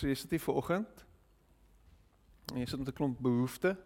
So 0.00 0.08
jy 0.08 0.14
sit 0.16 0.30
hier 0.32 0.40
vir 0.40 0.56
oggend. 0.56 1.00
Jy 2.56 2.64
sit 2.64 2.78
met 2.80 2.88
'n 2.88 2.96
klomp 2.96 3.18
behoeftes. 3.20 3.76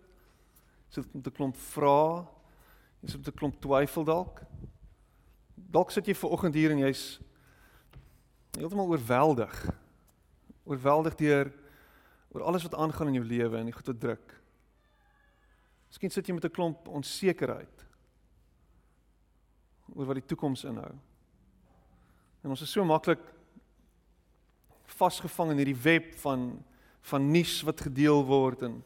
Jy 0.87 1.03
sit 1.03 1.15
met 1.15 1.27
'n 1.27 1.35
klomp 1.35 1.57
vrae. 1.57 2.23
Jy 3.03 3.09
sit 3.11 3.19
met 3.19 3.29
'n 3.35 3.39
klomp 3.39 3.61
twyfel 3.61 4.05
dalk. 4.05 4.43
Dalk 5.57 5.91
sit 5.91 6.07
jy 6.07 6.15
ver 6.15 6.31
oggend 6.31 6.55
hier 6.55 6.71
en 6.71 6.79
jy's 6.79 7.19
heeltemal 8.53 8.87
oorweldig. 8.87 9.75
Oorweldig 10.65 11.17
deur 11.17 11.53
oor 12.31 12.43
alles 12.43 12.63
wat 12.63 12.75
aangaan 12.75 13.09
in 13.09 13.15
jou 13.15 13.25
lewe 13.25 13.59
en 13.59 13.65
die 13.65 13.73
goed 13.73 13.87
wat 13.87 14.01
druk. 14.01 14.43
Miskien 15.89 16.11
sit 16.11 16.27
jy 16.27 16.35
met 16.35 16.45
'n 16.45 16.51
klomp 16.51 16.89
onsekerheid 16.89 17.87
oor 19.95 20.07
wat 20.07 20.15
die 20.15 20.27
toekoms 20.27 20.65
inhou. 20.65 20.95
En 22.45 22.51
ons 22.51 22.63
is 22.63 22.71
so 22.71 22.85
maklik 22.85 23.34
vasgevang 24.97 25.51
in 25.51 25.63
hierdie 25.63 25.83
web 25.83 26.15
van 26.23 26.65
van 27.05 27.31
nuus 27.31 27.59
wat 27.63 27.81
gedeel 27.85 28.23
word 28.25 28.63
en 28.63 28.79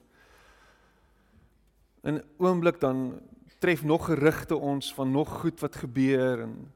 in 2.09 2.23
oomblik 2.39 2.81
dan 2.81 3.21
tref 3.59 3.85
nog 3.85 4.05
gerugte 4.07 4.57
ons 4.57 4.95
van 4.95 5.11
nog 5.11 5.41
goed 5.41 5.61
wat 5.61 5.77
gebeur 5.77 6.41
en 6.41 6.73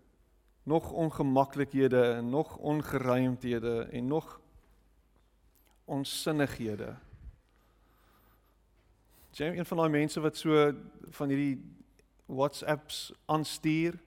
nog 0.63 0.91
ongemaklikhede 0.91 2.03
en 2.03 2.31
nog 2.31 2.57
ongeruimthede 2.57 3.89
en 3.91 4.07
nog 4.07 4.41
onsinnighede. 5.85 6.95
Jy 9.31 9.45
is 9.45 9.59
een 9.59 9.67
van 9.67 9.77
daai 9.77 9.91
mense 9.91 10.21
wat 10.21 10.37
so 10.37 10.73
van 11.11 11.29
hierdie 11.29 11.57
WhatsApps 12.27 13.13
aanstuur. 13.25 13.99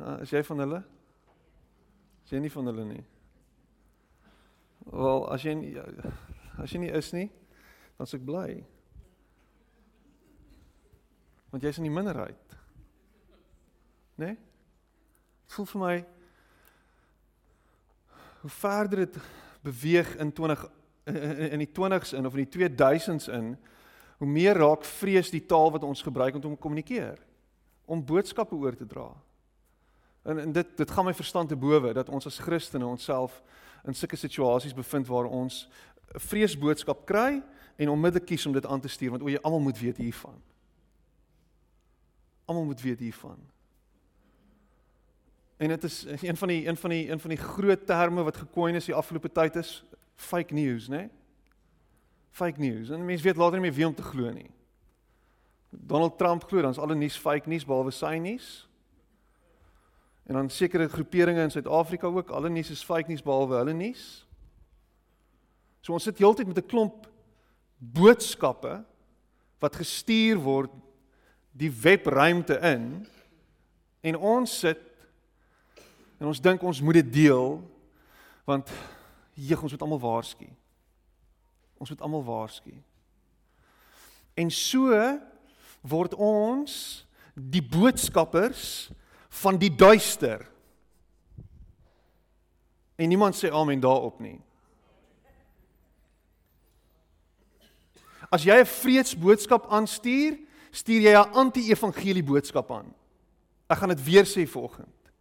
Uh, 0.00 0.20
is 0.20 0.30
jy 0.30 0.42
van 0.44 0.62
hulle? 0.62 0.80
Is 2.24 2.34
jy 2.34 2.40
nie 2.44 2.52
van 2.52 2.70
hulle 2.70 2.84
nie? 2.84 3.04
Wel, 4.86 5.24
as 5.32 5.42
jy 5.42 5.54
nie, 5.58 5.72
as 6.62 6.72
jy 6.72 6.80
nie 6.84 6.92
is 6.94 7.10
nie, 7.16 7.26
dan 7.98 8.08
s'ek 8.08 8.22
bly. 8.26 8.60
Want 11.50 11.64
jy's 11.64 11.80
in 11.80 11.88
die 11.88 11.94
minderheid. 11.94 12.58
Né? 14.16 14.32
Nee? 14.32 14.36
Voel 15.56 15.68
vir 15.70 15.80
my 15.80 15.96
hoe 18.42 18.50
verder 18.50 19.04
dit 19.04 19.18
beweeg 19.66 20.10
in 20.22 20.32
20 20.34 20.64
in 21.06 21.62
die 21.62 21.70
20s 21.70 22.14
in 22.18 22.26
of 22.26 22.34
in 22.34 22.46
die 22.46 22.50
2000s 22.50 23.28
in, 23.30 23.52
hoe 24.18 24.28
meer 24.28 24.58
raak 24.58 24.84
vrees 24.84 25.30
die 25.30 25.44
taal 25.46 25.70
wat 25.74 25.84
ons 25.86 26.02
gebruik 26.02 26.34
om 26.34 26.42
te 26.42 26.50
kommunikeer, 26.58 27.20
om 27.86 28.02
boodskappe 28.04 28.56
oor 28.58 28.74
te 28.74 28.86
dra. 28.86 29.06
En, 30.26 30.38
en 30.38 30.52
dit 30.52 30.76
dit 30.76 30.90
gaan 30.90 31.04
my 31.04 31.14
verstand 31.14 31.48
te 31.48 31.56
bowe 31.56 31.92
dat 31.94 32.08
ons 32.08 32.26
as 32.26 32.38
Christene 32.42 32.86
onsself 32.86 33.42
in 33.86 33.94
sulke 33.94 34.18
situasies 34.18 34.74
bevind 34.74 35.06
waar 35.06 35.24
ons 35.30 35.68
'n 36.14 36.20
vreesboodskap 36.20 37.06
kry 37.06 37.42
en 37.76 37.88
onmiddellik 37.88 38.26
kies 38.26 38.46
om 38.46 38.52
dit 38.52 38.66
aan 38.66 38.80
te 38.80 38.88
stuur 38.88 39.10
want 39.10 39.22
o, 39.22 39.28
jy 39.28 39.38
almal 39.42 39.60
moet 39.60 39.78
weet 39.78 39.96
hiervan. 39.96 40.42
Almal 42.44 42.64
moet 42.64 42.80
weet 42.80 42.98
hiervan. 42.98 43.38
En 45.56 45.68
dit 45.68 45.84
is 45.84 46.04
een 46.28 46.36
van 46.36 46.48
die 46.48 46.66
een 46.68 46.76
van 46.76 46.90
die 46.90 47.10
een 47.10 47.20
van 47.20 47.30
die 47.30 47.38
groot 47.38 47.86
terme 47.86 48.22
wat 48.22 48.36
gekoin 48.36 48.74
is 48.74 48.84
die 48.84 48.94
afgelope 48.94 49.32
tyd 49.32 49.56
is 49.56 49.84
fake 50.14 50.54
news, 50.54 50.88
né? 50.88 50.96
Nee? 50.96 51.10
Fake 52.30 52.60
news. 52.60 52.90
En 52.90 53.04
mense 53.04 53.24
weet 53.24 53.36
later 53.36 53.60
nie 53.60 53.70
meer 53.70 53.76
wie 53.76 53.86
om 53.86 53.94
te 53.94 54.02
glo 54.02 54.30
nie. 54.30 54.50
Donald 55.70 56.18
Trump 56.18 56.44
glo 56.44 56.60
dan 56.62 56.70
is 56.70 56.78
alle 56.78 56.94
nuus 56.94 57.16
fake 57.16 57.48
nuus 57.48 57.64
behalwe 57.64 57.90
sy 57.90 58.18
nuus. 58.18 58.68
En 60.26 60.34
dan 60.34 60.50
sekere 60.50 60.88
groeperinge 60.88 61.42
in 61.42 61.50
Suid-Afrika 61.50 62.06
ook, 62.06 62.30
alle 62.30 62.48
nuus 62.48 62.70
is 62.70 62.84
fake 62.84 63.08
nuus 63.08 63.22
behalwe 63.22 63.56
hulle 63.56 63.72
nuus. 63.72 64.26
So 65.80 65.94
ons 65.94 66.02
sit 66.02 66.18
heeltyd 66.18 66.48
met 66.50 66.58
'n 66.58 66.66
klomp 66.66 67.06
boodskappe 67.78 68.84
wat 69.58 69.76
gestuur 69.76 70.38
word 70.42 70.72
die 71.52 71.70
webruimte 71.70 72.58
in 72.58 73.06
en 74.00 74.16
ons 74.16 74.58
sit 74.58 74.82
en 76.18 76.26
ons 76.26 76.40
dink 76.40 76.62
ons 76.62 76.80
moet 76.80 76.94
dit 76.94 77.12
deel 77.12 77.62
want 78.44 78.70
jeeg 79.34 79.62
ons 79.62 79.72
moet 79.72 79.82
almal 79.82 80.00
waarsku. 80.00 80.46
Ons 81.76 81.90
moet 81.90 82.00
almal 82.00 82.24
waarsku. 82.24 82.72
En 84.34 84.50
so 84.50 84.92
word 85.80 86.14
ons 86.14 87.06
die 87.34 87.62
boodskappers 87.62 88.90
van 89.36 89.58
die 89.58 89.74
duister. 89.74 90.48
En 92.96 93.08
niemand 93.08 93.36
sê 93.36 93.50
amen 93.52 93.80
daarop 93.80 94.20
nie. 94.20 94.40
As 98.30 98.42
jy 98.42 98.56
'n 98.58 98.66
vreesboodskap 98.66 99.68
aanstuur, 99.70 100.38
stuur 100.70 101.00
jy 101.00 101.12
'n 101.12 101.32
anti-evangelie 101.32 102.24
boodskap 102.24 102.70
aan. 102.70 102.94
Ek 103.68 103.78
gaan 103.78 103.88
dit 103.88 104.04
weer 104.04 104.24
sê 104.24 104.46
vanoggend. 104.48 105.12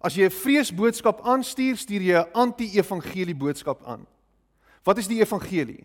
As 0.00 0.14
jy 0.14 0.24
'n 0.24 0.30
vreesboodskap 0.30 1.20
aanstuur, 1.26 1.76
stuur 1.76 2.02
jy 2.02 2.16
'n 2.18 2.32
anti-evangelie 2.32 3.36
boodskap 3.36 3.84
aan. 3.84 4.06
Wat 4.84 4.98
is 4.98 5.08
die 5.08 5.20
evangelie? 5.20 5.84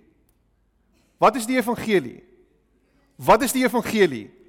Wat 1.17 1.35
is 1.35 1.45
die 1.45 1.57
evangelie? 1.57 2.23
Wat 3.15 3.41
is 3.41 3.51
die 3.51 3.63
evangelie? 3.63 4.42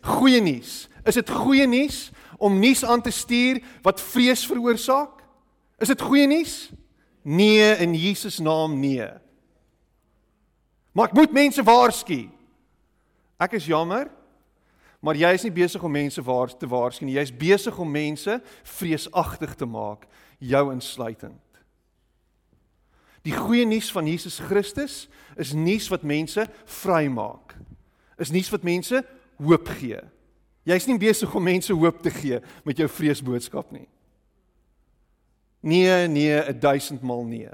Goeie 0.00 0.40
nuus. 0.40 0.88
Is 1.04 1.14
dit 1.14 1.30
goeie 1.30 1.66
nuus 1.66 2.10
om 2.40 2.58
nuus 2.58 2.84
aan 2.84 3.02
te 3.02 3.10
stuur 3.10 3.60
wat 3.84 4.00
vrees 4.00 4.46
veroorsaak? 4.46 5.20
Is 5.78 5.88
dit 5.92 6.00
goeie 6.00 6.26
nuus? 6.26 6.70
Nee, 7.22 7.76
in 7.76 7.94
Jesus 7.94 8.38
naam 8.38 8.78
nee. 8.80 9.08
Maar 10.92 11.10
ek 11.10 11.16
moet 11.16 11.36
mense 11.36 11.62
waarsku. 11.62 12.24
Ek 13.40 13.54
is 13.56 13.68
jammer, 13.68 14.08
maar 15.00 15.16
jy 15.16 15.30
is 15.36 15.44
nie 15.46 15.54
besig 15.54 15.84
om 15.84 15.92
mense 15.92 16.22
waar 16.24 16.52
te 16.52 16.68
waarsku 16.68 17.06
nie. 17.06 17.16
Jy's 17.16 17.32
besig 17.32 17.76
om 17.80 17.88
mense 17.88 18.40
vreesagtig 18.76 19.54
te 19.56 19.68
maak, 19.68 20.04
jou 20.38 20.64
insluitend. 20.72 21.40
Die 23.24 23.36
goeie 23.36 23.66
nuus 23.68 23.90
van 23.92 24.08
Jesus 24.08 24.38
Christus 24.40 25.06
is 25.36 25.52
nuus 25.52 25.88
wat 25.92 26.04
mense 26.08 26.46
vrymaak. 26.80 27.56
Is 28.20 28.32
nuus 28.32 28.48
wat 28.52 28.64
mense 28.64 29.04
hoop 29.40 29.68
gee. 29.80 30.00
Jy's 30.68 30.86
nie 30.86 30.98
besig 31.00 31.34
om 31.34 31.44
mense 31.44 31.72
hoop 31.72 32.02
te 32.04 32.10
gee 32.12 32.40
met 32.66 32.78
jou 32.78 32.88
vreesboodskap 32.88 33.72
nie. 33.72 33.88
Nee, 35.60 36.08
nee, 36.08 36.58
1000 36.60 37.02
maal 37.04 37.24
nee. 37.28 37.50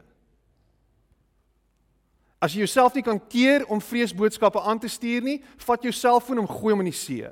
As 2.38 2.52
jy 2.54 2.60
jouself 2.62 2.94
nie 2.94 3.02
kan 3.02 3.19
keer 3.30 3.64
om 3.72 3.80
vreesboodskappe 3.82 4.60
aan 4.60 4.78
te 4.78 4.88
stuur 4.92 5.22
nie, 5.25 5.42
vat 5.66 5.82
jou 5.82 5.92
selfoon 5.94 6.38
en 6.42 6.48
gooi 6.50 6.72
hom 6.75 6.80
in 6.84 6.91
die 6.92 6.98
see. 6.98 7.26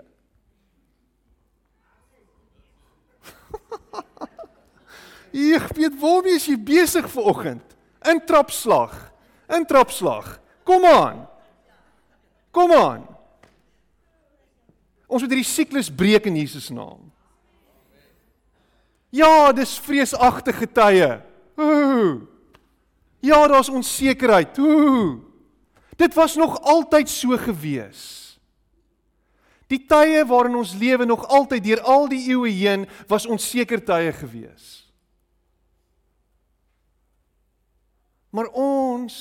Ek 5.58 5.68
weet 5.76 6.00
waarmee 6.00 6.38
jy 6.40 6.56
besig 6.58 7.06
vir 7.12 7.24
oggend. 7.30 7.66
In 8.10 8.18
trapslag. 8.26 8.94
In 9.54 9.64
trapslag. 9.68 10.40
Kom 10.64 10.84
aan. 10.88 11.26
Kom 12.54 12.72
aan. 12.72 13.13
Ons 15.14 15.22
moet 15.22 15.30
hierdie 15.30 15.46
siklus 15.46 15.92
breek 15.94 16.26
in 16.26 16.40
Jesus 16.40 16.72
naam. 16.74 17.06
Ja, 19.14 19.52
dis 19.54 19.76
vreesagtige 19.78 20.66
tye. 20.74 21.10
Ooh. 21.54 22.24
Ja, 23.22 23.38
daar's 23.46 23.70
onsekerheid. 23.70 24.58
Ooh. 24.58 25.22
Dit 25.94 26.16
was 26.18 26.34
nog 26.34 26.58
altyd 26.66 27.08
so 27.08 27.38
gewees. 27.38 28.34
Die 29.70 29.78
tye 29.86 30.24
waarin 30.26 30.58
ons 30.58 30.74
lewe 30.74 31.06
nog 31.06 31.28
altyd 31.30 31.62
deur 31.64 31.80
al 31.86 32.08
die 32.10 32.24
eeue 32.34 32.50
heen 32.50 32.88
was 33.08 33.26
onseker 33.30 33.80
tye 33.86 34.10
gewees. 34.18 34.82
Maar 38.34 38.50
ons 38.50 39.14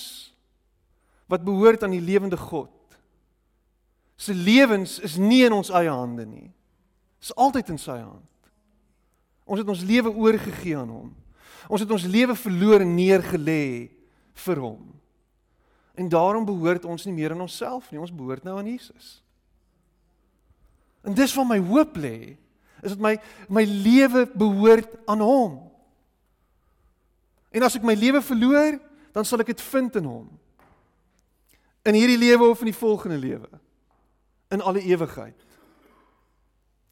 wat 1.30 1.46
behoort 1.46 1.86
aan 1.86 1.94
die 1.94 2.01
lewende 2.01 2.38
God 2.38 2.73
se 4.24 4.34
lewens 4.34 5.00
is 5.04 5.18
nie 5.20 5.44
in 5.44 5.56
ons 5.56 5.72
eie 5.74 5.92
hande 5.92 6.25
nie. 6.25 6.48
Dit 7.20 7.30
is 7.30 7.36
altyd 7.40 7.74
in 7.74 7.80
sy 7.81 7.98
hand. 8.00 8.30
Ons 9.44 9.60
het 9.60 9.72
ons 9.74 9.84
lewe 9.84 10.12
oorgegee 10.12 10.78
aan 10.80 10.92
hom. 10.92 11.10
Ons 11.68 11.84
het 11.84 11.92
ons 11.92 12.08
lewe 12.08 12.36
verloor 12.36 12.84
en 12.84 12.94
neergelê 12.96 13.66
vir 14.46 14.62
hom. 14.64 14.86
En 16.00 16.08
daarom 16.10 16.46
behoort 16.48 16.88
ons 16.90 17.06
nie 17.08 17.16
meer 17.16 17.36
aan 17.36 17.44
onsself 17.44 17.90
nie, 17.92 18.00
ons 18.02 18.14
behoort 18.14 18.46
nou 18.48 18.56
aan 18.58 18.72
Jesus. 18.72 19.20
En 21.04 21.16
dis 21.16 21.36
waar 21.36 21.50
my 21.50 21.60
hoop 21.60 22.00
lê, 22.00 22.36
is 22.84 22.96
dat 22.96 23.04
my 23.04 23.14
my 23.52 23.64
lewe 23.68 24.25
behoort 24.31 24.96
aan 25.08 25.24
hom. 25.24 25.60
En 27.54 27.68
as 27.68 27.75
ek 27.78 27.86
my 27.86 27.96
lewe 27.96 28.24
verloor, 28.24 28.80
dan 29.14 29.28
sal 29.28 29.44
ek 29.44 29.52
dit 29.54 29.62
vind 29.68 30.00
in 30.00 30.08
hom. 30.10 30.25
In 31.88 32.00
hierdie 32.00 32.20
lewe 32.20 32.48
of 32.50 32.64
in 32.64 32.72
die 32.72 32.80
volgende 32.80 33.20
lewe 33.20 33.52
in 34.54 34.62
alle 34.62 34.82
ewigheid. 34.86 35.46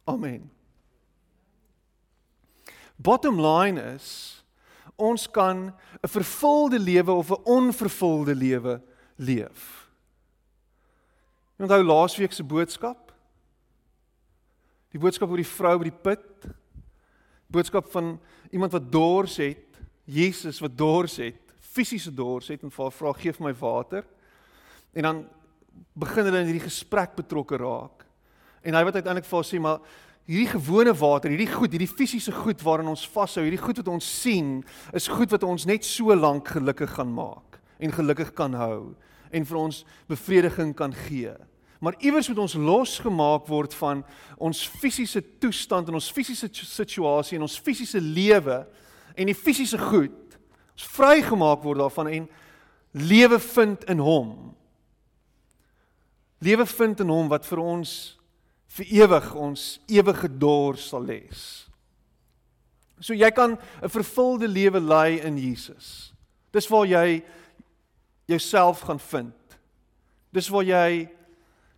Amen. 0.10 0.50
Bottom 2.98 3.42
line 3.42 3.82
is 3.94 4.42
Ons 5.02 5.30
kan 5.32 5.74
'n 6.02 6.08
vervulde 6.08 6.80
lewe 6.80 7.12
of 7.12 7.30
'n 7.30 7.44
onvervulde 7.44 8.36
lewe 8.36 8.82
leef. 9.16 9.90
Onthou 11.58 11.84
laasweek 11.84 12.32
se 12.32 12.44
boodskap? 12.44 13.14
Die 14.92 15.00
boodskap 15.00 15.30
oor 15.30 15.36
die 15.38 15.46
vrou 15.46 15.78
by 15.78 15.84
die 15.84 16.02
put. 16.02 16.46
Boodskap 17.48 17.92
van 17.92 18.20
iemand 18.50 18.72
wat 18.72 18.92
dors 18.92 19.38
het, 19.38 19.80
Jesus 20.04 20.60
wat 20.60 20.78
dors 20.78 21.16
het, 21.18 21.54
fisiese 21.60 22.14
dors 22.14 22.48
het 22.48 22.64
en 22.64 22.72
vra 22.72 22.90
vra 22.90 23.14
gee 23.14 23.34
vir 23.34 23.46
my 23.46 23.54
water. 23.54 24.06
En 24.94 25.02
dan 25.02 25.30
begin 25.94 26.28
hulle 26.28 26.42
in 26.44 26.50
hierdie 26.52 26.70
gesprek 26.70 27.16
betrokke 27.18 27.60
raak. 27.62 28.06
En 28.64 28.78
hy 28.78 28.84
wat 28.88 28.98
uiteindelik 29.00 29.28
vir 29.28 29.38
haar 29.38 29.48
sê 29.48 29.60
maar 29.62 29.80
hierdie 30.30 30.52
gewone 30.54 30.94
water, 30.96 31.34
hierdie 31.34 31.50
goed, 31.50 31.74
hierdie 31.74 31.90
fisiese 31.90 32.34
goed 32.36 32.62
waarin 32.64 32.92
ons 32.92 33.08
vashou, 33.10 33.44
hierdie 33.46 33.62
goed 33.62 33.82
wat 33.82 33.90
ons 33.92 34.08
sien, 34.22 34.60
is 34.96 35.10
goed 35.12 35.34
wat 35.34 35.44
ons 35.48 35.66
net 35.68 35.86
so 35.88 36.16
lank 36.16 36.54
gelukkig 36.56 36.94
gaan 36.98 37.12
maak 37.16 37.60
en 37.82 37.94
gelukkig 37.94 38.36
kan 38.38 38.54
hou 38.56 38.94
en 39.32 39.48
vir 39.48 39.58
ons 39.58 39.82
bevrediging 40.12 40.76
kan 40.78 40.94
gee. 41.08 41.34
Maar 41.82 41.98
iewers 42.06 42.28
moet 42.30 42.44
ons 42.44 42.54
losgemaak 42.54 43.48
word 43.50 43.74
van 43.80 44.04
ons 44.38 44.60
fisiese 44.70 45.24
toestand 45.42 45.90
en 45.90 45.98
ons 45.98 46.12
fisiese 46.14 46.52
situasie 46.52 47.40
en 47.40 47.48
ons 47.48 47.58
fisiese 47.58 47.98
lewe 47.98 48.60
en 49.18 49.32
die 49.32 49.38
fisiese 49.38 49.80
goed. 49.82 50.38
Ons 50.78 50.86
vrygemaak 50.94 51.64
word 51.66 51.82
daarvan 51.82 52.12
en 52.12 52.28
lewe 52.94 53.40
vind 53.42 53.88
in 53.90 54.04
hom. 54.04 54.52
Lewe 56.42 56.66
vind 56.66 57.00
in 57.04 57.12
hom 57.14 57.30
wat 57.30 57.46
vir 57.46 57.62
ons 57.62 58.18
vir 58.72 58.88
ewig 59.04 59.28
ons 59.36 59.66
ewige 59.92 60.30
dors 60.40 60.88
sal 60.90 61.04
les. 61.06 61.42
So 63.02 63.14
jy 63.14 63.30
kan 63.32 63.58
'n 63.82 63.90
vervulde 63.90 64.48
lewe 64.48 64.80
lei 64.80 65.20
in 65.20 65.38
Jesus. 65.38 66.14
Dis 66.52 66.68
waar 66.68 66.86
jy 66.86 67.24
jouself 68.26 68.82
gaan 68.82 69.00
vind. 69.00 69.58
Dis 70.32 70.50
waar 70.50 70.64
jy 70.64 71.10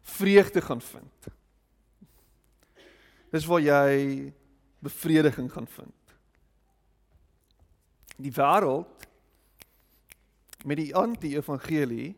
vreugde 0.02 0.62
gaan 0.62 0.82
vind. 0.82 1.28
Dis 3.32 3.46
waar 3.46 3.62
jy 3.62 4.34
bevrediging 4.80 5.52
gaan 5.52 5.68
vind. 5.68 6.16
Die 8.16 8.32
wêreld 8.32 9.08
met 10.64 10.78
die 10.78 10.96
anti-evangelie 10.96 12.16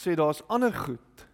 sê 0.00 0.16
daar's 0.16 0.42
ander 0.48 0.72
goed 0.72 1.26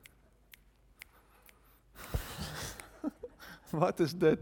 Wat 3.80 4.00
is 4.00 4.14
dit? 4.14 4.40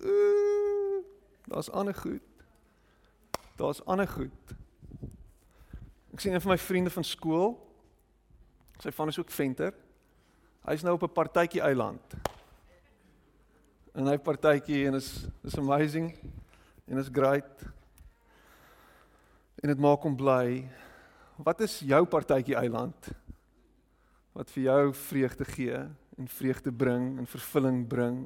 Uh, 0.00 0.80
Daar's 1.50 1.70
ander 1.70 1.94
goed. 1.94 2.22
Daar's 3.56 3.84
ander 3.84 4.08
goed. 4.08 4.54
Ek 6.12 6.20
sien 6.20 6.34
een 6.34 6.40
van 6.40 6.52
my 6.52 6.58
vriende 6.58 6.90
van 6.94 7.04
skool. 7.04 7.56
Sy 8.78 8.92
van 8.94 9.10
is 9.10 9.18
ook 9.18 9.32
venter. 9.34 9.74
Hy's 10.68 10.84
nou 10.86 10.94
op 10.94 11.02
'n 11.02 11.12
partytjie 11.12 11.60
eiland. 11.60 12.14
En 13.94 14.06
hy 14.06 14.16
partytjie 14.18 14.86
en 14.86 14.94
is 14.94 15.26
is 15.42 15.58
amazing 15.58 16.14
en 16.86 16.98
is 16.98 17.10
great. 17.12 17.62
En 19.62 19.68
dit 19.68 19.78
maak 19.78 20.02
hom 20.02 20.16
bly. 20.16 20.70
Wat 21.44 21.60
is 21.60 21.78
jou 21.80 22.04
partytjie 22.04 22.56
eiland? 22.56 23.08
Wat 24.32 24.50
vir 24.50 24.62
jou 24.62 24.94
vreugde 24.94 25.44
gee? 25.44 25.80
en 26.20 26.28
vreugde 26.28 26.72
bring 26.72 27.18
en 27.18 27.26
vervulling 27.26 27.86
bring. 27.88 28.18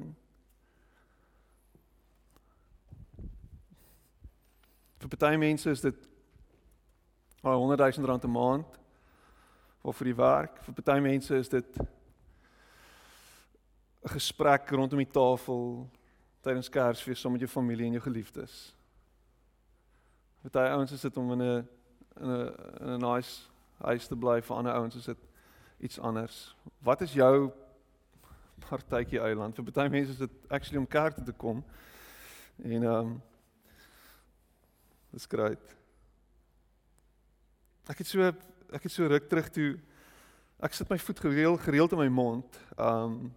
Vir 4.99 5.17
baie 5.21 5.37
mense 5.39 5.69
is 5.69 5.83
dit 5.85 6.07
al 7.45 7.61
100 7.61 7.97
000 7.97 8.09
rand 8.09 8.25
'n 8.25 8.31
maand 8.31 8.79
of 9.81 9.97
vir 9.97 10.11
die 10.11 10.17
werk. 10.17 10.59
Vir 10.65 10.73
baie 10.83 11.01
mense 11.01 11.35
is 11.35 11.49
dit 11.49 11.79
'n 11.79 11.87
gesprek 14.17 14.69
rondom 14.69 14.99
die 14.99 15.11
tafel 15.11 15.89
tydens 16.41 16.69
Kersfees 16.69 17.19
saam 17.19 17.31
met 17.31 17.41
jou 17.41 17.49
familie 17.49 17.85
en 17.85 17.93
jou 17.93 18.03
geliefdes. 18.03 18.75
Vir 20.41 20.51
baie 20.51 20.69
ouens 20.69 20.91
is 20.91 21.01
dit 21.01 21.17
om 21.17 21.31
in 21.31 21.41
'n 21.41 21.67
in 22.19 22.29
'n 22.29 22.53
in 22.81 22.89
'n 22.95 22.99
nice 22.99 23.49
huis 23.77 24.07
te 24.07 24.15
bly, 24.15 24.41
vir 24.41 24.55
ander 24.55 24.73
ouens 24.73 24.95
is 24.95 25.05
dit 25.05 25.17
iets 25.79 25.99
anders. 25.99 26.55
Wat 26.79 27.01
is 27.01 27.13
jou 27.13 27.51
partytjie 28.69 29.19
eiland. 29.19 29.55
Vir 29.55 29.63
baie 29.63 29.89
mense 29.89 30.11
is 30.11 30.17
dit 30.17 30.31
actually 30.47 30.79
om 30.79 30.87
kerk 30.87 31.15
toe 31.15 31.23
te 31.23 31.33
kom. 31.33 31.63
En 32.63 32.83
ehm 32.83 32.93
um, 32.93 33.21
Dis 35.15 35.29
great. 35.31 35.75
Ek 37.87 38.01
het 38.01 38.07
so 38.09 38.25
ek 38.75 38.83
het 38.83 38.91
so 38.91 39.07
ruk 39.07 39.29
terug 39.31 39.47
toe 39.55 39.69
ek 40.65 40.73
sit 40.75 40.89
my 40.91 40.97
voet 40.99 41.21
gereeld 41.23 41.61
gereeld 41.63 41.93
in 41.95 42.01
my 42.01 42.09
mond. 42.11 42.57
Um 42.75 43.29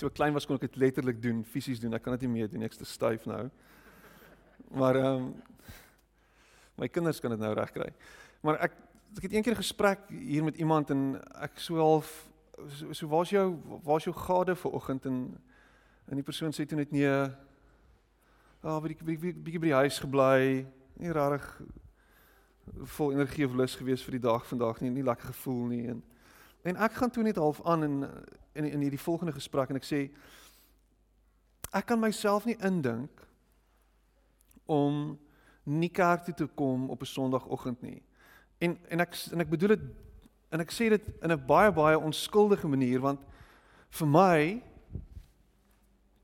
so 0.00 0.10
klein 0.10 0.34
was 0.34 0.48
kon 0.48 0.58
ek 0.58 0.66
dit 0.66 0.80
letterlik 0.82 1.20
doen, 1.22 1.44
fisies 1.46 1.78
doen. 1.78 1.94
Ek 1.94 2.02
kan 2.02 2.16
dit 2.16 2.26
nie 2.26 2.32
meer 2.40 2.50
doen, 2.50 2.64
ek's 2.66 2.80
te 2.80 2.88
styf 2.88 3.28
nou. 3.30 3.44
Maar 4.74 4.98
um 5.04 5.28
my 6.76 6.88
kinders 6.88 7.20
kan 7.20 7.30
dit 7.30 7.40
nou 7.40 7.54
regkry. 7.54 7.92
Maar 8.40 8.60
ek 8.68 8.78
ek 9.16 9.22
het 9.22 9.32
eendag 9.32 9.52
'n 9.52 9.62
gesprek 9.62 10.08
hier 10.08 10.44
met 10.44 10.56
iemand 10.56 10.90
en 10.90 11.20
ek 11.40 11.58
so 11.58 11.76
half 11.76 12.28
so, 12.68 12.92
so 12.92 13.08
waar's 13.08 13.30
jou 13.30 13.58
waar's 13.84 14.04
jou 14.04 14.14
gade 14.14 14.56
vir 14.56 14.72
oggend 14.72 15.06
en 15.06 15.38
en 16.08 16.14
die 16.14 16.24
persoon 16.24 16.52
sê 16.52 16.66
toe 16.66 16.78
net 16.78 16.90
nee. 16.90 17.30
Ah, 18.62 18.76
oh, 18.76 18.82
bietjie 18.82 19.04
bietjie 19.04 19.34
bietjie 19.34 19.60
by 19.60 19.66
die 19.66 19.74
huis 19.74 19.98
gebly, 19.98 20.66
nie 20.94 21.12
regtig 21.12 21.60
vol 22.96 23.12
energie 23.12 23.46
of 23.46 23.54
lus 23.54 23.74
gewees 23.74 24.02
vir 24.02 24.18
die 24.18 24.22
dag 24.28 24.46
vandag 24.46 24.80
nie, 24.80 24.90
nie 24.90 25.02
lekker 25.02 25.32
gevoel 25.32 25.66
nie 25.66 25.86
en 25.88 26.02
en 26.62 26.76
ek 26.76 26.92
gaan 26.92 27.10
toe 27.10 27.24
net 27.26 27.36
half 27.36 27.62
aan 27.66 27.82
in 27.82 27.96
in 28.52 28.64
in 28.64 28.80
hierdie 28.80 29.00
volgende 29.00 29.32
gesprek 29.32 29.70
en 29.70 29.80
ek 29.80 29.88
sê 29.88 30.00
ek 31.72 31.86
kan 31.86 32.00
myself 32.00 32.46
nie 32.46 32.56
indink 32.62 33.26
om 34.66 35.18
nie 35.64 35.90
kerk 35.90 36.24
toe 36.24 36.34
te 36.34 36.46
kom 36.46 36.90
op 36.90 37.00
'n 37.00 37.06
Sondagoggend 37.06 37.82
nie. 37.82 38.02
En 38.58 38.78
en 38.88 39.00
ek 39.00 39.16
en 39.32 39.40
ek 39.40 39.48
bedoel 39.48 39.68
dit 39.68 39.80
En 40.52 40.60
ek 40.60 40.70
sê 40.70 40.90
dit 40.92 41.04
in 41.24 41.32
'n 41.32 41.46
baie 41.46 41.72
baie 41.72 41.98
onskuldige 41.98 42.68
manier 42.68 43.00
want 43.00 43.20
vir 43.88 44.06
my 44.06 44.62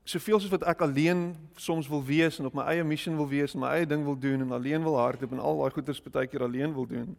soveel 0.03 0.39
soos 0.39 0.51
wat 0.51 0.63
ek 0.63 0.81
alleen 0.81 1.35
soms 1.55 1.87
wil 1.87 2.03
wees 2.03 2.39
en 2.39 2.45
op 2.45 2.53
my 2.53 2.63
eie 2.63 2.83
missie 2.83 3.15
wil 3.15 3.27
wees 3.27 3.53
en 3.53 3.59
my 3.59 3.67
eie 3.67 3.85
ding 3.85 4.03
wil 4.03 4.17
doen 4.17 4.41
en 4.41 4.51
alleen 4.51 4.83
wil 4.83 4.97
hardloop 4.97 5.31
en 5.31 5.39
al 5.39 5.57
daai 5.57 5.71
goeders 5.71 6.01
baie 6.01 6.27
keer 6.27 6.43
alleen 6.43 6.73
wil 6.73 6.85
doen. 6.85 7.17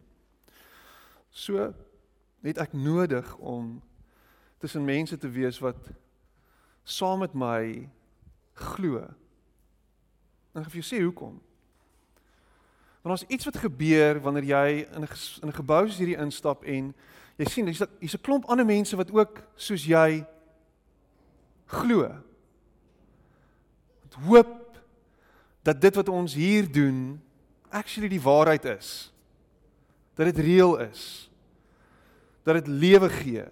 So 1.29 1.73
het 2.41 2.57
ek 2.57 2.73
nodig 2.73 3.35
om 3.37 3.81
tussen 4.57 4.85
mense 4.85 5.17
te 5.17 5.29
wees 5.29 5.59
wat 5.59 5.91
saam 6.83 7.19
met 7.19 7.33
my 7.33 7.89
glo. 8.53 8.97
En 10.53 10.63
ek 10.63 10.71
wil 10.71 10.71
vir 10.71 10.81
jou 10.81 10.95
sê 10.95 11.03
hoekom. 11.03 11.41
Want 13.01 13.19
ons 13.19 13.29
iets 13.29 13.45
wat 13.45 13.57
gebeur 13.57 14.21
wanneer 14.21 14.43
jy 14.43 14.87
in 14.95 15.01
'n 15.01 15.09
in 15.41 15.47
'n 15.47 15.53
gebou 15.53 15.87
soos 15.87 15.97
hierdie 15.97 16.21
instap 16.21 16.63
en 16.63 16.93
jy 17.37 17.45
sien 17.45 17.65
hier's 17.65 17.81
hier's 17.99 18.15
'n 18.15 18.21
klomp 18.21 18.45
ander 18.45 18.65
mense 18.65 18.95
wat 18.95 19.11
ook 19.11 19.43
soos 19.55 19.85
jy 19.85 20.25
glo. 21.65 22.01
Wat 24.01 24.13
hoop 24.13 24.81
dat 25.63 25.81
dit 25.81 25.95
wat 25.95 26.09
ons 26.09 26.33
hier 26.33 26.71
doen 26.71 27.21
actually 27.69 28.09
die 28.09 28.21
waarheid 28.21 28.65
is. 28.65 29.11
Dat 30.13 30.25
dit 30.25 30.37
reëel 30.37 30.77
is. 30.77 31.29
Dat 32.43 32.53
dit 32.53 32.67
lewe 32.67 33.09
gee. 33.09 33.45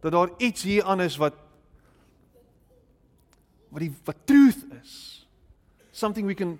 Dat 0.00 0.12
daar 0.12 0.30
iets 0.38 0.62
hier 0.62 0.84
aan 0.84 1.00
is 1.00 1.16
wat 1.16 1.34
wat 3.68 3.80
die 3.80 3.92
wat 4.04 4.16
truth 4.24 4.64
is. 4.82 5.26
Something 5.90 6.26
we 6.26 6.34
can 6.34 6.58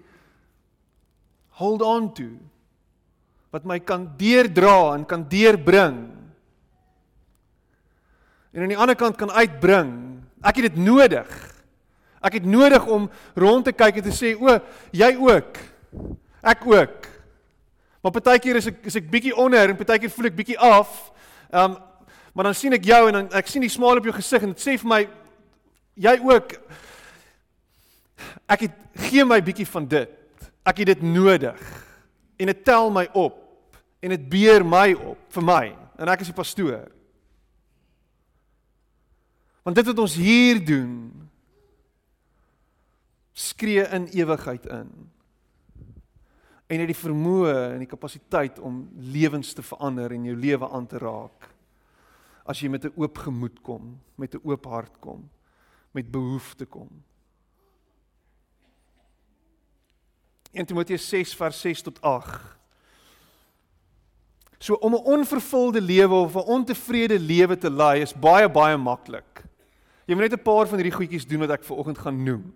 hold 1.58 1.82
on 1.82 2.12
to 2.14 2.30
wat 3.52 3.64
my 3.64 3.78
kan 3.80 4.04
deurdra 4.20 4.94
en 4.94 5.06
kan 5.08 5.24
deurbring. 5.28 5.96
En 8.52 8.64
aan 8.64 8.72
die 8.72 8.76
ander 8.76 8.96
kant 8.98 9.16
kan 9.16 9.32
uitbring. 9.32 9.92
Ek 10.44 10.60
het 10.60 10.68
dit 10.68 10.80
nodig. 10.84 11.30
Ek 12.20 12.36
het 12.40 12.46
nodig 12.48 12.84
om 12.90 13.06
rond 13.38 13.64
te 13.64 13.72
kyk 13.72 14.00
en 14.00 14.04
te 14.04 14.12
sê, 14.12 14.34
"O, 14.36 14.58
jy 14.92 15.16
ook. 15.16 15.58
Ek 16.42 16.66
ook." 16.66 17.08
Maar 18.02 18.12
partykeer 18.12 18.56
is 18.56 18.66
ek 18.66 18.86
is 18.86 18.96
ek 18.96 19.10
bietjie 19.10 19.36
onder 19.36 19.68
en 19.68 19.76
partykeer 19.76 20.10
voel 20.10 20.26
ek 20.26 20.36
bietjie 20.36 20.58
af. 20.58 21.12
Ehm 21.50 21.70
um, 21.70 21.76
maar 22.34 22.44
dan 22.44 22.54
sien 22.54 22.72
ek 22.72 22.84
jou 22.84 23.08
en 23.08 23.12
dan 23.12 23.28
ek 23.32 23.46
sien 23.46 23.60
die 23.60 23.70
smaal 23.70 23.96
op 23.96 24.04
jou 24.04 24.14
gesig 24.14 24.42
en 24.42 24.52
dit 24.52 24.60
sê 24.60 24.78
vir 24.78 24.88
my 24.88 25.08
jy 25.94 26.20
ook 26.22 26.52
ek 28.46 28.60
het 28.60 28.72
gee 28.94 29.24
my 29.24 29.40
bietjie 29.42 29.66
van 29.66 29.88
dit. 29.88 30.17
Ek 30.68 30.82
het 30.82 30.92
dit 30.92 31.02
nodig. 31.02 31.60
En 32.38 32.50
dit 32.50 32.64
tel 32.64 32.90
my 32.92 33.08
op 33.16 33.44
en 33.98 34.14
dit 34.14 34.28
beer 34.30 34.62
my 34.66 34.92
op 34.94 35.24
vir 35.34 35.44
my 35.44 35.64
en 35.98 36.10
ek 36.12 36.22
is 36.22 36.30
die 36.30 36.36
pastoor. 36.36 36.86
Want 39.66 39.76
dit 39.76 39.88
wat 39.90 39.98
ons 40.00 40.14
hier 40.14 40.60
doen 40.64 40.92
skree 43.38 43.84
in 43.94 44.06
ewigheid 44.14 44.66
in. 44.66 44.90
En 46.68 46.82
het 46.82 46.90
die 46.90 46.98
vermoë 46.98 47.54
en 47.72 47.82
die 47.82 47.90
kapasiteit 47.90 48.58
om 48.58 48.82
lewens 49.12 49.54
te 49.56 49.64
verander 49.64 50.12
en 50.14 50.26
jou 50.28 50.36
lewe 50.36 50.68
aan 50.74 50.86
te 50.90 51.00
raak. 51.00 51.48
As 52.44 52.60
jy 52.60 52.68
met 52.68 52.84
'n 52.84 52.92
oop 52.96 53.18
gemoed 53.18 53.62
kom, 53.62 54.00
met 54.16 54.34
'n 54.34 54.40
oop 54.44 54.64
hart 54.64 54.98
kom, 55.00 55.28
met 55.92 56.10
behoefte 56.10 56.66
kom. 56.66 56.88
1 60.52 60.66
Timoteus 60.66 61.08
6 61.08 61.34
vers 61.34 61.60
6 61.60 61.82
tot 61.82 62.00
8. 62.00 62.58
So 64.58 64.74
om 64.74 64.94
'n 64.94 65.04
onvervulde 65.04 65.80
lewe 65.80 66.14
of 66.14 66.34
'n 66.34 66.38
ontevrede 66.46 67.18
lewe 67.18 67.58
te 67.58 67.70
lei 67.70 68.00
is 68.00 68.14
baie 68.14 68.48
baie 68.48 68.76
maklik. 68.76 69.44
Jy 70.06 70.14
moet 70.14 70.30
net 70.30 70.40
'n 70.40 70.42
paar 70.42 70.66
van 70.66 70.78
hierdie 70.78 70.96
goedjies 70.96 71.26
doen 71.26 71.38
wat 71.38 71.50
ek 71.50 71.64
ver 71.64 71.76
oggend 71.76 71.98
gaan 71.98 72.22
noem. 72.22 72.54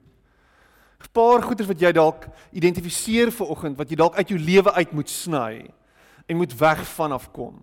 'n 1.01 1.11
Paar 1.13 1.43
goeders 1.43 1.69
wat 1.69 1.81
jy 1.81 1.93
dalk 1.93 2.27
identifiseer 2.51 3.33
ver 3.33 3.47
oggend 3.47 3.77
wat 3.77 3.91
jy 3.91 3.97
dalk 3.97 4.15
uit 4.15 4.29
jou 4.29 4.39
lewe 4.39 4.73
uit 4.73 4.93
moet 4.93 5.11
sny 5.11 5.71
en 6.27 6.37
moet 6.37 6.59
weg 6.59 6.87
van 6.95 7.13
afkom. 7.13 7.63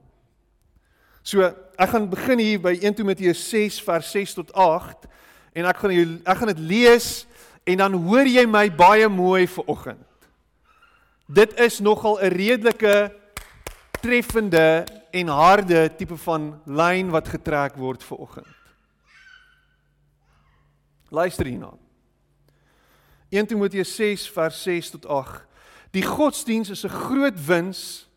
So, 1.22 1.42
ek 1.78 1.90
gaan 1.90 2.10
begin 2.10 2.40
hier 2.40 2.60
by 2.60 2.78
1 2.82 2.94
Timoteus 2.94 3.50
6 3.50 3.82
vers 3.82 4.12
6 4.12 4.34
tot 4.34 4.54
8 4.54 5.08
en 5.54 5.66
ek 5.66 5.78
gaan 5.78 5.92
jou 5.92 6.20
ek 6.26 6.38
gaan 6.38 6.48
dit 6.48 6.60
lees 6.60 7.28
en 7.64 7.78
dan 7.78 7.94
hoor 7.94 8.26
jy 8.26 8.46
my 8.46 8.70
baie 8.70 9.08
mooi 9.08 9.48
ver 9.48 9.64
oggend. 9.68 10.09
Dit 11.30 11.60
is 11.60 11.80
nogal 11.80 12.18
'n 12.18 12.34
redelike 12.34 13.16
treffende 14.02 14.84
en 15.12 15.28
harde 15.28 15.96
tipe 15.96 16.18
van 16.18 16.62
lyn 16.66 17.10
wat 17.10 17.28
getrek 17.28 17.76
word 17.76 18.04
vir 18.04 18.18
oggend. 18.18 18.56
Luister 21.10 21.46
hierna. 21.46 21.74
1 23.30 23.46
Timoteus 23.46 23.96
6 23.96 24.30
vers 24.30 24.64
6 24.64 24.90
tot 24.90 25.06
8. 25.06 25.46
Die 25.92 26.06
godsdiens 26.06 26.70
is 26.70 26.84
'n 26.84 26.90
groot 26.90 27.46
wins 27.46 28.10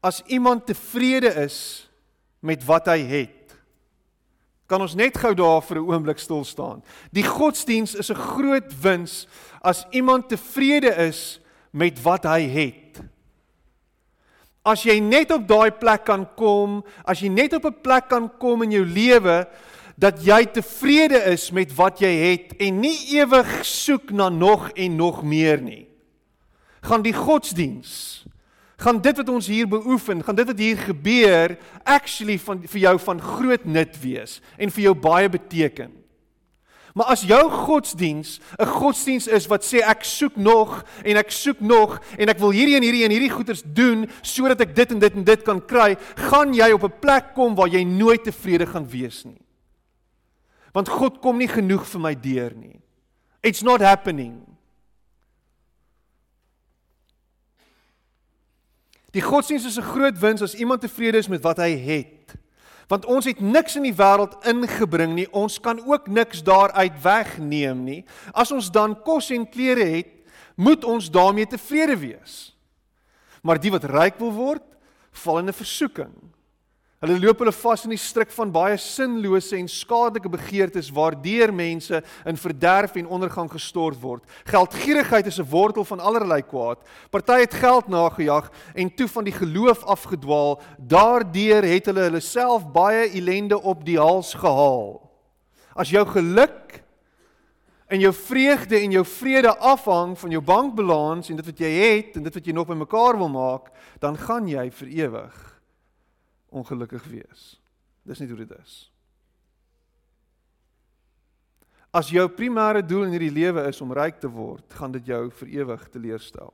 as 0.00 0.22
iemand 0.26 0.66
tevrede 0.66 1.34
is 1.34 1.90
met 2.40 2.64
wat 2.64 2.86
hy 2.86 2.98
het. 2.98 3.56
Kan 4.66 4.80
ons 4.80 4.94
net 4.94 5.18
gou 5.18 5.34
daar 5.34 5.62
vir 5.62 5.76
'n 5.76 5.88
oomblik 5.88 6.18
stil 6.18 6.44
staan. 6.44 6.82
Die 7.12 7.26
godsdiens 7.26 7.94
is 7.94 8.10
'n 8.10 8.14
groot 8.14 8.80
wins 8.80 9.28
as 9.60 9.86
iemand 9.90 10.28
tevrede 10.28 10.94
is 10.94 11.40
met 11.70 12.02
wat 12.02 12.24
hy 12.24 12.40
het. 12.50 13.00
As 14.66 14.82
jy 14.82 14.98
net 15.00 15.30
op 15.30 15.46
daai 15.46 15.70
plek 15.70 16.04
kan 16.04 16.26
kom, 16.36 16.82
as 17.06 17.20
jy 17.22 17.28
net 17.30 17.52
op 17.54 17.66
'n 17.66 17.80
plek 17.82 18.08
kan 18.08 18.30
kom 18.38 18.62
in 18.62 18.70
jou 18.70 18.84
lewe 18.84 19.46
dat 19.96 20.24
jy 20.24 20.44
tevrede 20.44 21.22
is 21.32 21.50
met 21.50 21.72
wat 21.74 22.00
jy 22.00 22.10
het 22.10 22.56
en 22.60 22.80
nie 22.80 23.16
ewig 23.16 23.64
soek 23.64 24.10
na 24.10 24.28
nog 24.28 24.70
en 24.70 24.96
nog 24.96 25.22
meer 25.22 25.60
nie. 25.60 25.88
Gaan 26.82 27.02
die 27.02 27.14
godsdiens 27.14 28.26
gaan 28.76 29.00
dit 29.00 29.16
wat 29.16 29.28
ons 29.28 29.46
hier 29.48 29.68
beoefen, 29.68 30.22
gaan 30.24 30.36
dit 30.36 30.46
wat 30.46 30.58
hier 30.58 30.76
gebeur 30.76 31.56
actually 31.82 32.36
van 32.38 32.60
vir 32.68 32.80
jou 32.80 32.98
van 33.06 33.20
groot 33.20 33.64
nut 33.64 33.94
wees 34.02 34.40
en 34.60 34.72
vir 34.72 34.90
jou 34.90 34.94
baie 34.94 35.30
beteken. 35.32 35.92
Maar 36.96 37.12
as 37.12 37.26
jou 37.28 37.50
godsdiens 37.50 38.40
'n 38.56 38.66
godsdiens 38.66 39.26
is 39.26 39.46
wat 39.46 39.64
sê 39.64 39.84
ek 39.84 40.04
soek 40.04 40.36
nog 40.36 40.84
en 41.04 41.16
ek 41.16 41.30
soek 41.30 41.60
nog 41.60 42.00
en 42.18 42.28
ek 42.28 42.38
wil 42.38 42.50
hierdie 42.50 42.76
en 42.76 42.82
hierdie 42.82 43.04
en 43.04 43.10
hierdie 43.10 43.30
goeders 43.30 43.62
doen 43.64 44.10
sodat 44.22 44.60
ek 44.60 44.74
dit 44.74 44.90
en 44.90 44.98
dit 44.98 45.14
en 45.14 45.24
dit 45.24 45.42
kan 45.42 45.66
kry, 45.66 45.96
gaan 46.14 46.54
jy 46.54 46.72
op 46.72 46.84
'n 46.84 46.98
plek 47.00 47.34
kom 47.34 47.54
waar 47.54 47.68
jy 47.68 47.84
nooit 47.84 48.24
tevrede 48.24 48.66
gaan 48.66 48.88
wees 48.88 49.24
nie. 49.24 49.40
Want 50.72 50.88
God 50.88 51.20
kom 51.20 51.36
nie 51.36 51.48
genoeg 51.48 51.86
vir 51.86 52.00
my 52.00 52.14
deur 52.14 52.54
nie. 52.54 52.80
It's 53.42 53.62
not 53.62 53.80
happening. 53.80 54.56
Die 59.10 59.22
godsdiens 59.22 59.66
is 59.66 59.76
'n 59.78 59.82
groot 59.82 60.18
wins 60.18 60.42
as 60.42 60.54
iemand 60.54 60.80
tevrede 60.80 61.18
is 61.18 61.28
met 61.28 61.42
wat 61.42 61.56
hy 61.56 61.76
het. 61.76 62.36
Want 62.86 63.04
ons 63.04 63.26
het 63.26 63.40
niks 63.40 63.76
in 63.76 63.82
die 63.88 63.96
wêreld 63.96 64.36
ingebring 64.46 65.14
nie. 65.16 65.26
Ons 65.34 65.58
kan 65.60 65.80
ook 65.82 66.06
niks 66.06 66.42
daaruit 66.46 66.94
wegneem 67.02 67.82
nie. 67.84 68.04
As 68.32 68.52
ons 68.54 68.70
dan 68.70 68.94
kos 69.02 69.32
en 69.34 69.48
klere 69.48 69.84
het, 69.96 70.12
moet 70.54 70.84
ons 70.84 71.10
daarmee 71.10 71.46
tevrede 71.46 71.96
wees. 71.98 72.54
Maar 73.42 73.58
die 73.60 73.70
wat 73.74 73.84
ryk 73.84 74.18
wil 74.22 74.32
word, 74.32 74.64
val 75.12 75.38
in 75.38 75.48
'n 75.48 75.52
versoeking 75.52 76.14
Hulle 76.96 77.18
loop 77.20 77.42
hulle 77.42 77.52
vas 77.52 77.82
in 77.84 77.92
die 77.92 78.00
struik 78.00 78.30
van 78.32 78.48
baie 78.54 78.76
sinlose 78.80 79.58
en 79.58 79.66
skadelike 79.68 80.30
begeertes 80.32 80.86
waardeur 80.96 81.50
mense 81.52 81.98
in 82.24 82.38
verderf 82.40 82.94
en 82.96 83.10
ondergang 83.12 83.50
gestort 83.52 83.98
word. 84.00 84.22
Geldgierigheid 84.48 85.26
is 85.28 85.38
'n 85.38 85.50
wortel 85.50 85.84
van 85.84 86.00
allerlei 86.00 86.40
kwaad. 86.40 86.80
Party 87.10 87.40
het 87.40 87.54
geld 87.54 87.88
nagejag 87.88 88.50
en 88.74 88.94
toe 88.94 89.08
van 89.08 89.24
die 89.24 89.32
geloof 89.32 89.84
afgedwaal. 89.84 90.60
Daardeur 90.78 91.62
het 91.64 91.86
hulle 91.86 92.00
hulle 92.00 92.20
self 92.20 92.64
baie 92.72 93.10
ellende 93.12 93.60
op 93.60 93.84
die 93.84 93.98
hals 93.98 94.32
gehaal. 94.34 95.02
As 95.74 95.90
jou 95.90 96.06
geluk 96.06 96.82
en 97.88 98.00
jou 98.00 98.12
vreugde 98.12 98.80
en 98.80 98.90
jou 98.90 99.04
vrede 99.04 99.58
afhang 99.58 100.18
van 100.18 100.30
jou 100.30 100.42
bankbalans 100.42 101.28
en 101.28 101.36
dit 101.36 101.46
wat 101.46 101.58
jy 101.58 101.70
het 101.70 102.16
en 102.16 102.22
dit 102.22 102.34
wat 102.34 102.46
jy 102.46 102.52
nog 102.52 102.66
bymekaar 102.66 103.18
wil 103.18 103.28
maak, 103.28 103.68
dan 104.00 104.16
gaan 104.16 104.48
jy 104.48 104.70
vir 104.70 104.88
ewig 104.88 105.45
ongelukkig 106.56 107.04
wees. 107.12 107.56
Dis 108.06 108.20
nie 108.22 108.28
hoe 108.30 108.38
dit 108.44 108.52
is. 108.58 108.76
As 111.96 112.10
jou 112.12 112.26
primêre 112.28 112.82
doel 112.84 113.06
in 113.06 113.16
hierdie 113.16 113.32
lewe 113.32 113.64
is 113.70 113.80
om 113.80 113.94
ryk 113.94 114.20
te 114.20 114.28
word, 114.28 114.64
gaan 114.76 114.92
dit 114.96 115.12
jou 115.12 115.22
vir 115.40 115.52
ewig 115.62 115.84
teleurstel. 115.92 116.52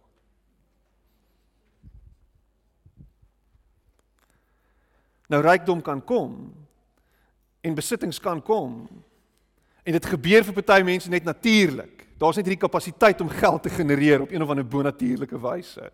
Nou 5.32 5.40
rykdom 5.42 5.80
kan 5.82 6.02
kom 6.04 6.36
en 7.64 7.74
besittings 7.78 8.20
kan 8.20 8.42
kom. 8.44 8.84
En 9.82 9.96
dit 9.96 10.06
gebeur 10.12 10.44
vir 10.46 10.56
party 10.58 10.82
mense 10.86 11.10
net 11.10 11.24
natuurlik. 11.26 12.04
Daar's 12.20 12.38
net 12.38 12.46
hierdie 12.46 12.62
kapasiteit 12.62 13.20
om 13.24 13.32
geld 13.32 13.64
te 13.64 13.72
genereer 13.72 14.22
op 14.22 14.30
een 14.30 14.42
of 14.44 14.50
ander 14.52 14.66
bonatuurlike 14.66 15.40
wyse. 15.42 15.88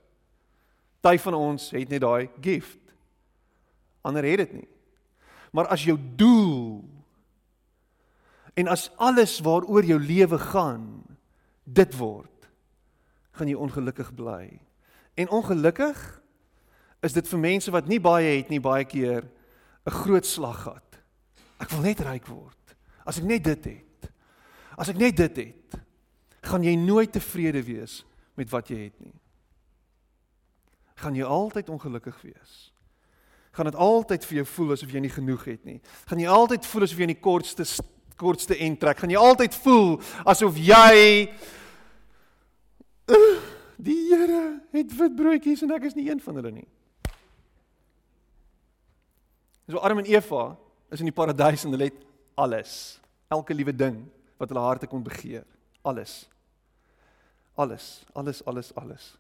Party 1.01 1.23
van 1.23 1.39
ons 1.39 1.71
het 1.71 1.89
net 1.89 2.03
daai 2.05 2.29
gift 2.43 2.88
ander 4.09 4.27
het 4.27 4.43
dit 4.47 4.53
nie. 4.63 4.69
Maar 5.53 5.71
as 5.73 5.85
jou 5.85 5.97
doel 6.17 6.85
en 8.59 8.69
as 8.69 8.89
alles 8.97 9.39
waaroor 9.45 9.87
jou 9.87 10.01
lewe 10.03 10.39
gaan 10.51 10.87
dit 11.65 11.93
word, 11.97 12.49
gaan 13.39 13.49
jy 13.49 13.55
ongelukkig 13.55 14.11
bly. 14.19 14.59
En 15.15 15.31
ongelukkig 15.31 15.99
is 17.07 17.15
dit 17.15 17.29
vir 17.31 17.39
mense 17.39 17.71
wat 17.71 17.87
nie 17.87 18.01
baie 18.03 18.37
het 18.41 18.51
nie 18.51 18.61
baie 18.61 18.85
keer 18.85 19.23
'n 19.87 19.91
groot 20.03 20.27
slag 20.27 20.63
gehad. 20.63 20.99
Ek 21.61 21.71
wil 21.71 21.81
net 21.81 22.01
ryk 22.01 22.27
word. 22.27 22.77
As 23.07 23.19
ek 23.19 23.25
net 23.25 23.45
dit 23.45 23.65
het. 23.65 24.11
As 24.77 24.89
ek 24.89 24.97
net 24.97 25.17
dit 25.17 25.37
het, 25.37 25.81
gaan 26.43 26.63
jy 26.63 26.75
nooit 26.75 27.13
tevrede 27.13 27.63
wees 27.63 28.05
met 28.35 28.51
wat 28.51 28.69
jy 28.69 28.85
het 28.85 29.01
nie. 29.01 29.15
Gaan 30.95 31.15
jy 31.15 31.25
altyd 31.25 31.69
ongelukkig 31.69 32.21
wees 32.23 32.73
gaan 33.59 33.71
dit 33.73 33.79
altyd 33.83 34.25
vir 34.31 34.41
jou 34.41 34.49
voel 34.55 34.75
asof 34.77 34.93
jy 34.95 35.03
nie 35.03 35.13
genoeg 35.13 35.45
het 35.51 35.65
nie. 35.67 35.81
Gaan 36.07 36.21
jy 36.23 36.31
altyd 36.31 36.67
voel 36.71 36.87
asof 36.87 37.01
jy 37.01 37.09
in 37.09 37.17
die 37.17 37.23
kortste 37.23 37.67
kortste 38.19 38.57
end 38.59 38.81
trek. 38.83 38.99
Gaan 38.99 39.13
jy 39.15 39.19
altyd 39.19 39.55
voel 39.63 39.99
asof 40.27 40.59
jy 40.59 41.29
die 43.89 43.99
Here 44.09 44.43
het 44.75 44.95
wit 44.99 45.15
broodjies 45.17 45.63
en 45.65 45.75
ek 45.77 45.87
is 45.91 45.97
nie 45.99 46.09
een 46.09 46.23
van 46.23 46.41
hulle 46.41 46.55
nie. 46.61 46.67
So 49.69 49.83
Adam 49.85 50.01
en 50.03 50.09
Eva 50.09 50.57
is 50.91 51.03
in 51.03 51.11
die 51.11 51.15
paradys 51.15 51.67
en 51.67 51.75
hulle 51.75 51.91
het 51.91 52.03
alles. 52.39 52.73
Elke 53.29 53.55
liewe 53.55 53.75
ding 53.75 54.01
wat 54.41 54.51
hulle 54.51 54.65
harte 54.65 54.89
kon 54.91 55.05
begeer. 55.05 55.45
Alles. 55.87 56.23
Alles, 57.59 58.05
alles, 58.15 58.43
alles, 58.47 58.71
alles. 58.79 59.11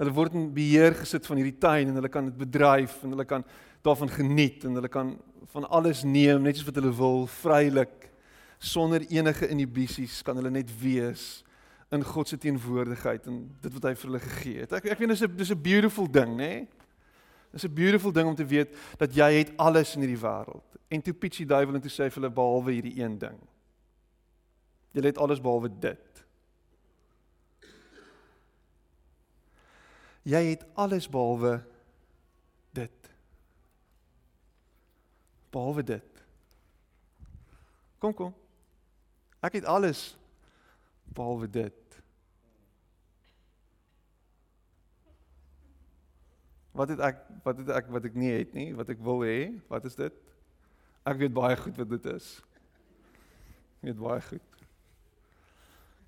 Hulle 0.00 0.14
word 0.16 0.36
in 0.38 0.48
beheer 0.56 0.94
gesit 0.96 1.26
van 1.28 1.36
hierdie 1.36 1.58
tuin 1.60 1.90
en 1.90 1.98
hulle 1.98 2.08
kan 2.08 2.30
dit 2.30 2.38
bedryf 2.40 3.02
en 3.04 3.12
hulle 3.12 3.26
kan 3.28 3.44
daarvan 3.84 4.08
geniet 4.08 4.64
en 4.64 4.78
hulle 4.78 4.88
kan 4.88 5.12
van 5.52 5.66
alles 5.68 6.04
neem 6.08 6.42
net 6.42 6.56
soos 6.56 6.68
wat 6.70 6.78
hulle 6.80 6.92
wil, 6.96 7.26
vrylik 7.40 8.08
sonder 8.60 9.04
enige 9.12 9.48
inhibisies 9.52 10.22
kan 10.24 10.36
hulle 10.40 10.52
net 10.52 10.72
wees 10.80 11.42
in 11.92 12.04
God 12.06 12.28
se 12.28 12.38
teenwoordigheid 12.38 13.26
en 13.28 13.42
dit 13.60 13.72
wat 13.76 13.88
hy 13.88 13.94
vir 13.98 14.08
hulle 14.08 14.22
gegee 14.24 14.64
het. 14.64 14.74
Ek 14.78 14.92
ek 14.94 15.00
weet 15.00 15.12
dis 15.12 15.22
'n 15.26 15.36
dis 15.36 15.50
'n 15.50 15.62
beautiful 15.62 16.06
ding, 16.06 16.32
nê? 16.36 16.36
Nee? 16.36 16.68
Dis 17.52 17.64
'n 17.64 17.74
beautiful 17.74 18.12
ding 18.12 18.28
om 18.28 18.34
te 18.34 18.46
weet 18.46 18.76
dat 18.96 19.14
jy 19.14 19.32
het 19.38 19.52
alles 19.56 19.94
in 19.96 20.02
hierdie 20.02 20.22
wêreld. 20.22 20.64
En 20.88 21.02
toe 21.02 21.14
pitch 21.14 21.36
die 21.36 21.46
duiwel 21.46 21.74
en 21.74 21.80
toe 21.80 21.90
sê 21.90 22.04
hy 22.04 22.10
vir 22.10 22.22
hulle 22.22 22.34
behalwe 22.34 22.72
hierdie 22.72 23.02
een 23.02 23.18
ding. 23.18 23.38
Jy 24.92 25.02
het 25.02 25.18
alles 25.18 25.40
behalwe 25.40 25.70
dit. 25.80 26.09
Jy 30.22 30.42
het 30.52 30.64
alles 30.74 31.08
behalwe 31.08 31.60
dit. 32.76 33.10
Behalwe 35.50 35.82
dit. 35.82 36.24
Kom 37.98 38.14
kom. 38.14 38.34
Ek 39.40 39.56
het 39.60 39.64
alles 39.64 40.12
behalwe 41.16 41.48
dit. 41.50 41.76
Wat 46.76 46.88
het 46.88 47.00
ek 47.02 47.24
wat 47.44 47.58
het 47.58 47.72
ek 47.74 47.88
wat 47.92 48.04
ek 48.08 48.14
nie 48.14 48.30
het 48.32 48.52
nie, 48.54 48.70
wat 48.76 48.92
ek 48.92 49.00
wil 49.04 49.24
hê? 49.26 49.50
Wat 49.68 49.84
is 49.88 49.96
dit? 49.98 50.14
Ek 51.08 51.18
weet 51.20 51.34
baie 51.34 51.56
goed 51.56 51.76
wat 51.80 51.90
dit 51.96 52.06
is. 52.12 52.28
Ek 53.80 53.90
weet 53.90 54.00
baie 54.00 54.22
goed. 54.28 54.60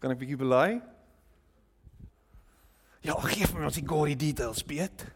Kan 0.01 0.13
ek 0.15 0.21
bietjie 0.21 0.39
bely? 0.39 0.79
Ja, 3.03 3.17
gee 3.27 3.47
vir 3.51 3.59
my 3.59 3.67
ons 3.67 3.79
die 3.81 3.87
gory 3.89 4.15
details, 4.15 4.63
Piet. 4.63 5.07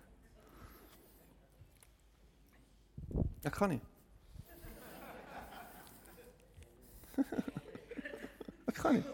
Ek 3.47 3.55
gaan 3.55 3.76
nie. 3.76 3.83
ek 8.71 8.81
gaan 8.83 8.99
nie. 8.99 9.05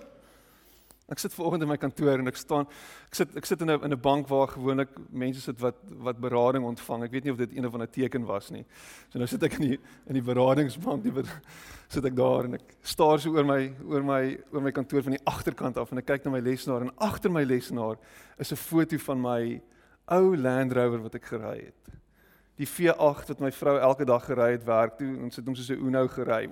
Ek 1.13 1.21
sit 1.21 1.35
vanoggend 1.37 1.67
in 1.67 1.69
my 1.69 1.77
kantoor 1.77 2.23
en 2.23 2.31
ek 2.31 2.39
staan 2.41 2.65
ek 3.11 3.19
sit 3.19 3.35
ek 3.37 3.49
sit 3.49 3.61
in 3.61 3.71
'n 3.71 3.85
in 3.85 3.93
'n 3.93 4.01
bank 4.01 4.29
waar 4.29 4.49
gewoonlik 4.49 4.89
mense 5.13 5.41
sit 5.41 5.61
wat 5.61 5.77
wat 6.01 6.21
berading 6.21 6.65
ontvang. 6.65 7.05
Ek 7.05 7.13
weet 7.13 7.25
nie 7.25 7.33
of 7.33 7.39
dit 7.39 7.57
een 7.57 7.67
of 7.67 7.75
ander 7.75 7.91
teken 7.91 8.25
was 8.25 8.51
nie. 8.51 8.65
So 9.13 9.19
nou 9.19 9.29
sit 9.29 9.43
ek 9.43 9.59
in 9.61 9.69
die 9.69 9.79
in 10.09 10.15
die 10.15 10.23
beradingsbank, 10.23 11.03
die 11.03 11.13
sit 11.89 12.05
ek 12.05 12.17
daar 12.17 12.45
en 12.45 12.55
ek 12.55 12.77
staar 12.83 13.21
so 13.21 13.31
oor 13.31 13.45
my 13.45 13.75
oor 13.85 14.03
my 14.03 14.39
oor 14.53 14.63
my 14.63 14.73
kantoor 14.73 15.03
van 15.03 15.13
die 15.13 15.25
agterkant 15.27 15.77
af 15.77 15.93
en 15.93 15.99
ek 15.99 16.07
kyk 16.07 16.25
na 16.25 16.31
my 16.31 16.41
lesenaar 16.41 16.83
en 16.83 16.97
agter 16.97 17.31
my 17.31 17.45
lesenaar 17.45 17.99
is 18.39 18.53
'n 18.53 18.57
foto 18.57 18.97
van 18.99 19.21
my 19.21 19.61
ou 20.09 20.37
Land 20.37 20.73
Rover 20.73 21.03
wat 21.03 21.15
ek 21.15 21.25
gery 21.25 21.59
het. 21.67 21.93
Die 22.57 22.67
V8 22.67 23.29
wat 23.29 23.41
my 23.41 23.51
vrou 23.51 23.79
elke 23.79 24.05
dag 24.05 24.25
gery 24.25 24.53
het 24.53 24.65
werk 24.65 24.99
toe 24.99 25.09
en 25.09 25.31
sit 25.31 25.47
hom 25.47 25.55
soos 25.55 25.71
'n 25.71 25.87
Uno 25.87 26.09
gery. 26.09 26.49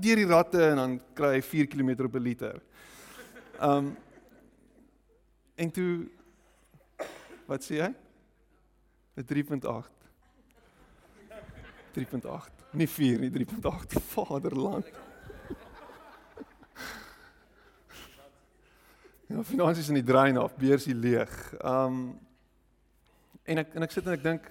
Deur 0.00 0.16
die 0.16 0.26
ratte 0.26 0.62
en 0.70 0.76
dan 0.76 1.00
kry 1.14 1.34
hy 1.34 1.42
4 1.42 1.66
km 1.66 2.04
op 2.04 2.14
'n 2.14 2.22
liter. 2.22 2.60
Um 3.60 3.96
en 5.54 5.70
toe 5.70 6.08
wat 7.46 7.62
sê 7.62 7.80
hy? 7.82 7.94
'n 9.14 9.24
3.8. 9.24 9.90
3.8. 11.94 12.50
Nie 12.74 12.88
4 12.88 13.18
nie, 13.20 13.30
3.8. 13.30 14.00
Vaderland. 14.14 14.90
Ja, 19.26 19.42
finansies 19.42 19.88
in 19.88 19.94
die 19.94 20.04
drein 20.04 20.36
af, 20.36 20.56
beursie 20.56 20.94
leeg. 20.94 21.30
Um 21.64 22.18
en 23.44 23.60
ek 23.60 23.74
en 23.74 23.82
ek 23.86 23.92
sit 23.92 24.06
en 24.06 24.12
ek 24.12 24.22
dink, 24.22 24.50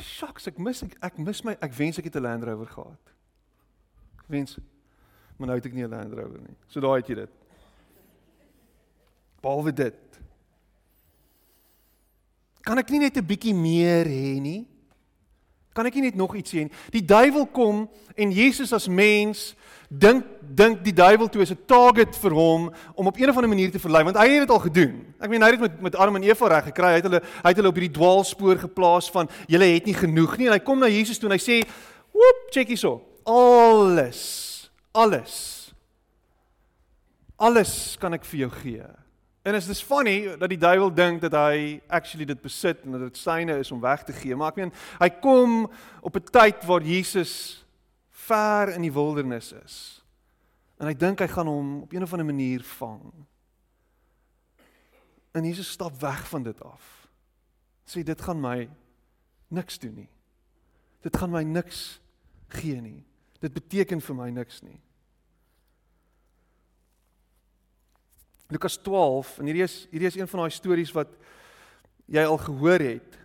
"Shucks, 0.00 0.46
ek 0.46 0.58
mis 0.58 0.82
ek, 0.82 0.96
ek 1.02 1.18
mis 1.18 1.44
my 1.44 1.56
ek 1.60 1.72
wens 1.72 1.98
ek 1.98 2.04
het 2.04 2.16
'n 2.16 2.22
Land 2.22 2.44
Rover 2.44 2.66
gehad." 2.66 3.14
Ek 4.18 4.28
wens 4.28 4.58
maar 5.38 5.48
nou 5.48 5.56
het 5.56 5.66
ek 5.66 5.72
nie 5.72 5.84
'n 5.84 5.90
Land 5.90 6.12
Rover 6.12 6.40
nie. 6.40 6.56
So 6.68 6.80
daai 6.80 7.00
het 7.00 7.08
jy 7.08 7.14
dit. 7.14 7.37
Behalwe 9.40 9.72
dit. 9.72 9.94
Kan 12.66 12.78
ek 12.78 12.90
nie 12.90 13.06
net 13.06 13.16
'n 13.16 13.24
bietjie 13.24 13.54
meer 13.54 14.04
hê 14.04 14.40
nie? 14.40 14.66
Kan 15.72 15.86
ek 15.86 15.94
nie 15.94 16.10
net 16.10 16.16
nog 16.16 16.34
iets 16.34 16.52
hê 16.52 16.66
nie? 16.66 16.74
Die 16.90 17.04
duiwel 17.04 17.46
kom 17.46 17.88
en 18.16 18.32
Jesus 18.32 18.72
as 18.72 18.88
mens 18.88 19.54
dink 19.88 20.24
dink 20.42 20.82
die 20.84 20.92
duiwel 20.92 21.30
toe 21.30 21.42
is 21.42 21.52
'n 21.52 21.64
target 21.66 22.16
vir 22.16 22.34
hom 22.34 22.72
om 22.94 23.06
op 23.06 23.16
een 23.16 23.30
of 23.30 23.36
ander 23.36 23.48
manier 23.48 23.70
te 23.70 23.78
verlei 23.78 24.04
want 24.04 24.16
hy 24.16 24.28
het 24.28 24.40
dit 24.40 24.50
al 24.50 24.58
gedoen. 24.58 25.14
Ek 25.20 25.30
meen 25.30 25.42
hy 25.42 25.50
het 25.50 25.60
dit 25.60 25.70
met 25.70 25.80
met 25.80 25.96
Adam 25.96 26.16
en 26.16 26.22
Eva 26.22 26.48
reg 26.48 26.64
gekry. 26.64 26.88
Hy 26.88 27.00
het 27.00 27.04
hulle 27.04 27.22
hy 27.22 27.48
het 27.48 27.56
hulle 27.56 27.68
op 27.68 27.78
hierdie 27.78 27.98
dwaalspoor 27.98 28.58
geplaas 28.58 29.10
van 29.10 29.28
julle 29.46 29.64
het 29.64 29.86
nie 29.86 29.94
genoeg 29.94 30.36
nie 30.38 30.46
en 30.46 30.52
hy 30.52 30.60
kom 30.60 30.78
na 30.78 30.88
Jesus 30.88 31.18
toe 31.18 31.30
en 31.30 31.38
hy 31.38 31.42
sê, 31.42 31.68
"Woep, 32.12 32.50
check 32.50 32.68
hierso. 32.68 33.02
Alles. 33.24 34.70
Alles. 34.92 35.72
Alles 37.38 37.96
kan 37.98 38.14
ek 38.14 38.24
vir 38.24 38.40
jou 38.40 38.50
gee." 38.50 39.07
En 39.42 39.54
is 39.54 39.66
dis 39.66 39.82
funny 39.82 40.36
dat 40.36 40.48
die 40.48 40.58
duiwel 40.58 40.90
dink 40.94 41.20
dat 41.20 41.32
hy 41.32 41.80
actually 41.86 42.26
dit 42.26 42.40
besit 42.40 42.82
en 42.84 42.96
dat 42.96 43.00
dit 43.00 43.16
syne 43.16 43.58
is 43.58 43.70
om 43.72 43.80
weg 43.80 44.04
te 44.04 44.12
gee. 44.12 44.36
Maar 44.36 44.52
ek 44.52 44.56
meen, 44.56 44.72
hy 44.98 45.08
kom 45.22 45.70
op 46.02 46.16
'n 46.16 46.30
tyd 46.30 46.64
waar 46.64 46.82
Jesus 46.82 47.64
ver 48.10 48.74
in 48.74 48.82
die 48.82 48.92
wildernis 48.92 49.52
is. 49.52 50.04
En 50.78 50.86
hy 50.86 50.94
dink 50.94 51.20
hy 51.20 51.26
gaan 51.26 51.46
hom 51.46 51.82
op 51.82 51.92
'n 51.92 52.02
of 52.02 52.12
ander 52.12 52.26
manier 52.26 52.62
vang. 52.62 53.12
En 55.32 55.44
Jesus 55.44 55.70
stap 55.70 56.00
weg 56.00 56.28
van 56.28 56.42
dit 56.42 56.62
af. 56.62 57.08
Sê 57.84 58.02
dit 58.02 58.20
gaan 58.20 58.40
my 58.40 58.68
niks 59.48 59.78
doen 59.78 59.94
nie. 59.94 60.08
Dit 61.00 61.16
gaan 61.16 61.30
my 61.30 61.42
niks 61.42 62.00
gee 62.48 62.80
nie. 62.80 63.04
Dit 63.40 63.52
beteken 63.52 64.00
vir 64.00 64.14
my 64.14 64.30
niks 64.30 64.62
nie. 64.62 64.80
Lukas 68.48 68.78
12 68.80 69.38
en 69.38 69.48
hierdie 69.50 69.64
is 69.66 69.86
hierdie 69.90 70.08
is 70.08 70.16
een 70.16 70.28
van 70.28 70.44
daai 70.44 70.54
stories 70.54 70.92
wat 70.96 71.10
jy 72.08 72.24
al 72.24 72.38
gehoor 72.40 72.80
het. 72.80 73.18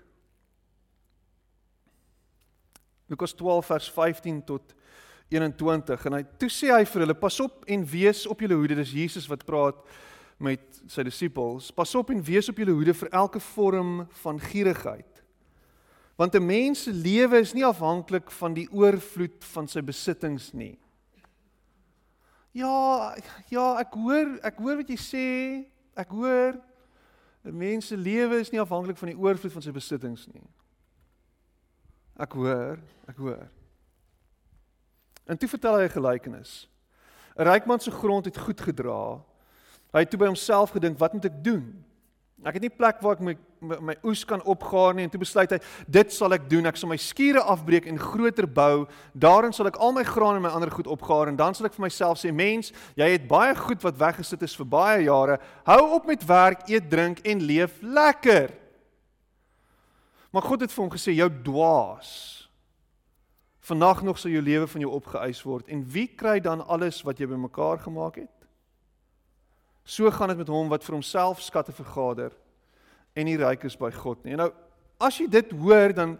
Lukas 3.07 3.35
12 3.39 3.65
vers 3.65 3.91
15 3.91 4.41
tot 4.43 4.73
21 5.31 6.05
en 6.09 6.17
hy 6.17 6.23
toe 6.41 6.49
sê 6.51 6.73
hy 6.73 6.83
vir 6.89 7.05
hulle 7.05 7.17
pas 7.17 7.39
op 7.43 7.63
en 7.71 7.85
wees 7.87 8.25
op 8.29 8.43
julle 8.43 8.57
hoede 8.59 8.77
dis 8.81 8.93
Jesus 8.95 9.29
wat 9.31 9.45
praat 9.47 9.79
met 10.43 10.83
sy 10.91 11.05
disippels 11.07 11.71
pas 11.75 11.95
op 11.95 12.11
en 12.13 12.21
wees 12.25 12.49
op 12.51 12.59
julle 12.59 12.75
hoede 12.75 12.95
vir 12.97 13.11
elke 13.15 13.41
vorm 13.53 14.03
van 14.23 14.41
gierigheid 14.51 15.23
want 16.19 16.35
'n 16.35 16.45
mens 16.45 16.83
se 16.83 16.91
lewe 16.91 17.39
is 17.39 17.53
nie 17.53 17.65
afhanklik 17.65 18.31
van 18.31 18.53
die 18.53 18.67
oorvloed 18.71 19.43
van 19.55 19.67
sy 19.67 19.81
besittings 19.81 20.53
nie 20.53 20.77
Ja, 22.53 23.15
ja, 23.49 23.65
ek 23.81 23.95
hoor, 23.97 24.35
ek 24.45 24.59
hoor 24.61 24.77
wat 24.83 24.91
jy 24.93 24.97
sê. 25.01 25.27
Ek 25.97 26.09
hoor 26.13 26.59
'n 27.43 27.57
mens 27.57 27.87
se 27.87 27.97
lewe 27.97 28.39
is 28.39 28.51
nie 28.51 28.61
afhanklik 28.61 28.97
van 28.97 29.09
die 29.09 29.17
oorvloed 29.17 29.51
van 29.51 29.61
sy 29.61 29.71
besittings 29.71 30.27
nie. 30.27 30.45
Ek 32.15 32.31
hoor, 32.31 32.79
ek 33.09 33.17
hoor. 33.17 33.49
En 35.27 35.37
toe 35.37 35.49
vertel 35.49 35.77
hy 35.77 35.83
'n 35.83 35.97
gelykenis. 35.97 36.69
'n 37.37 37.43
Ryk 37.43 37.65
man 37.65 37.79
se 37.79 37.91
grond 37.91 38.25
het 38.25 38.37
goed 38.37 38.61
gedra. 38.61 39.19
Hy 39.91 39.99
het 39.99 40.09
toe 40.09 40.19
by 40.19 40.25
homself 40.25 40.71
gedink, 40.71 40.97
wat 40.99 41.13
moet 41.13 41.25
ek 41.25 41.43
doen? 41.43 41.83
Ek 42.43 42.57
het 42.57 42.65
nie 42.65 42.73
plek 42.73 42.99
waar 43.03 43.15
ek 43.15 43.23
my 43.23 43.35
my, 43.63 43.77
my 43.79 43.95
oes 44.03 44.25
kan 44.27 44.41
opgaar 44.49 44.95
nie 44.95 45.05
en 45.07 45.11
toe 45.11 45.21
besluit 45.21 45.51
hy 45.55 45.59
dit 45.95 46.13
sal 46.13 46.35
ek 46.35 46.49
doen. 46.51 46.67
Ek 46.67 46.75
sal 46.79 46.91
my 46.91 46.97
skure 46.99 47.39
afbreek 47.53 47.87
en 47.89 47.99
groter 47.99 48.47
bou. 48.49 48.83
Daarin 49.15 49.55
sal 49.55 49.69
ek 49.71 49.79
al 49.79 49.95
my 49.95 50.03
graan 50.07 50.39
en 50.39 50.43
my 50.45 50.51
ander 50.51 50.71
goed 50.73 50.89
opgaar 50.91 51.31
en 51.31 51.39
dan 51.39 51.55
sal 51.55 51.69
ek 51.69 51.77
vir 51.77 51.85
myself 51.87 52.19
sê: 52.21 52.33
"Mens, 52.35 52.73
jy 52.99 53.07
het 53.15 53.27
baie 53.29 53.55
goed 53.55 53.83
wat 53.83 53.99
weggesit 53.99 54.43
is 54.43 54.57
vir 54.59 54.67
baie 54.67 55.05
jare. 55.07 55.39
Hou 55.63 55.95
op 55.95 56.05
met 56.05 56.25
werk, 56.27 56.67
eet, 56.69 56.89
drink 56.89 57.23
en 57.23 57.41
leef 57.41 57.79
lekker." 57.81 58.51
Maar 60.33 60.41
God 60.41 60.61
het 60.61 60.71
vir 60.71 60.83
hom 60.83 60.91
gesê: 60.91 61.15
"Jou 61.15 61.29
dwaas. 61.43 62.49
Vanaand 63.63 64.03
nog 64.03 64.19
sal 64.19 64.31
jou 64.31 64.41
lewe 64.43 64.67
van 64.67 64.81
jou 64.81 64.91
opgeëis 64.91 65.43
word 65.43 65.67
en 65.71 65.85
wie 65.87 66.07
kry 66.07 66.39
dan 66.39 66.67
alles 66.67 67.01
wat 67.03 67.17
jy 67.19 67.27
bymekaar 67.27 67.79
gemaak 67.79 68.15
het?" 68.15 68.42
So 69.83 70.11
gaan 70.11 70.27
dit 70.27 70.37
met 70.37 70.47
hom 70.47 70.69
wat 70.71 70.83
vir 70.83 70.95
homself 70.95 71.41
skatte 71.41 71.71
vergader 71.71 72.31
en 73.13 73.25
nie 73.25 73.37
ryk 73.37 73.63
is 73.67 73.77
by 73.77 73.91
God 73.91 74.23
nie. 74.23 74.33
En 74.33 74.45
nou 74.45 74.51
as 75.03 75.17
jy 75.19 75.27
dit 75.27 75.51
hoor 75.59 75.93
dan 75.93 76.17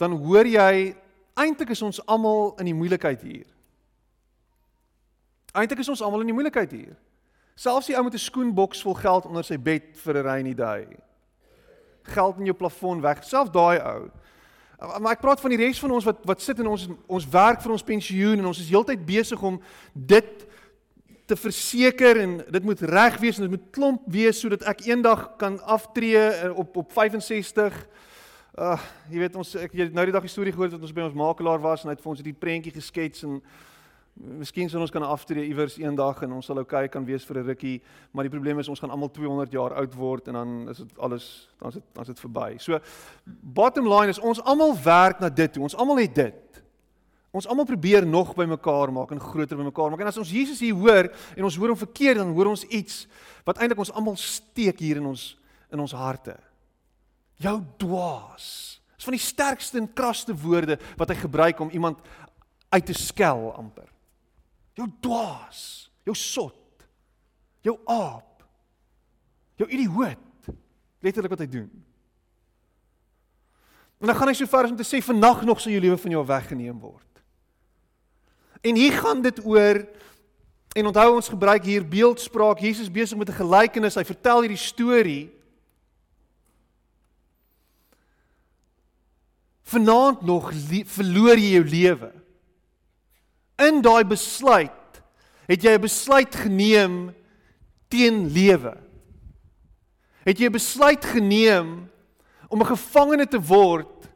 dan 0.00 0.16
hoor 0.18 0.46
jy 0.46 0.94
eintlik 1.38 1.70
is 1.70 1.82
ons 1.82 2.00
almal 2.10 2.56
in 2.58 2.66
die 2.66 2.74
moeilikheid 2.74 3.22
hier. 3.22 3.46
Eintlik 5.54 5.84
is 5.84 5.88
ons 5.92 6.02
almal 6.02 6.24
in 6.24 6.32
die 6.32 6.34
moeilikheid 6.34 6.72
hier. 6.74 6.96
Selfs 7.54 7.86
die 7.86 7.94
ou 7.94 8.02
met 8.02 8.14
'n 8.14 8.18
skoenboks 8.18 8.82
vol 8.82 8.94
geld 8.94 9.26
onder 9.26 9.44
sy 9.44 9.56
bed 9.56 9.94
vir 9.94 10.14
'n 10.18 10.26
rainy 10.26 10.54
day. 10.54 10.86
Geld 12.02 12.38
in 12.38 12.44
jou 12.44 12.56
plafon 12.56 13.00
weg, 13.00 13.24
selfs 13.24 13.50
daai 13.50 13.78
ou. 13.78 14.10
Maar 15.00 15.12
ek 15.12 15.20
praat 15.20 15.40
van 15.40 15.50
die 15.50 15.58
res 15.58 15.78
van 15.78 15.90
ons 15.90 16.04
wat 16.04 16.18
wat 16.24 16.42
sit 16.42 16.58
in 16.58 16.66
ons 16.66 16.88
ons 17.06 17.28
werk 17.28 17.62
vir 17.62 17.72
ons 17.72 17.82
pensioen 17.82 18.38
en 18.38 18.46
ons 18.46 18.58
is 18.58 18.68
heeltyd 18.68 19.06
besig 19.06 19.42
om 19.42 19.60
dit 19.92 20.46
te 21.26 21.36
verseker 21.36 22.20
en 22.20 22.36
dit 22.52 22.64
moet 22.64 22.80
reg 22.80 23.18
wees 23.22 23.38
en 23.38 23.46
dit 23.46 23.54
moet 23.56 23.68
klomp 23.72 24.02
wees 24.12 24.40
sodat 24.40 24.64
ek 24.68 24.84
eendag 24.88 25.36
kan 25.40 25.56
aftree 25.62 26.20
eh, 26.20 26.50
op 26.52 26.76
op 26.76 26.92
65. 26.92 27.78
Uh 28.54 28.74
ah, 28.74 28.82
jy 29.10 29.18
weet 29.24 29.36
ons 29.36 29.54
ek 29.58 29.72
jy 29.74 29.88
nou 29.90 30.04
die 30.06 30.14
dag 30.14 30.22
die 30.22 30.30
storie 30.30 30.52
gehoor 30.54 30.70
dat 30.70 30.82
ons 30.82 30.92
by 30.94 31.06
ons 31.06 31.16
makelaar 31.18 31.62
was 31.62 31.82
en 31.82 31.90
hy 31.90 31.96
het 31.96 32.04
vir 32.04 32.12
ons 32.12 32.20
hierdie 32.20 32.36
prentjie 32.38 32.74
geskets 32.74 33.24
en 33.26 33.40
miskien 34.14 34.70
sal 34.70 34.84
ons 34.84 34.92
kan 34.94 35.02
aftree 35.02 35.48
iewers 35.48 35.74
eendag 35.80 36.20
en 36.22 36.36
ons 36.36 36.46
sal 36.46 36.60
oukei 36.62 36.86
kan 36.92 37.04
wees 37.06 37.24
vir 37.26 37.40
'n 37.40 37.46
rukkie, 37.46 37.82
maar 38.12 38.24
die 38.24 38.30
probleem 38.30 38.58
is 38.58 38.68
ons 38.68 38.80
gaan 38.80 38.90
almal 38.90 39.10
200 39.10 39.50
jaar 39.50 39.74
oud 39.74 39.94
word 39.94 40.28
en 40.28 40.34
dan 40.34 40.68
is 40.68 40.76
dit 40.76 40.98
alles 40.98 41.48
dan 41.58 41.68
is 41.68 41.74
dit 41.74 41.84
dan 41.94 42.02
is 42.02 42.08
dit 42.08 42.20
verby. 42.20 42.58
So 42.58 42.78
bottom 43.26 43.88
line 43.88 44.08
is 44.08 44.18
ons 44.18 44.40
almal 44.44 44.76
werk 44.84 45.20
na 45.20 45.28
dit 45.28 45.52
toe. 45.52 45.62
Ons 45.62 45.74
almal 45.76 45.98
het 45.98 46.14
dit. 46.14 46.43
Ons 47.34 47.48
almal 47.50 47.66
probeer 47.66 48.06
nog 48.06 48.30
by 48.38 48.46
mekaar 48.46 48.92
maak 48.94 49.10
en 49.10 49.22
groter 49.22 49.58
by 49.58 49.66
mekaar 49.66 49.90
maak. 49.90 50.04
En 50.04 50.10
as 50.12 50.20
ons 50.22 50.30
Jesus 50.30 50.60
hier 50.62 50.76
hoor 50.78 51.08
en 51.34 51.46
ons 51.48 51.56
hoor 51.58 51.72
hom 51.72 51.80
verkeerd, 51.80 52.20
dan 52.22 52.30
hoor 52.36 52.52
ons 52.52 52.62
iets 52.70 53.08
wat 53.46 53.58
eintlik 53.58 53.80
ons 53.82 53.90
almal 53.90 54.14
steek 54.20 54.78
hier 54.78 55.00
in 55.02 55.08
ons 55.10 55.32
in 55.74 55.80
ons 55.82 55.94
harte. 55.98 56.36
Jou 57.42 57.56
dwaas. 57.82 58.46
Dis 58.94 59.08
van 59.08 59.16
die 59.16 59.24
sterkste 59.24 59.80
en 59.80 59.88
kragste 59.90 60.36
woorde 60.38 60.76
wat 61.00 61.10
hy 61.10 61.16
gebruik 61.18 61.58
om 61.64 61.72
iemand 61.74 61.98
uit 62.70 62.86
te 62.86 62.94
skel 62.94 63.48
amper. 63.58 63.88
Jou 64.78 64.86
dwaas, 65.02 65.90
jou 66.06 66.14
sot, 66.18 66.86
jou 67.66 67.74
aap. 67.90 68.44
Jou 69.58 69.66
idioot. 69.70 70.52
Letterlik 71.02 71.34
wat 71.34 71.42
hy 71.42 71.48
doen. 71.50 71.68
En 74.02 74.10
dan 74.10 74.18
gaan 74.18 74.30
hy 74.30 74.36
so 74.38 74.50
ver 74.50 74.66
as 74.66 74.72
om 74.74 74.78
te 74.78 74.86
sê 74.86 75.02
vannag 75.02 75.42
nog 75.46 75.60
sal 75.62 75.74
jou 75.74 75.82
lewe 75.82 75.98
van 75.98 76.14
jou 76.16 76.22
weggeneem 76.28 76.78
word. 76.78 77.13
En 78.64 78.74
hier 78.74 78.92
gaan 78.92 79.22
dit 79.22 79.44
oor 79.44 79.84
en 80.72 80.86
onthou 80.86 81.14
ons 81.14 81.28
gebruik 81.28 81.64
hier 81.64 81.84
beeldspraak. 81.88 82.58
Jesus 82.58 82.90
besig 82.90 83.18
met 83.18 83.28
'n 83.28 83.40
gelykenis. 83.44 83.94
Hy 83.94 84.04
vertel 84.04 84.40
hierdie 84.40 84.56
storie. 84.56 85.30
Vanaand 89.62 90.22
nog 90.22 90.52
verloor 90.84 91.36
jy 91.36 91.52
jou 91.52 91.64
lewe. 91.64 92.12
In 93.56 93.82
daai 93.82 94.04
besluit 94.04 95.02
het 95.46 95.62
jy 95.62 95.76
'n 95.76 95.80
besluit 95.80 96.34
geneem 96.34 97.14
teen 97.88 98.32
lewe. 98.32 98.76
Het 100.24 100.38
jy 100.38 100.46
'n 100.46 100.52
besluit 100.52 101.04
geneem 101.04 101.90
om 102.48 102.60
'n 102.60 102.66
gevangene 102.66 103.26
te 103.26 103.40
word 103.40 104.08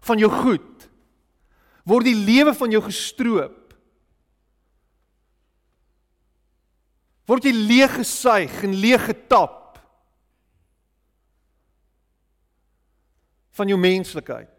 van 0.00 0.18
jou 0.18 0.30
goed? 0.30 0.88
Word 1.84 2.04
die 2.04 2.24
lewe 2.24 2.54
van 2.54 2.70
jou 2.70 2.82
gestroop? 2.82 3.59
Word 7.30 7.46
jy 7.46 7.52
leeg 7.54 7.92
gesuig 8.00 8.62
en 8.66 8.74
leeg 8.74 9.04
getap 9.06 9.78
van 13.54 13.70
jou 13.70 13.78
menslikheid. 13.78 14.50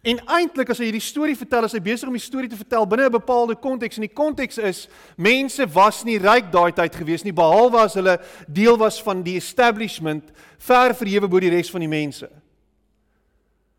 En 0.00 0.16
eintlik 0.32 0.70
as 0.72 0.78
hy 0.80 0.86
hierdie 0.88 1.04
storie 1.04 1.36
vertel, 1.36 1.66
is 1.68 1.74
hy 1.76 1.82
besig 1.84 2.08
om 2.08 2.16
die 2.16 2.24
storie 2.24 2.48
te 2.48 2.56
vertel 2.56 2.86
binne 2.88 3.10
'n 3.10 3.18
bepaalde 3.18 3.54
konteks 3.54 3.98
en 3.98 4.06
die 4.08 4.16
konteks 4.16 4.56
is 4.56 4.88
mense 5.16 5.66
was 5.74 6.04
nie 6.04 6.16
ryk 6.16 6.48
daai 6.50 6.72
tyd 6.72 6.94
gewees 6.96 7.24
nie 7.24 7.36
behalwe 7.36 7.84
as 7.84 7.94
hulle 7.94 8.16
deel 8.48 8.78
was 8.78 9.02
van 9.02 9.22
die 9.22 9.36
establishment 9.36 10.32
ver 10.58 10.94
verhewe 10.94 11.28
bo 11.28 11.38
die 11.38 11.50
res 11.50 11.70
van 11.70 11.80
die 11.80 11.88
mense. 11.88 12.30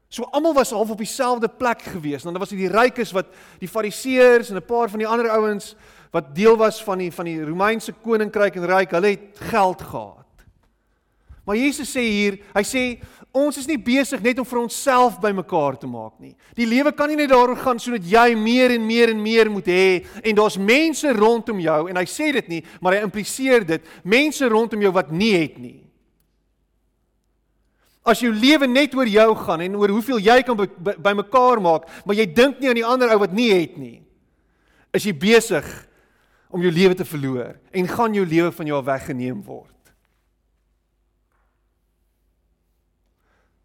So 0.10 0.24
almal 0.24 0.54
was 0.54 0.72
half 0.72 0.92
op 0.92 0.98
dieselfde 0.98 1.48
plek 1.48 1.82
gewees. 1.82 2.24
Dan 2.24 2.38
was 2.38 2.50
dit 2.50 2.60
die 2.60 2.70
rykes 2.70 3.12
wat 3.12 3.28
die 3.60 3.68
fariseërs 3.68 4.50
en 4.52 4.58
'n 4.58 4.66
paar 4.66 4.90
van 4.90 5.00
die 5.00 5.08
ander 5.08 5.30
ouens 5.30 5.76
wat 6.12 6.34
deel 6.36 6.58
was 6.60 6.82
van 6.84 7.00
die 7.00 7.12
van 7.12 7.30
die 7.30 7.39
Romeinse 7.43 7.93
koninkryk 8.04 8.60
en 8.60 8.67
ryk, 8.67 8.91
hulle 8.97 9.15
het 9.15 9.45
geld 9.52 9.82
gehad. 9.82 10.17
Maar 11.47 11.58
Jesus 11.58 11.89
sê 11.89 12.04
hier, 12.06 12.38
hy 12.54 12.63
sê 12.67 12.84
ons 13.32 13.56
is 13.58 13.67
nie 13.67 13.80
besig 13.80 14.21
net 14.24 14.39
om 14.41 14.45
vir 14.45 14.60
onsself 14.60 15.15
bymekaar 15.24 15.78
te 15.80 15.88
maak 15.88 16.17
nie. 16.19 16.34
Die 16.58 16.67
lewe 16.67 16.91
kan 16.91 17.10
nie 17.10 17.17
net 17.17 17.32
daaroor 17.32 17.56
gaan 17.63 17.80
sodat 17.80 18.04
jy 18.08 18.36
meer 18.36 18.76
en 18.76 18.84
meer 18.86 19.13
en 19.13 19.21
meer 19.24 19.50
moet 19.50 19.69
hê 19.71 19.86
en 20.19 20.36
daar's 20.38 20.60
mense 20.60 21.13
rondom 21.15 21.62
jou 21.63 21.80
en 21.88 22.00
hy 22.02 22.06
sê 22.12 22.30
dit 22.36 22.52
nie, 22.52 22.60
maar 22.84 22.97
hy 22.97 23.06
impliseer 23.08 23.65
dit, 23.67 23.88
mense 24.04 24.52
rondom 24.52 24.84
jou 24.84 24.91
wat 24.95 25.13
nie 25.15 25.32
het 25.38 25.56
nie. 25.63 25.80
As 28.04 28.19
jou 28.19 28.34
lewe 28.34 28.67
net 28.67 28.95
oor 28.97 29.08
jou 29.08 29.30
gaan 29.45 29.62
en 29.63 29.78
oor 29.80 29.93
hoeveel 29.95 30.19
jy 30.26 30.41
kan 30.43 30.58
bymekaar 31.00 31.62
maak, 31.63 31.88
maar 32.04 32.17
jy 32.17 32.26
dink 32.28 32.60
nie 32.60 32.71
aan 32.71 32.80
die 32.82 32.88
ander 32.88 33.13
ou 33.13 33.21
wat 33.21 33.34
nie 33.38 33.52
het 33.54 33.78
nie, 33.80 34.02
is 34.91 35.08
jy 35.08 35.13
besig 35.15 35.67
om 36.52 36.62
jou 36.62 36.72
lewe 36.72 36.96
te 36.96 37.08
verloor 37.08 37.56
en 37.72 37.88
gaan 37.88 38.16
jou 38.16 38.26
lewe 38.28 38.52
van 38.52 38.68
jou 38.68 38.80
weggeneem 38.84 39.40
word. 39.46 39.70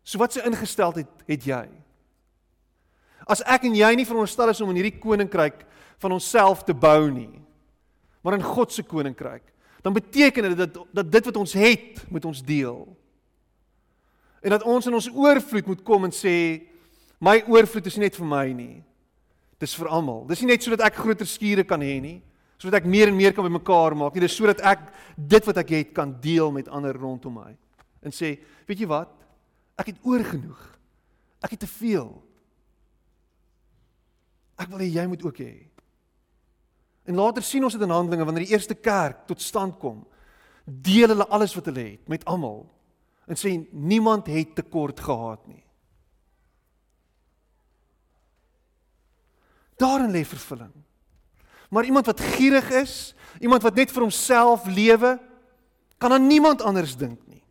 So 0.07 0.23
wat 0.23 0.37
se 0.37 0.45
ingesteldheid 0.47 1.27
het 1.27 1.49
jy? 1.51 1.65
As 3.27 3.43
ek 3.43 3.67
en 3.67 3.75
jy 3.75 3.89
nie 3.99 4.07
veronderstel 4.07 4.53
is 4.53 4.63
om 4.63 4.71
in 4.71 4.79
hierdie 4.79 5.01
koninkryk 5.03 5.65
van 5.99 6.15
onsself 6.15 6.63
te 6.63 6.77
bou 6.77 7.09
nie, 7.11 7.43
maar 8.23 8.37
in 8.39 8.47
God 8.47 8.71
se 8.75 8.85
koninkryk, 8.87 9.43
dan 9.83 9.95
beteken 9.95 10.51
dit 10.51 10.61
dat 10.61 10.79
dat 10.95 11.11
dit 11.11 11.27
wat 11.27 11.41
ons 11.43 11.55
het, 11.59 12.05
moet 12.11 12.25
ons 12.25 12.43
deel. 12.43 12.81
En 14.43 14.55
dat 14.55 14.63
ons 14.63 14.87
in 14.87 14.95
ons 14.95 15.11
oorvloed 15.11 15.67
moet 15.67 15.83
kom 15.83 16.07
en 16.07 16.15
sê 16.15 16.37
my 17.19 17.41
oorvloed 17.51 17.87
is 17.91 17.99
nie 17.99 18.07
net 18.07 18.19
vir 18.19 18.31
my 18.31 18.47
nie. 18.55 18.77
Dis 19.59 19.75
vir 19.75 19.91
almal. 19.91 20.27
Dis 20.29 20.43
nie 20.43 20.53
net 20.53 20.63
sodat 20.63 20.85
ek 20.87 21.01
groter 21.01 21.27
skure 21.27 21.65
kan 21.67 21.83
hê 21.83 21.99
nie 22.03 22.19
sodat 22.57 22.81
ek 22.81 22.89
meer 22.89 23.11
en 23.11 23.17
meer 23.17 23.35
kan 23.37 23.45
bymekaar 23.47 23.97
maak. 23.99 24.15
Nie 24.17 24.25
dis 24.25 24.37
sodat 24.37 24.63
ek 24.65 24.89
dit 25.17 25.49
wat 25.49 25.61
ek 25.63 25.73
het 25.77 25.95
kan 25.97 26.15
deel 26.23 26.53
met 26.55 26.71
ander 26.73 26.97
rondom 26.97 27.39
my. 27.41 27.53
En 28.03 28.15
sê 28.15 28.37
weet 28.69 28.83
jy 28.83 28.89
wat? 28.91 29.13
Ek 29.77 29.93
het 29.93 30.03
oorgenoeg. 30.09 30.61
Ek 31.45 31.53
het 31.55 31.63
te 31.67 31.71
veel. 31.71 32.11
Ek 34.57 34.71
wil 34.73 34.85
hê 34.85 34.89
jy 34.89 35.07
moet 35.11 35.25
ook 35.27 35.41
hê. 35.45 35.55
En 37.07 37.19
later 37.21 37.45
sien 37.45 37.65
ons 37.65 37.75
dit 37.75 37.83
in 37.85 37.93
Handelinge 37.93 38.27
wanneer 38.27 38.47
die 38.49 38.55
eerste 38.57 38.75
kerk 38.75 39.27
tot 39.29 39.43
stand 39.45 39.79
kom 39.83 40.03
deel 40.67 41.13
hulle 41.13 41.29
alles 41.31 41.55
wat 41.55 41.69
hulle 41.71 41.85
het 41.93 42.09
met 42.11 42.25
almal 42.27 42.65
en 43.31 43.39
sê 43.39 43.53
niemand 43.71 44.27
het 44.31 44.55
tekort 44.59 45.01
gehad 45.03 45.47
nie. 45.47 45.63
Daarin 49.79 50.11
lê 50.11 50.25
vervulling 50.27 50.73
Maar 51.71 51.85
iemand 51.85 52.07
wat 52.07 52.21
gierig 52.21 52.71
is, 52.71 53.15
iemand 53.41 53.63
wat 53.63 53.75
net 53.75 53.91
vir 53.91 54.07
homself 54.07 54.67
lewe, 54.67 55.17
kan 55.99 56.13
aan 56.13 56.27
niemand 56.27 56.63
anders 56.63 56.97
dink 56.97 57.21
nie. 57.27 57.43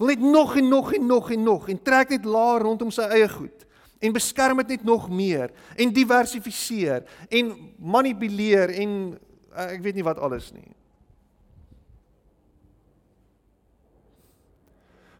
Wil 0.00 0.14
net 0.14 0.20
nog 0.20 0.56
en 0.56 0.68
nog 0.68 0.92
en 0.94 1.06
nog 1.06 1.30
en 1.30 1.42
nog 1.42 1.68
en 1.68 1.82
trek 1.82 2.08
net 2.08 2.24
laer 2.24 2.62
rondom 2.64 2.90
sy 2.90 3.04
eie 3.12 3.28
goed 3.28 3.66
en 4.00 4.14
beskerm 4.16 4.56
dit 4.62 4.68
net 4.68 4.84
nog 4.88 5.10
meer 5.12 5.50
en 5.76 5.92
diversifiseer 5.92 7.04
en 7.28 7.50
manipuleer 7.76 8.72
en 8.80 8.94
uh, 9.12 9.66
ek 9.66 9.82
weet 9.84 9.98
nie 9.98 10.06
wat 10.06 10.22
alles 10.22 10.48
nie. 10.56 10.70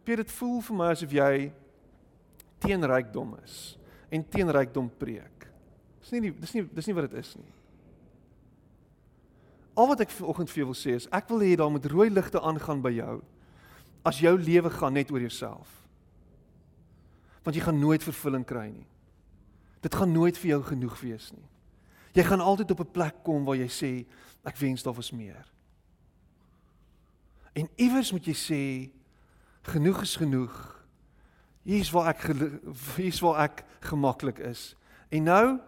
Pier 0.07 0.23
dit 0.23 0.33
voel 0.39 0.63
vir 0.65 0.79
my 0.79 0.89
asof 0.95 1.13
jy 1.13 1.35
teen 2.65 2.89
rykdom 2.89 3.37
is 3.45 3.59
en 4.09 4.25
teen 4.33 4.49
rykdom 4.49 4.89
preek. 4.97 5.30
Dis 6.11 6.19
nie 6.19 6.33
dis 6.35 6.55
nie 6.57 6.65
dis 6.75 6.87
nie 6.87 6.95
wat 6.97 7.07
dit 7.07 7.19
is 7.21 7.37
nie. 7.39 7.53
Al 9.79 9.87
wat 9.93 10.01
ek 10.03 10.11
vanoggend 10.11 10.51
vir 10.51 10.65
jou 10.65 10.71
wil 10.73 10.79
sê 10.79 10.97
is 10.99 11.07
ek 11.15 11.29
wil 11.31 11.45
hê 11.45 11.53
daar 11.59 11.71
moet 11.71 11.87
rooi 11.87 12.09
ligte 12.11 12.41
aangaan 12.43 12.83
by 12.83 12.91
jou 12.97 13.21
as 14.09 14.19
jou 14.19 14.33
lewe 14.35 14.73
gaan 14.75 14.97
net 14.97 15.13
oor 15.15 15.23
jouself. 15.23 15.71
Want 17.45 17.57
jy 17.57 17.63
gaan 17.63 17.79
nooit 17.79 18.03
vervulling 18.03 18.47
kry 18.49 18.67
nie. 18.73 18.89
Dit 19.85 19.95
gaan 19.95 20.11
nooit 20.13 20.37
vir 20.41 20.57
jou 20.57 20.61
genoeg 20.73 20.99
wees 21.05 21.31
nie. 21.33 21.47
Jy 22.19 22.27
gaan 22.27 22.43
altyd 22.43 22.75
op 22.75 22.81
'n 22.81 22.93
plek 22.93 23.23
kom 23.23 23.45
waar 23.45 23.57
jy 23.57 23.69
sê 23.71 24.07
ek 24.45 24.57
wens 24.57 24.83
daar 24.83 24.95
was 24.99 25.13
meer. 25.13 25.47
En 27.55 27.69
iewers 27.77 28.13
moet 28.13 28.27
jy 28.27 28.35
sê 28.35 28.91
genoeg 29.63 30.03
is 30.03 30.17
genoeg. 30.17 30.85
Hier 31.63 31.81
is 31.81 31.91
waar 31.91 32.09
ek 32.09 32.23
hier 32.97 33.07
is 33.07 33.21
waar 33.21 33.45
ek 33.45 33.65
gemaklik 33.81 34.39
is. 34.39 34.75
En 35.09 35.23
nou 35.23 35.61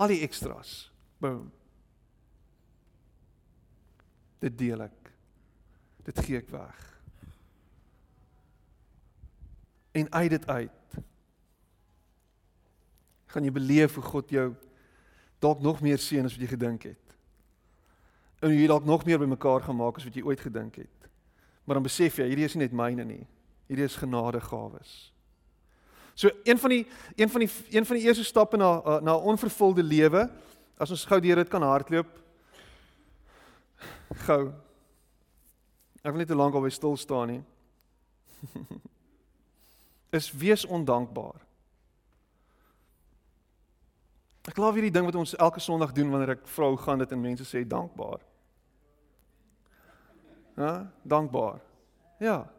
al 0.00 0.08
die 0.08 0.22
extras. 0.24 0.88
Boom. 1.20 1.50
Dit 4.40 4.56
deel 4.58 4.86
ek. 4.86 5.12
Dit 6.06 6.22
gee 6.24 6.40
ek 6.40 6.48
weg. 6.54 6.78
En 9.92 10.12
uit 10.12 10.30
dit 10.30 10.46
uit 10.46 10.76
gaan 13.30 13.46
jy 13.46 13.52
beleef 13.54 13.94
hoe 13.94 14.02
God 14.02 14.32
jou 14.34 14.48
dalk 15.38 15.60
nog 15.62 15.78
meer 15.84 16.00
seën 16.02 16.24
as 16.26 16.34
wat 16.34 16.42
jy 16.42 16.48
gedink 16.50 16.88
het. 16.88 17.12
En 18.42 18.50
jy 18.50 18.66
dalk 18.66 18.88
nog 18.88 19.04
meer 19.06 19.20
bymekaar 19.22 19.62
gemaak 19.68 20.00
as 20.00 20.06
wat 20.08 20.16
jy 20.18 20.24
ooit 20.26 20.40
gedink 20.42 20.80
het. 20.82 21.06
Maar 21.64 21.78
dan 21.78 21.86
besef 21.86 22.18
jy, 22.18 22.26
hierdie 22.26 22.48
is 22.48 22.56
nie 22.56 22.64
net 22.64 22.74
myne 22.74 23.04
nie. 23.06 23.22
Hierdie 23.70 23.86
is 23.86 23.98
genadegawes. 24.00 25.09
So 26.14 26.30
een 26.44 26.58
van 26.58 26.70
die 26.70 26.86
een 27.16 27.30
van 27.30 27.40
die 27.40 27.50
een 27.70 27.86
van 27.86 27.96
die 27.96 28.06
eerste 28.06 28.24
stappe 28.24 28.56
na 28.56 28.70
uh, 28.84 29.00
na 29.00 29.14
'n 29.16 29.22
onvervulde 29.32 29.82
lewe, 29.82 30.30
as 30.76 30.90
ons 30.90 31.04
gou 31.04 31.20
deur 31.20 31.36
dit 31.36 31.48
kan 31.48 31.62
hardloop. 31.62 32.18
Gou. 34.26 34.52
Ek 36.02 36.10
wil 36.10 36.18
net 36.18 36.28
te 36.28 36.34
lank 36.34 36.54
albei 36.54 36.70
stil 36.70 36.96
staan 36.96 37.28
nie. 37.28 37.42
is 40.18 40.32
wees 40.32 40.64
ondankbaar. 40.66 41.40
Ek 44.48 44.56
glo 44.56 44.72
hierdie 44.72 44.90
ding 44.90 45.04
wat 45.06 45.18
ons 45.20 45.36
elke 45.36 45.60
Sondag 45.60 45.92
doen 45.94 46.10
wanneer 46.10 46.34
ek 46.38 46.48
vra 46.48 46.70
hoe 46.72 46.80
gaan 46.80 47.02
dit 47.02 47.12
en 47.12 47.20
mense 47.20 47.44
sê 47.46 47.62
dankbaar. 47.68 48.22
Ja, 50.56 50.72
dankbaar. 51.02 51.60
Ja, 52.20 52.50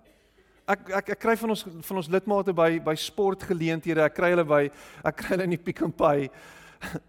ek 0.67 0.89
ek 1.01 1.09
ek 1.15 1.19
kry 1.19 1.35
van 1.35 1.49
ons 1.49 1.63
van 1.63 1.97
ons 1.97 2.09
lidmate 2.09 2.53
by 2.53 2.79
by 2.79 2.95
sportgeleenthede, 2.95 4.03
ek 4.05 4.15
kry 4.15 4.31
hulle 4.33 4.45
by 4.45 4.63
ek 5.03 5.15
kry 5.15 5.35
hulle 5.35 5.47
in 5.49 5.55
die 5.55 5.61
Pick 5.61 5.81
n 5.81 5.91
Pay. 5.91 6.29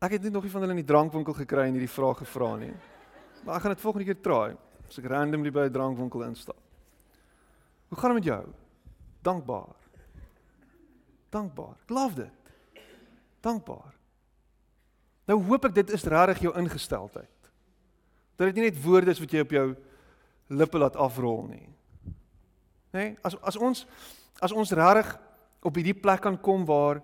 Ek 0.00 0.14
het 0.16 0.22
net 0.24 0.32
nog 0.32 0.46
nie 0.46 0.50
van 0.50 0.62
hulle 0.64 0.72
in 0.72 0.80
die 0.80 0.88
drankwinkel 0.88 1.34
gekry 1.42 1.66
en 1.68 1.74
hierdie 1.76 1.92
vraag 1.92 2.22
gevra 2.22 2.54
nie. 2.56 2.72
Maar 3.44 3.58
ek 3.58 3.66
gaan 3.66 3.74
dit 3.74 3.82
volgende 3.82 4.06
keer 4.08 4.22
try. 4.24 4.46
As 4.88 4.96
ek 4.96 5.08
randomly 5.12 5.52
by 5.52 5.66
'n 5.68 5.74
drankwinkel 5.74 6.24
instap. 6.24 6.56
Hoe 7.90 7.98
gaan 7.98 8.14
dit 8.14 8.24
met 8.24 8.30
jou? 8.32 8.44
Dankbaar. 9.20 9.76
Dankbaar. 11.28 11.76
Love 11.88 12.14
dit. 12.14 12.52
Dankbaar. 13.44 13.92
Nou 15.28 15.42
hoop 15.42 15.64
ek 15.68 15.74
dit 15.74 15.90
is 15.90 16.04
regtig 16.04 16.48
jou 16.48 16.54
ingesteldheid. 16.56 17.52
Dat 18.36 18.48
dit 18.48 18.56
nie 18.56 18.70
net 18.70 18.82
woorde 18.82 19.10
is 19.10 19.20
wat 19.20 19.30
jy 19.32 19.40
op 19.44 19.50
jou 19.50 19.76
lippe 20.48 20.78
laat 20.78 20.96
afrol 20.96 21.44
nie. 21.46 21.68
Nê? 22.90 22.98
Nee? 22.98 23.16
As 23.22 23.36
as 23.42 23.56
ons 23.56 23.86
as 24.40 24.52
ons 24.52 24.72
regtig 24.72 25.18
op 25.62 25.76
hierdie 25.76 25.94
plek 25.94 26.22
kan 26.24 26.38
kom 26.40 26.64
waar 26.64 27.02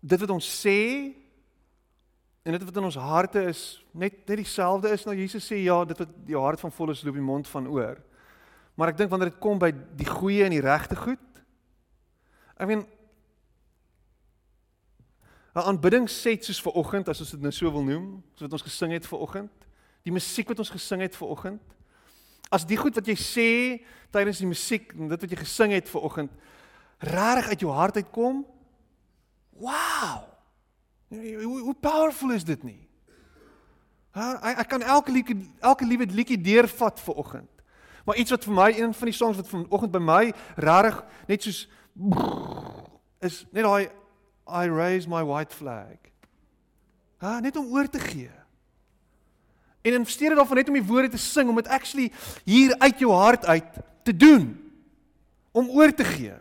dit 0.00 0.20
wat 0.20 0.32
ons 0.32 0.48
sê 0.48 1.14
en 2.44 2.52
dit 2.52 2.64
wat 2.64 2.76
in 2.76 2.88
ons 2.88 3.00
harte 3.00 3.42
is 3.48 3.60
net 3.92 4.24
net 4.28 4.40
dieselfde 4.40 4.92
is 4.92 5.04
nou 5.08 5.14
Jesus 5.16 5.46
sê 5.48 5.62
ja 5.64 5.78
dit 5.88 6.00
wat 6.00 6.16
jou 6.28 6.42
hart 6.44 6.60
van 6.60 6.72
vol 6.72 6.92
is 6.92 7.04
loop 7.04 7.16
die 7.16 7.24
mond 7.24 7.48
van 7.48 7.68
oor 7.72 8.00
maar 8.76 8.92
ek 8.92 8.98
dink 8.98 9.12
wanneer 9.12 9.32
dit 9.32 9.40
kom 9.40 9.60
by 9.60 9.70
die 9.72 10.08
goeie 10.08 10.44
en 10.44 10.52
die 10.52 10.64
regte 10.64 10.98
goed 10.98 11.40
ek 12.56 12.68
meen 12.68 12.84
'n 15.54 15.68
aanbiddingsset 15.70 16.44
soos 16.44 16.60
ver 16.60 16.76
oggend 16.76 17.08
as 17.08 17.20
ons 17.20 17.30
dit 17.30 17.40
nou 17.40 17.52
so 17.52 17.70
wil 17.70 17.84
noem 17.84 18.22
soos 18.34 18.48
wat 18.48 18.58
ons 18.58 18.68
gesing 18.68 18.92
het 18.92 19.06
ver 19.06 19.18
oggend 19.18 19.68
die 20.04 20.12
musiek 20.12 20.48
wat 20.48 20.58
ons 20.58 20.74
gesing 20.74 21.00
het 21.00 21.16
ver 21.16 21.28
oggend 21.28 21.76
as 22.50 22.66
die 22.66 22.78
goed 22.80 22.94
wat 22.94 23.06
jy 23.06 23.16
sê 23.18 23.50
tydens 24.14 24.42
die 24.42 24.50
musiek 24.50 24.92
en 24.94 25.08
dit 25.08 25.20
wat 25.20 25.30
jy 25.30 25.40
gesing 25.40 25.72
het 25.72 25.88
ver 25.88 26.06
oggend 26.10 26.32
regtig 26.98 27.48
uit 27.48 27.60
jou 27.60 27.72
hart 27.72 27.96
uitkom 27.96 28.44
wow 29.58 30.34
Hoe 31.22 31.60
hoe 31.60 31.74
powerful 31.74 32.30
is 32.30 32.44
dit 32.44 32.62
nie? 32.62 32.80
Ha, 34.14 34.34
ek 34.50 34.62
ek 34.64 34.70
kan 34.70 34.82
elke 34.82 35.12
liedjie 35.12 35.36
elke 35.60 35.86
liewe 35.86 36.06
liedjie 36.10 36.38
deurvat 36.40 37.00
vir 37.02 37.18
oggend. 37.20 37.50
Maar 38.04 38.20
iets 38.20 38.34
wat 38.34 38.44
vir 38.44 38.54
my 38.54 38.68
een 38.76 38.94
van 38.94 39.10
die 39.10 39.16
songs 39.16 39.40
wat 39.40 39.48
vanoggend 39.48 39.92
by 39.94 40.02
my 40.02 40.22
regtig 40.60 41.00
net 41.28 41.46
soos 41.46 41.60
is 43.24 43.44
net 43.52 43.64
daai 43.66 43.90
I 44.44 44.68
raise 44.68 45.08
my 45.08 45.22
white 45.24 45.54
flag. 45.54 45.98
Ha, 47.22 47.38
net 47.40 47.56
om 47.56 47.70
oor 47.72 47.88
te 47.88 48.00
gee. 48.02 48.30
En 49.84 49.92
in 49.92 50.06
steede 50.06 50.34
daarvan 50.34 50.56
net 50.56 50.68
om 50.68 50.78
die 50.78 50.86
woorde 50.88 51.10
te 51.12 51.20
sing 51.20 51.48
om 51.48 51.58
dit 51.60 51.68
actually 51.68 52.08
hier 52.44 52.72
uit 52.78 52.98
jou 52.98 53.12
hart 53.12 53.44
uit 53.46 53.80
te 54.02 54.16
doen 54.16 54.46
om 55.52 55.68
oor 55.68 55.92
te 55.92 56.04
gee. 56.08 56.32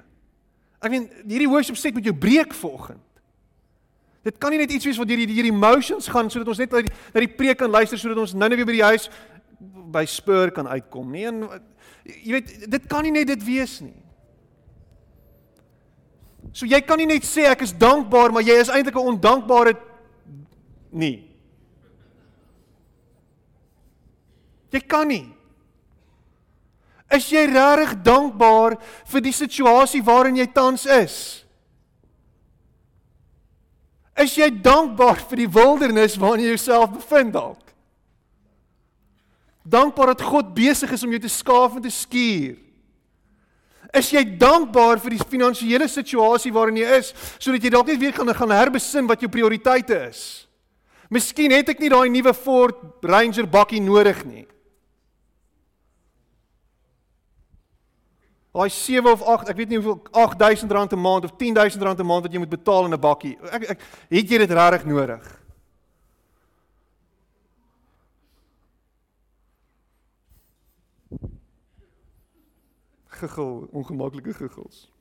Ek 0.79 0.91
meen 0.91 1.09
hierdie 1.27 1.49
worship 1.51 1.75
set 1.79 1.95
met 1.95 2.07
jou 2.07 2.15
breek 2.15 2.55
vanoggend. 2.55 3.03
Dit 4.23 4.39
kan 4.39 4.55
nie 4.55 4.61
net 4.61 4.71
iets 4.71 4.87
wees 4.87 4.99
wat 4.99 5.09
deur 5.11 5.19
die 5.19 5.27
deur 5.27 5.49
emotions 5.49 6.07
gaan 6.07 6.31
sodat 6.31 6.53
ons 6.53 6.61
net 6.63 6.71
na 6.71 6.85
die, 6.85 6.93
na 7.11 7.23
die 7.25 7.33
preek 7.35 7.59
kan 7.59 7.71
luister 7.71 7.99
sodat 7.99 8.21
ons 8.23 8.35
nou 8.35 8.47
net 8.47 8.61
weer 8.61 8.69
by 8.69 8.77
die 8.77 8.87
huis 8.93 9.09
by 9.93 10.05
spur 10.07 10.53
kan 10.55 10.69
uitkom 10.71 11.11
nie. 11.11 11.25
En 11.27 11.43
jy 12.07 12.37
weet, 12.37 12.55
dit 12.71 12.87
kan 12.87 13.03
nie 13.03 13.11
net 13.11 13.27
dit 13.33 13.43
wees 13.43 13.75
nie. 13.83 13.97
So 16.55 16.69
jy 16.69 16.79
kan 16.87 16.99
nie 17.01 17.09
net 17.11 17.27
sê 17.27 17.49
ek 17.51 17.67
is 17.67 17.75
dankbaar, 17.75 18.31
maar 18.31 18.47
jy 18.47 18.55
is 18.63 18.71
eintlik 18.71 18.95
'n 18.95 19.11
ondankbare 19.15 19.75
nie. 20.95 21.32
Jy 24.73 24.81
kan 24.89 25.07
nie. 25.07 25.27
Is 27.13 27.29
jy 27.29 27.45
regtig 27.45 27.93
dankbaar 28.01 28.79
vir 29.11 29.21
die 29.21 29.35
situasie 29.35 30.01
waarin 30.05 30.39
jy 30.39 30.47
tans 30.49 30.87
is? 30.89 31.17
Is 34.17 34.33
jy 34.37 34.49
dankbaar 34.49 35.21
vir 35.29 35.43
die 35.43 35.49
wildernis 35.49 36.17
waarin 36.21 36.45
jy 36.45 36.55
jouself 36.55 36.91
bevind 36.95 37.33
dalk? 37.35 37.61
Dankbaar 39.63 40.13
dat 40.13 40.25
God 40.25 40.51
besig 40.57 40.91
is 40.93 41.05
om 41.05 41.13
jou 41.13 41.21
te 41.23 41.31
skaaf 41.31 41.77
en 41.77 41.85
te 41.85 41.93
skuur. 41.93 42.57
Is 43.93 44.09
jy 44.09 44.23
dankbaar 44.41 44.97
vir 45.01 45.13
die 45.13 45.21
finansiële 45.21 45.85
situasie 45.89 46.51
waarin 46.53 46.79
jy 46.81 46.95
is 46.97 47.11
sodat 47.37 47.61
jy 47.61 47.71
dalk 47.73 47.91
net 47.91 48.01
weer 48.01 48.15
gaan 48.15 48.33
gaan 48.33 48.55
herbesin 48.57 49.09
wat 49.09 49.21
jou 49.21 49.29
prioriteite 49.29 49.99
is? 50.09 50.23
Miskien 51.13 51.53
het 51.53 51.69
ek 51.69 51.81
nie 51.83 51.91
daai 51.93 52.09
nuwe 52.09 52.33
Ford 52.33 53.05
Ranger 53.05 53.45
bakkie 53.45 53.81
nodig 53.83 54.23
nie. 54.25 54.47
Daai 58.53 58.69
7 58.69 59.11
of 59.11 59.21
8, 59.21 59.49
ek 59.49 59.57
weet 59.57 59.71
nie 59.71 59.79
hoeveel 59.81 60.01
8000 60.11 60.71
rand 60.71 60.91
'n 60.93 60.99
maand 61.01 61.23
of 61.25 61.31
10000 61.41 61.81
rand 61.81 61.99
'n 61.99 62.05
maand 62.05 62.23
wat 62.23 62.33
jy 62.33 62.37
moet 62.39 62.49
betaal 62.49 62.85
in 62.85 62.93
'n 62.93 62.99
bakkie. 62.99 63.37
Ek 63.49 63.63
ek 63.63 63.79
het 64.09 64.29
jy 64.29 64.37
dit 64.37 64.51
regtig 64.51 64.85
nodig? 64.85 65.41
Gegil, 73.07 73.67
ongemaklike 73.71 74.33
geggils. 74.33 74.91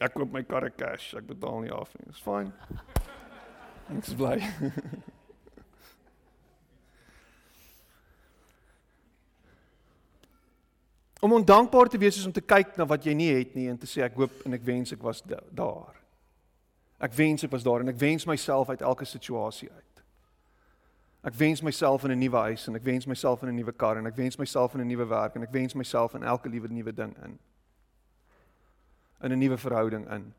Ek 0.00 0.14
koop 0.14 0.32
my 0.32 0.42
karre 0.42 0.70
cash, 0.70 1.14
ek 1.14 1.26
betaal 1.26 1.60
nie 1.60 1.70
af 1.70 1.94
nie. 1.94 2.06
Dis 2.10 2.20
fyn. 2.20 2.52
Ek's 3.94 4.14
bly. 4.14 4.42
Om 11.20 11.32
ondankbaar 11.32 11.88
te 11.88 11.98
wees 11.98 12.16
is 12.16 12.26
om 12.26 12.32
te 12.32 12.44
kyk 12.44 12.76
na 12.76 12.86
wat 12.86 13.04
jy 13.04 13.14
nie 13.16 13.32
het 13.32 13.54
nie 13.54 13.68
en 13.68 13.78
te 13.78 13.88
sê 13.88 14.02
ek 14.04 14.18
hoop 14.20 14.42
en 14.44 14.52
ek 14.52 14.64
wens 14.64 14.92
ek 14.92 15.02
was 15.02 15.22
daar. 15.24 15.96
Ek 17.00 17.12
wens 17.16 17.44
ek 17.44 17.50
was 17.50 17.64
daar 17.64 17.80
en 17.80 17.88
ek 17.88 18.00
wens 18.00 18.26
myself 18.28 18.68
uit 18.68 18.84
elke 18.84 19.04
situasie 19.08 19.70
uit. 19.72 20.02
Ek 21.26 21.34
wens 21.34 21.62
myself 21.62 22.04
in 22.04 22.12
'n 22.12 22.18
nuwe 22.18 22.36
huis 22.36 22.68
en 22.68 22.76
ek 22.76 22.84
wens 22.84 23.06
myself 23.06 23.42
in 23.42 23.48
'n 23.48 23.56
nuwe 23.56 23.72
kar 23.72 23.96
en 23.98 24.06
ek 24.06 24.16
wens 24.16 24.36
myself 24.36 24.74
in 24.74 24.80
'n 24.80 24.86
nuwe 24.86 25.06
werk 25.08 25.34
en 25.34 25.42
ek 25.42 25.52
wens 25.52 25.74
myself 25.74 26.14
in 26.14 26.22
elke 26.22 26.48
liewe 26.48 26.68
nuwe 26.68 26.92
ding 26.92 27.16
in. 27.24 27.38
In 29.22 29.32
'n 29.32 29.38
nuwe 29.38 29.58
verhouding 29.58 30.10
in. 30.10 30.34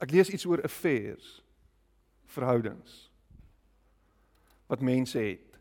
Ek 0.00 0.10
lees 0.10 0.28
iets 0.28 0.44
oor 0.46 0.62
affairs, 0.62 1.42
verhoudings 2.26 3.10
wat 4.66 4.80
mense 4.80 5.18
het. 5.18 5.58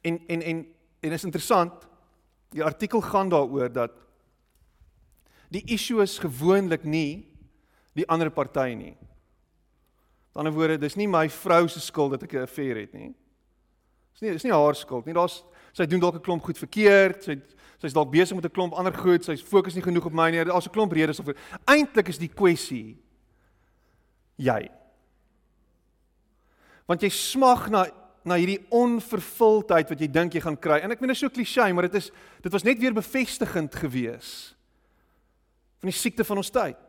En 0.00 0.20
en 0.26 0.42
en 0.42 0.66
En 1.00 1.12
is 1.12 1.24
interessant, 1.24 1.88
die 2.50 2.64
artikel 2.64 3.00
gaan 3.00 3.28
daaroor 3.28 3.72
dat 3.72 3.92
die 5.48 5.62
issue 5.72 6.02
is 6.02 6.18
gewoonlik 6.18 6.84
nie 6.84 7.26
die 7.98 8.06
ander 8.08 8.30
party 8.30 8.74
nie. 8.74 8.94
Aan 8.94 9.06
die 10.30 10.42
ander 10.44 10.54
woorde, 10.54 10.78
dis 10.78 10.96
nie 10.96 11.08
my 11.10 11.28
vrou 11.30 11.66
se 11.68 11.80
skuld 11.80 12.12
dat 12.14 12.22
ek 12.22 12.34
'n 12.34 12.46
affair 12.46 12.76
het 12.76 12.92
nie. 12.92 13.14
Dis 14.12 14.20
nie 14.20 14.32
dis 14.32 14.44
nie 14.44 14.52
haar 14.52 14.74
skuld 14.74 15.06
nie. 15.06 15.14
Daar's 15.14 15.42
sy 15.72 15.86
doen 15.86 16.00
dalk 16.00 16.14
'n 16.14 16.22
klomp 16.22 16.42
goed 16.42 16.58
verkeerd. 16.58 17.24
Sy 17.24 17.40
sy's 17.80 17.92
dalk 17.92 18.10
besig 18.10 18.36
met 18.36 18.44
'n 18.44 18.50
klomp 18.50 18.74
ander 18.74 18.94
goed. 18.94 19.24
Sy 19.24 19.36
fokus 19.36 19.74
nie 19.74 19.82
genoeg 19.82 20.06
op 20.06 20.12
my 20.12 20.30
nie. 20.30 20.44
Daar's 20.44 20.66
'n 20.66 20.72
klomp 20.72 20.92
redes 20.92 21.20
of 21.20 21.26
eintlik 21.66 22.08
is 22.08 22.18
die 22.18 22.28
kwessie 22.28 22.96
jy. 24.36 24.70
Want 26.86 27.02
jy 27.02 27.08
smag 27.08 27.70
na 27.70 27.86
na 28.24 28.36
hierdie 28.36 28.60
onvervuldheid 28.74 29.88
wat 29.90 30.00
jy 30.02 30.08
dink 30.12 30.34
jy 30.36 30.42
gaan 30.44 30.58
kry. 30.60 30.80
En 30.82 30.92
ek 30.92 31.00
meen 31.00 31.12
dit 31.12 31.16
is 31.16 31.22
so 31.24 31.32
klisjé, 31.32 31.66
maar 31.72 31.88
dit 31.88 31.98
is 32.02 32.10
dit 32.44 32.52
was 32.52 32.66
net 32.66 32.80
weer 32.80 32.96
bevestigend 32.96 33.74
gewees 33.80 34.30
van 35.80 35.88
die 35.88 35.96
siekte 35.96 36.26
van 36.28 36.40
ons 36.42 36.52
tyd. 36.52 36.80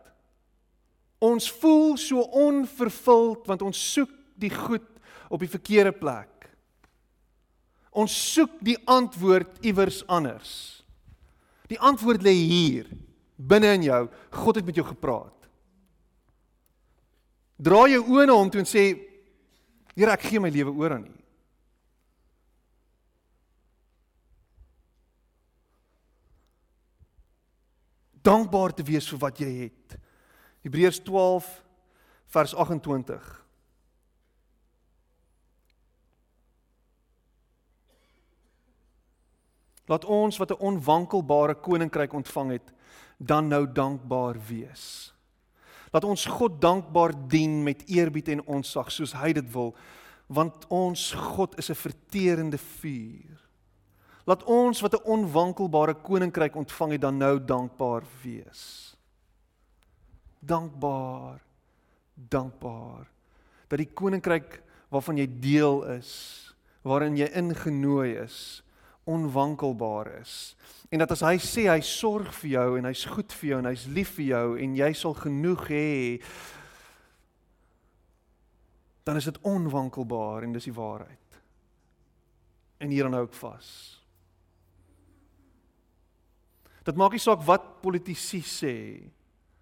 Ons 1.23 1.47
voel 1.61 1.95
so 2.01 2.23
onvervuld 2.43 3.47
want 3.47 3.63
ons 3.63 3.83
soek 3.93 4.11
die 4.41 4.51
goed 4.51 4.87
op 5.31 5.39
die 5.43 5.51
verkeerde 5.51 5.93
plek. 5.95 6.49
Ons 7.91 8.15
soek 8.33 8.57
die 8.63 8.77
antwoord 8.89 9.61
iewers 9.67 10.01
anders. 10.11 10.51
Die 11.71 11.79
antwoord 11.79 12.23
lê 12.23 12.33
hier 12.35 12.89
binne 13.35 13.71
in 13.77 13.87
jou. 13.87 14.01
God 14.43 14.59
het 14.59 14.67
met 14.67 14.79
jou 14.79 14.87
gepraat. 14.87 15.35
Draai 17.61 17.93
jou 17.93 18.03
oë 18.15 18.27
na 18.27 18.35
hom 18.35 18.49
toe 18.51 18.63
en 18.63 18.69
sê: 18.69 18.85
Here, 19.93 20.15
ek 20.15 20.25
gee 20.31 20.41
my 20.41 20.49
lewe 20.49 20.73
oor 20.73 20.95
aan 20.97 21.05
U. 21.05 21.20
dankbaar 28.21 28.73
te 28.73 28.83
wees 28.83 29.09
vir 29.09 29.19
wat 29.19 29.39
jy 29.39 29.51
het. 29.65 29.97
Hebreërs 30.61 31.01
12 31.03 31.47
vers 32.31 32.55
28. 32.55 33.29
Laat 39.91 40.05
ons 40.05 40.37
wat 40.37 40.51
'n 40.51 40.63
onwankelbare 40.63 41.55
koninkryk 41.55 42.13
ontvang 42.13 42.51
het, 42.51 42.73
dan 43.17 43.47
nou 43.47 43.71
dankbaar 43.71 44.39
wees. 44.47 45.13
Laat 45.91 46.03
ons 46.03 46.25
God 46.25 46.61
dankbaar 46.61 47.27
dien 47.27 47.63
met 47.63 47.83
eerbied 47.87 48.27
en 48.27 48.45
onsag 48.45 48.91
soos 48.91 49.13
hy 49.13 49.33
dit 49.33 49.51
wil, 49.51 49.75
want 50.27 50.67
ons 50.67 51.11
God 51.11 51.57
is 51.57 51.69
'n 51.69 51.75
verterende 51.75 52.57
vuur. 52.57 53.50
Laat 54.25 54.43
ons 54.43 54.81
wat 54.81 54.93
'n 54.93 55.05
onwankelbare 55.05 55.93
koninkryk 55.93 56.55
ontvang 56.55 56.91
het 56.91 57.01
dan 57.01 57.17
nou 57.17 57.45
dankbaar 57.45 58.03
wees. 58.23 58.95
Dankbaar. 60.39 61.41
Dankbaar 62.15 63.11
dat 63.71 63.79
die 63.79 63.91
koninkryk 63.95 64.59
waarvan 64.91 65.21
jy 65.21 65.27
deel 65.39 65.79
is, 65.95 66.11
waarin 66.83 67.15
jy 67.15 67.29
ingenooi 67.39 68.17
is, 68.19 68.59
onwankelbaar 69.07 70.11
is. 70.19 70.55
En 70.91 70.99
dat 70.99 71.13
as 71.15 71.23
hy 71.23 71.37
sê 71.39 71.65
hy 71.71 71.79
sorg 71.85 72.33
vir 72.41 72.51
jou 72.57 72.67
en 72.77 72.89
hy's 72.89 73.05
goed 73.07 73.31
vir 73.39 73.53
jou 73.53 73.59
en 73.61 73.69
hy's 73.71 73.87
lief 73.95 74.17
vir 74.17 74.27
jou 74.33 74.47
en 74.59 74.75
jy 74.75 74.91
sal 74.97 75.15
genoeg 75.15 75.63
hê, 75.71 75.87
dan 79.07 79.17
is 79.17 79.29
dit 79.31 79.39
onwankelbaar 79.47 80.43
en 80.43 80.59
dis 80.59 80.67
die 80.67 80.75
waarheid. 80.75 81.39
En 82.83 82.91
hieraan 82.91 83.15
hou 83.15 83.23
ek 83.29 83.39
vas. 83.39 83.71
Dit 86.91 86.99
maak 86.99 87.13
nie 87.15 87.23
saak 87.23 87.39
wat 87.47 87.67
politici 87.79 88.41
sê 88.43 88.75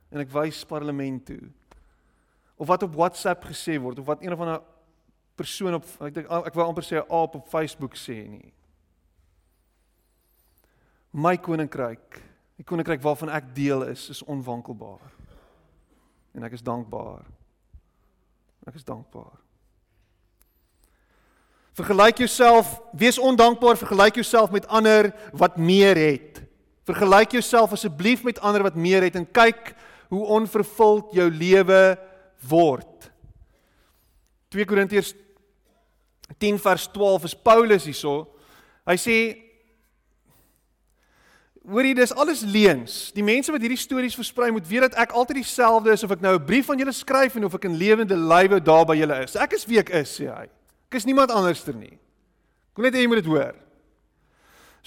en 0.10 0.24
ek 0.24 0.32
wys 0.34 0.64
parlement 0.66 1.22
toe. 1.28 1.44
Of 2.58 2.66
wat 2.72 2.88
op 2.88 2.96
WhatsApp 2.98 3.46
gesê 3.52 3.76
word 3.78 4.02
of 4.02 4.08
wat 4.10 4.24
een 4.26 4.34
of 4.34 4.42
ander 4.42 4.64
persoon 5.38 5.78
op 5.78 5.86
ek 6.08 6.16
dink 6.16 6.32
ek 6.50 6.58
wou 6.58 6.66
amper 6.66 6.88
sê 6.88 6.98
'n 6.98 7.06
aap 7.06 7.38
op 7.38 7.52
Facebook 7.54 7.94
sê 7.94 8.26
nie. 8.26 8.50
My 11.14 11.38
koninkryk, 11.38 12.18
die 12.58 12.66
koninkryk 12.66 13.02
waarvan 13.02 13.30
ek 13.30 13.54
deel 13.54 13.84
is, 13.84 14.10
is 14.10 14.24
onwankelbaar. 14.24 15.14
En 16.34 16.44
ek 16.44 16.58
is 16.58 16.66
dankbaar. 16.66 17.26
Ek 18.66 18.76
is 18.76 18.84
dankbaar. 18.84 19.38
Vergelyk 21.74 22.18
jouself, 22.18 22.82
wees 22.92 23.20
ondankbaar, 23.20 23.78
vergelyk 23.78 24.16
jouself 24.16 24.52
met 24.52 24.68
ander 24.68 25.14
wat 25.34 25.58
meer 25.58 25.96
het. 25.96 26.49
Vergelyk 26.90 27.36
jouself 27.38 27.76
asseblief 27.76 28.24
met 28.26 28.40
ander 28.42 28.64
wat 28.66 28.78
meer 28.80 29.06
het 29.06 29.18
en 29.20 29.28
kyk 29.30 29.76
hoe 30.10 30.26
onvervuld 30.26 31.12
jou 31.14 31.28
lewe 31.30 31.82
word. 32.50 33.12
2 34.50 34.66
Korintiërs 34.66 35.14
10 36.42 36.58
vers 36.62 36.88
12 36.96 37.30
is 37.30 37.36
Paulus 37.46 37.86
hierso. 37.86 38.24
Hy 38.90 38.98
sê 38.98 39.20
Hoorie, 41.70 41.94
dis 41.94 42.14
alles 42.18 42.40
leuns. 42.42 43.12
Die 43.14 43.22
mense 43.22 43.52
wat 43.54 43.62
hierdie 43.62 43.78
stories 43.78 44.16
versprei 44.18 44.48
moet 44.50 44.66
weet 44.66 44.88
dat 44.88 44.96
ek 45.04 45.12
altyd 45.14 45.44
dieselfde 45.44 45.94
is 45.94 46.02
of 46.08 46.16
ek 46.16 46.24
nou 46.26 46.34
'n 46.40 46.46
brief 46.46 46.70
aan 46.70 46.80
julle 46.82 46.96
skryf 46.96 47.36
en 47.36 47.46
of 47.46 47.54
ek 47.54 47.66
in 47.70 47.78
lewende 47.78 48.18
lywe 48.18 48.58
daar 48.64 48.86
by 48.86 48.96
julle 48.98 49.24
is. 49.24 49.36
Ek 49.36 49.54
is 49.54 49.68
wie 49.70 49.78
ek 49.78 49.90
is, 49.90 50.10
sê 50.10 50.26
hy. 50.34 50.50
Ek 50.90 50.96
is 50.96 51.06
niemand 51.06 51.30
anderster 51.30 51.76
nie. 51.76 52.00
Ek 52.74 52.78
wil 52.78 52.86
net 52.86 52.94
hê 52.96 53.02
jy 53.02 53.08
moet 53.08 53.22
dit 53.22 53.30
hoor. 53.30 53.54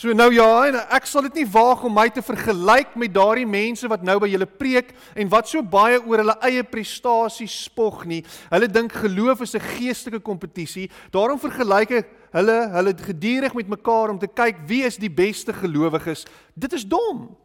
So 0.03 0.11
nou 0.11 0.33
ja, 0.35 0.47
en 0.67 0.81
ek 0.97 1.05
sal 1.07 1.23
dit 1.29 1.37
nie 1.39 1.45
waag 1.47 1.85
om 1.87 1.93
my 1.95 2.09
te 2.11 2.25
vergelyk 2.27 2.97
met 2.99 3.13
daardie 3.15 3.47
mense 3.47 3.87
wat 3.87 4.03
nou 4.03 4.17
by 4.19 4.33
julle 4.33 4.49
preek 4.51 4.89
en 5.15 5.29
wat 5.31 5.47
so 5.47 5.63
baie 5.63 6.01
oor 6.01 6.25
hulle 6.25 6.35
eie 6.49 6.65
prestasies 6.67 7.55
spog 7.69 8.01
nie. 8.11 8.19
Hulle 8.51 8.67
dink 8.67 8.97
geloof 8.99 9.45
is 9.47 9.55
'n 9.55 9.63
geestelike 9.63 10.19
kompetisie. 10.19 10.89
Daarom 11.15 11.39
vergelyk 11.39 11.91
ek 12.01 12.11
hulle 12.35 12.59
hulle 12.75 12.95
gedurig 12.99 13.55
met 13.55 13.69
mekaar 13.69 14.11
om 14.11 14.19
te 14.19 14.27
kyk 14.27 14.67
wie 14.67 14.83
is 14.83 14.97
die 14.97 15.09
beste 15.09 15.53
gelowiges. 15.53 16.27
Dit 16.59 16.73
is 16.73 16.85
dom. 16.85 17.37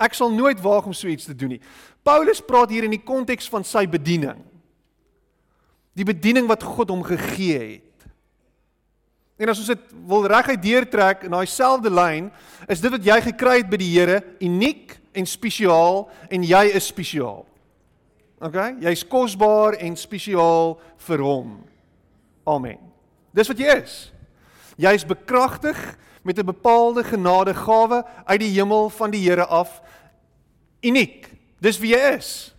Ek 0.00 0.14
sal 0.14 0.30
nooit 0.30 0.62
waag 0.62 0.86
om 0.86 0.94
so 0.94 1.08
iets 1.08 1.26
te 1.26 1.36
doen 1.36 1.50
nie. 1.50 1.60
Paulus 2.02 2.40
praat 2.40 2.70
hier 2.70 2.84
in 2.84 2.96
die 2.96 3.04
konteks 3.04 3.48
van 3.50 3.64
sy 3.64 3.86
bediening. 3.86 4.40
Die 5.92 6.04
bediening 6.04 6.48
wat 6.48 6.62
God 6.62 6.88
hom 6.88 7.02
gegee 7.02 7.58
het. 7.58 7.87
En 9.38 9.48
as 9.48 9.60
ons 9.62 9.70
dit 9.70 9.92
wil 10.10 10.26
reguit 10.26 10.62
deurtrek 10.62 11.22
in 11.28 11.34
daai 11.34 11.46
selfde 11.46 11.90
lyn, 11.94 12.26
is 12.66 12.82
dit 12.82 12.90
wat 12.90 13.04
jy 13.06 13.18
gekry 13.30 13.60
het 13.60 13.70
by 13.70 13.78
die 13.78 13.92
Here 13.92 14.18
uniek 14.42 14.96
en 15.14 15.26
spesiaal 15.26 16.08
en 16.30 16.46
jy 16.46 16.64
is 16.74 16.90
spesiaal. 16.90 17.44
OK? 18.42 18.58
Jy's 18.82 19.04
kosbaar 19.06 19.78
en 19.82 19.96
spesiaal 19.98 20.76
vir 21.06 21.22
hom. 21.22 21.54
Amen. 22.48 22.78
Dis 23.34 23.50
wat 23.50 23.62
jy 23.62 23.78
is. 23.78 23.96
Jy's 24.78 25.06
bekragtig 25.06 25.78
met 26.22 26.38
'n 26.38 26.46
bepaalde 26.46 27.04
genadegawe 27.04 28.04
uit 28.24 28.40
die 28.40 28.54
hemel 28.58 28.90
van 28.90 29.10
die 29.10 29.22
Here 29.22 29.46
af. 29.46 29.82
Uniek. 30.82 31.30
Dis 31.60 31.78
wie 31.78 31.94
jy 31.94 32.16
is. 32.18 32.54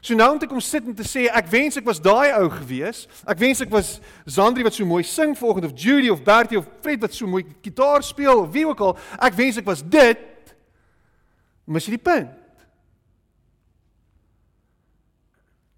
So 0.00 0.16
nou 0.16 0.30
om 0.32 0.38
te 0.40 0.48
kom 0.48 0.60
sit 0.64 0.86
en 0.88 0.96
te 0.96 1.04
sê 1.04 1.26
ek 1.28 1.48
wens 1.52 1.76
ek 1.76 1.84
was 1.84 2.00
daai 2.00 2.32
ou 2.38 2.48
gewees. 2.54 3.04
Ek 3.28 3.40
wens 3.40 3.60
ek 3.60 3.72
was 3.72 3.98
Zandri 4.24 4.64
wat 4.64 4.76
so 4.76 4.88
mooi 4.88 5.02
sing 5.04 5.34
vanoggend 5.36 5.68
of 5.68 5.76
Judy 5.76 6.08
of 6.12 6.24
Bertie 6.24 6.58
of 6.58 6.68
Fred 6.80 7.02
wat 7.04 7.16
so 7.16 7.28
mooi 7.28 7.44
gitaar 7.60 8.04
speel 8.06 8.46
of 8.46 8.52
wie 8.54 8.64
ook 8.68 8.80
al. 8.80 8.96
Ek 9.20 9.36
wens 9.36 9.60
ek 9.60 9.68
was 9.68 9.84
dit. 9.84 10.54
Mis 11.68 11.86
jy 11.86 11.98
die 11.98 12.04
punt? 12.08 12.32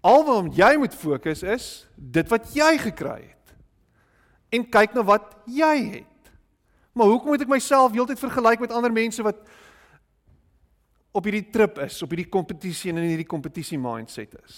Alwaar 0.03 0.49
jy 0.55 0.73
moet 0.79 0.95
fokus 0.95 1.43
is 1.47 1.67
dit 1.95 2.31
wat 2.31 2.47
jy 2.55 2.71
gekry 2.89 3.21
het. 3.21 3.53
En 4.55 4.65
kyk 4.67 4.95
na 4.95 5.03
wat 5.07 5.29
jy 5.47 5.75
het. 5.99 6.31
Maar 6.93 7.09
hoekom 7.09 7.33
moet 7.33 7.43
ek 7.43 7.51
myself 7.51 7.95
heeltyd 7.95 8.19
vergelyk 8.21 8.63
met 8.63 8.73
ander 8.75 8.91
mense 8.93 9.23
wat 9.25 9.39
op 11.13 11.27
hierdie 11.29 11.45
trip 11.53 11.77
is, 11.83 12.01
op 12.01 12.11
hierdie 12.13 12.31
kompetisie 12.31 12.89
en 12.91 13.03
in 13.03 13.11
hierdie 13.13 13.29
kompetisie 13.29 13.77
mindset 13.77 14.33
is. 14.41 14.57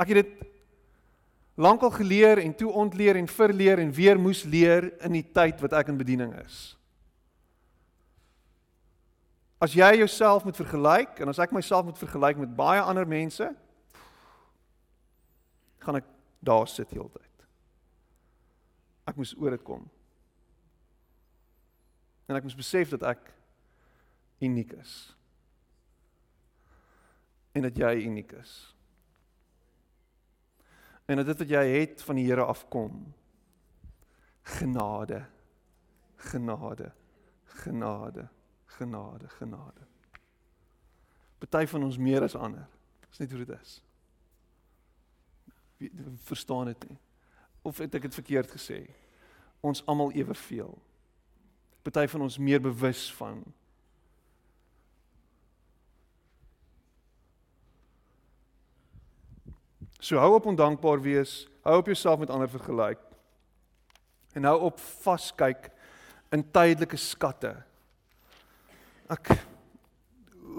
Ek 0.00 0.08
het 0.14 0.22
dit 0.22 0.46
lankal 1.60 1.92
geleer 1.92 2.40
en 2.40 2.54
toe 2.56 2.70
ontleer 2.72 3.18
en 3.20 3.28
verleer 3.28 3.82
en 3.82 3.92
weer 3.92 4.20
moes 4.20 4.42
leer 4.48 4.88
in 5.04 5.18
die 5.18 5.26
tyd 5.36 5.60
wat 5.60 5.76
ek 5.76 5.90
in 5.92 6.00
bediening 6.00 6.32
is. 6.40 6.60
As 9.60 9.76
jy 9.76 9.90
jouself 10.00 10.46
moet 10.48 10.56
vergelyk 10.56 11.20
en 11.20 11.28
as 11.28 11.40
ek 11.44 11.52
myself 11.52 11.84
moet 11.84 12.00
vergelyk 12.00 12.40
met 12.40 12.54
baie 12.56 12.80
ander 12.80 13.04
mense, 13.04 13.50
gaan 15.84 16.00
ek 16.00 16.08
daar 16.40 16.64
sit 16.68 16.88
heeltyd. 16.96 17.44
Ek 19.04 19.20
moes 19.20 19.34
oor 19.36 19.52
dit 19.52 19.64
kom. 19.66 19.84
En 22.30 22.38
ek 22.38 22.46
moes 22.46 22.56
besef 22.56 22.94
dat 22.94 23.04
ek 23.12 23.28
uniek 24.40 24.72
is. 24.72 25.16
En 27.52 27.62
dat 27.62 27.76
jy 27.76 27.94
uniek 28.06 28.32
is. 28.32 28.74
En 31.04 31.16
dat 31.16 31.26
dit 31.26 31.38
wat 31.38 31.48
jy 31.48 31.64
het 31.66 32.02
van 32.02 32.20
die 32.20 32.26
Here 32.26 32.44
afkom. 32.44 33.14
Genade. 34.42 35.24
Genade. 36.16 36.92
Genade. 37.44 38.28
Genade, 38.80 39.28
genade. 39.28 39.86
Party 41.38 41.66
van 41.66 41.82
ons 41.82 41.98
meer 41.98 42.22
as 42.22 42.34
ander. 42.34 42.68
Dis 43.08 43.18
net 43.18 43.30
hoe 43.30 43.44
dit 43.44 43.60
is. 43.60 43.72
Wie 45.76 45.90
verstaan 46.28 46.70
dit 46.70 46.88
nie? 46.88 46.98
Of 47.62 47.78
het 47.78 47.94
ek 47.94 48.06
dit 48.08 48.14
verkeerd 48.14 48.52
gesê? 48.52 48.78
Ons 49.60 49.82
almal 49.90 50.12
eweveel. 50.12 50.76
Party 51.82 52.06
van 52.12 52.24
ons 52.28 52.38
meer 52.38 52.60
bewus 52.60 53.08
van 53.16 53.42
So 60.00 60.16
hou 60.16 60.34
op 60.34 60.46
ondankbaar 60.48 61.00
wees, 61.04 61.44
hou 61.62 61.76
op 61.78 61.86
jouself 61.86 62.18
met 62.18 62.30
ander 62.30 62.48
vergelyk. 62.48 62.98
En 64.32 64.44
hou 64.48 64.56
op 64.70 64.80
vaskyk 64.80 65.68
in 66.32 66.44
tydelike 66.50 66.96
skatte. 66.96 67.52
Ek 69.10 69.32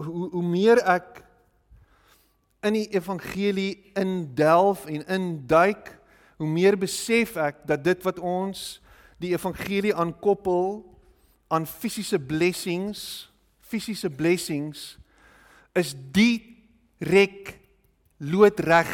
hoe 0.01 0.29
hoe 0.31 0.43
meer 0.45 0.79
ek 0.87 1.23
in 2.61 2.77
die 2.77 2.87
evangelie 2.93 3.91
indelf 3.97 4.85
en 4.85 5.03
induik, 5.09 5.89
hoe 6.37 6.47
meer 6.47 6.77
besef 6.79 7.35
ek 7.41 7.63
dat 7.69 7.83
dit 7.83 8.05
wat 8.05 8.19
ons 8.19 8.79
die 9.21 9.33
evangelie 9.33 9.93
aankoppel 9.95 10.81
aan 11.51 11.67
fisiese 11.67 12.19
blessings, 12.19 13.29
fisiese 13.61 14.09
blessings 14.09 14.95
is 15.77 15.93
die 16.13 16.61
rek 17.01 17.55
loodreg 18.21 18.89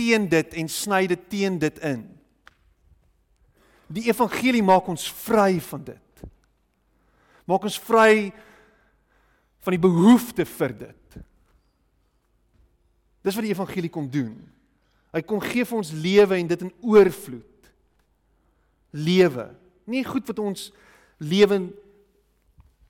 teen 0.00 0.28
dit 0.32 0.56
en 0.62 0.72
sny 0.72 1.04
dit 1.10 1.28
teen 1.28 1.58
dit 1.60 1.80
in. 1.84 2.04
Die 3.90 4.06
evangelie 4.08 4.62
maak 4.64 4.88
ons 4.88 5.08
vry 5.26 5.58
van 5.66 5.84
dit. 5.90 6.24
Maak 7.50 7.66
ons 7.66 7.80
vry 7.82 8.30
van 9.60 9.74
die 9.74 9.82
behoefte 9.82 10.46
vir 10.48 10.76
dit. 10.86 11.18
Dis 13.20 13.36
wat 13.36 13.44
die 13.44 13.52
evangelie 13.52 13.92
kom 13.92 14.06
doen. 14.08 14.36
Hy 15.10 15.20
kom 15.26 15.42
gee 15.42 15.66
vir 15.66 15.80
ons 15.80 15.90
lewe 15.92 16.38
en 16.38 16.50
dit 16.52 16.62
in 16.64 16.72
oorvloed. 16.86 17.70
Lewe. 18.94 19.48
Nie 19.90 20.04
goed 20.06 20.28
wat 20.30 20.38
ons 20.40 20.68
lewe 21.20 21.58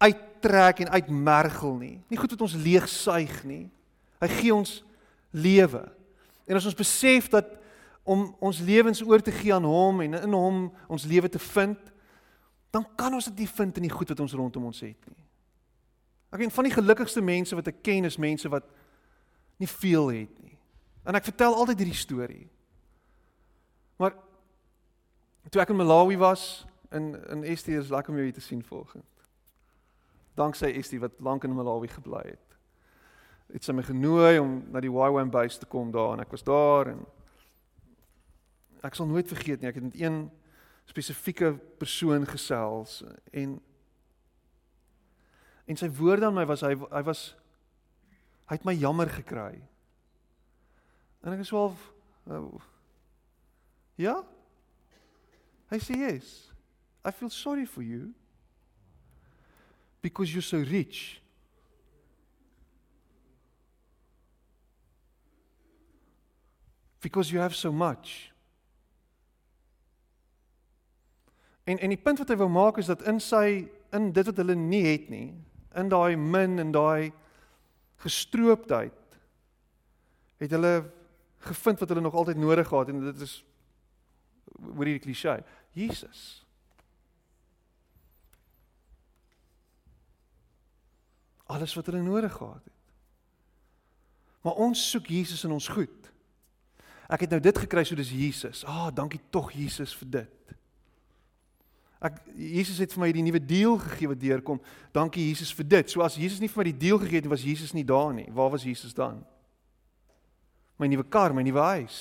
uittrek 0.01 0.85
en 0.85 0.93
uitmergel 0.95 1.75
nie. 1.81 1.97
Nie 2.13 2.21
goed 2.21 2.37
wat 2.37 2.45
ons 2.45 2.59
leegsuig 2.61 3.41
nie. 3.49 3.65
Hy 4.21 4.29
gee 4.37 4.55
ons 4.55 4.77
lewe. 5.33 5.83
En 6.51 6.59
as 6.59 6.67
ons 6.67 6.75
besef 6.75 7.29
dat 7.31 7.47
om 8.03 8.25
ons 8.43 8.59
lewens 8.59 9.03
oor 9.07 9.23
te 9.23 9.31
gee 9.31 9.55
aan 9.55 9.65
hom 9.65 10.01
en 10.03 10.17
in 10.19 10.33
hom 10.35 10.65
ons 10.91 11.05
lewe 11.07 11.29
te 11.31 11.39
vind, 11.39 11.79
dan 12.75 12.87
kan 12.99 13.15
ons 13.15 13.29
dit 13.31 13.45
nie 13.45 13.51
vind 13.51 13.79
in 13.79 13.87
die 13.87 13.93
goed 13.95 14.11
wat 14.11 14.23
ons 14.25 14.35
rondom 14.35 14.67
ons 14.71 14.81
het 14.83 15.07
nie. 15.13 15.27
Ek 16.35 16.43
een 16.43 16.55
van 16.55 16.67
die 16.67 16.75
gelukkigste 16.75 17.23
mense 17.23 17.55
wat 17.55 17.71
ek 17.71 17.79
ken 17.87 18.07
is 18.07 18.19
mense 18.19 18.51
wat 18.51 18.67
nie 19.63 19.71
veel 19.71 20.11
het 20.15 20.35
nie. 20.43 20.57
En 21.07 21.19
ek 21.19 21.31
vertel 21.31 21.55
altyd 21.55 21.85
hierdie 21.85 21.99
storie. 21.99 22.45
Maar 23.99 24.19
toe 25.51 25.63
ek 25.63 25.71
in 25.71 25.79
Malawi 25.79 26.19
was 26.19 26.65
in 26.91 27.13
in 27.31 27.47
Estie 27.47 27.79
is 27.79 27.95
lekker 27.95 28.11
om 28.11 28.19
jou 28.19 28.27
hier 28.27 28.39
te 28.39 28.43
sien 28.43 28.63
volgens. 28.67 29.07
Danksy 30.35 30.75
Estie 30.75 31.03
wat 31.03 31.19
lank 31.23 31.47
in 31.47 31.55
Malawi 31.55 31.91
gebly 31.95 32.27
het 32.33 32.50
het 33.53 33.65
sy 33.65 33.75
my 33.75 33.83
genooi 33.87 34.39
om 34.39 34.59
na 34.71 34.83
die 34.83 34.93
YWAM 34.93 35.31
base 35.31 35.59
te 35.59 35.69
kom 35.71 35.91
daar 35.95 36.15
en 36.15 36.25
ek 36.25 36.31
was 36.35 36.47
daar 36.47 36.93
en 36.93 37.01
ek 38.87 38.97
sal 38.97 39.09
nooit 39.11 39.29
vergeet 39.29 39.61
nie 39.61 39.69
ek 39.71 39.81
het 39.81 39.89
met 39.91 39.99
een 40.01 40.23
spesifieke 40.91 41.53
persoon 41.79 42.27
gesels 42.27 43.03
en 43.33 43.59
en 45.71 45.79
sy 45.79 45.87
woorde 46.01 46.27
aan 46.27 46.35
my 46.35 46.47
was 46.51 46.65
hy 46.67 46.75
hy 46.75 47.03
was 47.07 47.29
hy 48.51 48.57
het 48.59 48.67
my 48.67 48.75
jammer 48.75 49.07
gekry. 49.07 49.61
En 51.23 51.37
ek 51.37 51.45
is 51.45 51.53
wel 51.55 51.71
uh, 52.27 52.41
ja. 54.01 54.17
Hy 55.71 55.79
sê 55.79 55.99
yes. 56.01 56.33
I 57.07 57.15
feel 57.15 57.31
sorry 57.31 57.67
for 57.67 57.87
you 57.87 58.11
because 60.03 60.35
you're 60.35 60.43
so 60.43 60.59
rich. 60.67 61.20
Because 67.01 67.33
you 67.33 67.41
have 67.41 67.55
so 67.55 67.73
much. 67.73 68.33
En 71.65 71.79
en 71.79 71.89
die 71.89 72.01
punt 72.01 72.19
wat 72.19 72.29
hy 72.29 72.37
wou 72.37 72.49
maak 72.51 72.81
is 72.83 72.91
dat 72.91 73.03
in 73.09 73.21
sy 73.21 73.69
in 73.95 74.13
dit 74.13 74.27
wat 74.27 74.39
hulle 74.43 74.55
nie 74.55 74.85
het 74.87 75.09
nie, 75.11 75.35
in 75.75 75.91
daai 75.91 76.17
min 76.17 76.59
en 76.63 76.73
daai 76.75 77.13
gestroopdheid 78.03 79.19
het 80.41 80.51
hulle 80.57 80.75
gevind 81.45 81.81
wat 81.81 81.89
hulle 81.89 82.05
nog 82.05 82.15
altyd 82.15 82.37
nodig 82.41 82.69
gehad 82.69 82.89
en 82.89 83.01
dit 83.05 83.25
is 83.27 83.41
hoor 84.61 84.89
hierdie 84.89 85.05
klise 85.05 85.41
Jesus. 85.77 86.45
Alles 91.51 91.75
wat 91.75 91.87
hulle 91.91 92.03
nodig 92.03 92.33
gehad 92.33 92.65
het. 92.65 92.77
Maar 94.41 94.59
ons 94.65 94.83
soek 94.91 95.07
Jesus 95.13 95.45
in 95.45 95.53
ons 95.53 95.69
goed 95.69 96.11
ek 97.11 97.27
het 97.27 97.35
nou 97.35 97.41
dit 97.43 97.63
gekry 97.67 97.85
so 97.85 97.99
dis 97.99 98.13
Jesus 98.15 98.65
ah 98.69 98.89
dankie 98.95 99.21
tog 99.31 99.53
Jesus 99.53 99.95
vir 100.01 100.13
dit 100.21 100.41
Ek 102.01 102.17
Jesus 102.33 102.79
het 102.81 102.95
vir 102.97 103.03
my 103.03 103.11
die 103.13 103.25
nuwe 103.27 103.41
deel 103.45 103.77
gegee 103.77 104.09
wat 104.09 104.21
deurkom. 104.23 104.61
Dankie 104.97 105.27
Jesus 105.29 105.53
vir 105.53 105.67
dit. 105.69 105.91
So 105.93 106.01
as 106.01 106.17
Jesus 106.17 106.41
nie 106.41 106.49
vir 106.49 106.63
my 106.63 106.67
die 106.71 106.79
deel 106.81 107.01
gegee 107.03 107.21
het 107.21 107.27
nie, 107.29 107.33
was 107.35 107.45
Jesus 107.45 107.75
nie 107.77 107.85
daar 107.85 108.15
nie. 108.17 108.25
Waar 108.33 108.55
was 108.55 108.65
Jesus 108.65 108.97
dan? 108.97 109.21
My 110.81 110.89
nuwe 110.89 111.05
kar, 111.05 111.35
my 111.37 111.45
nuwe 111.45 111.61
huis. 111.61 111.99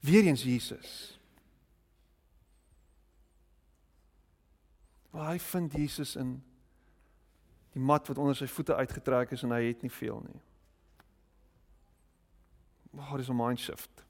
Weereens 0.00 0.44
Jesus. 0.44 0.94
Waar 5.12 5.34
hy 5.34 5.38
vind 5.38 5.76
Jesus 5.76 6.16
in 6.16 6.38
die 7.76 7.84
mat 7.84 8.08
wat 8.08 8.18
onder 8.18 8.36
sy 8.38 8.48
voete 8.48 8.76
uitgetrek 8.80 9.36
is 9.36 9.44
en 9.44 9.52
hy 9.52 9.66
het 9.68 9.84
nie 9.84 9.92
veel 9.92 10.24
nie. 10.24 10.40
Waar 12.94 13.18
is 13.18 13.28
'n 13.28 13.36
mind 13.36 13.60
shift? 13.60 14.04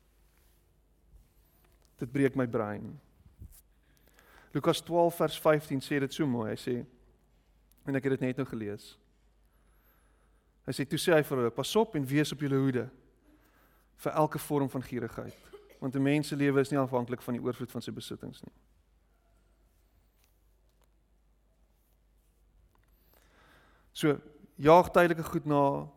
Dit 1.97 2.12
breek 2.12 2.35
my 2.35 2.47
brein. 2.47 3.01
Lukas 4.51 4.80
12 4.80 5.16
vers 5.16 5.41
15 5.41 5.80
sê 5.80 5.99
dit 5.99 6.12
so 6.12 6.26
mooi. 6.26 6.51
Hy 6.51 6.57
sê 6.57 6.87
en 7.85 7.95
ek 7.95 8.03
het 8.03 8.12
dit 8.12 8.20
net 8.20 8.37
nou 8.37 8.47
gelees. 8.47 8.99
Hy 10.64 10.72
sê 10.72 10.87
toe 10.89 10.99
sê 10.99 11.12
hy 11.12 11.22
vir 11.22 11.39
hulle: 11.39 11.51
"Pas 11.51 11.76
op 11.76 11.95
en 11.95 12.07
wees 12.07 12.32
op 12.32 12.41
julle 12.41 12.57
hoede 12.57 12.91
vir 13.97 14.12
elke 14.12 14.39
vorm 14.39 14.68
van 14.68 14.82
gierigheid, 14.82 15.37
want 15.80 15.95
'n 15.95 16.03
mens 16.03 16.28
se 16.28 16.37
lewe 16.37 16.61
is 16.61 16.70
nie 16.70 16.78
afhanklik 16.78 17.22
van 17.22 17.35
die 17.35 17.43
oorvloed 17.43 17.70
van 17.70 17.82
sy 17.82 17.91
besittings 17.91 18.43
nie." 18.43 18.55
So, 23.93 24.20
jaag 24.57 24.91
tydelike 24.91 25.22
goed 25.22 25.45
na 25.47 25.89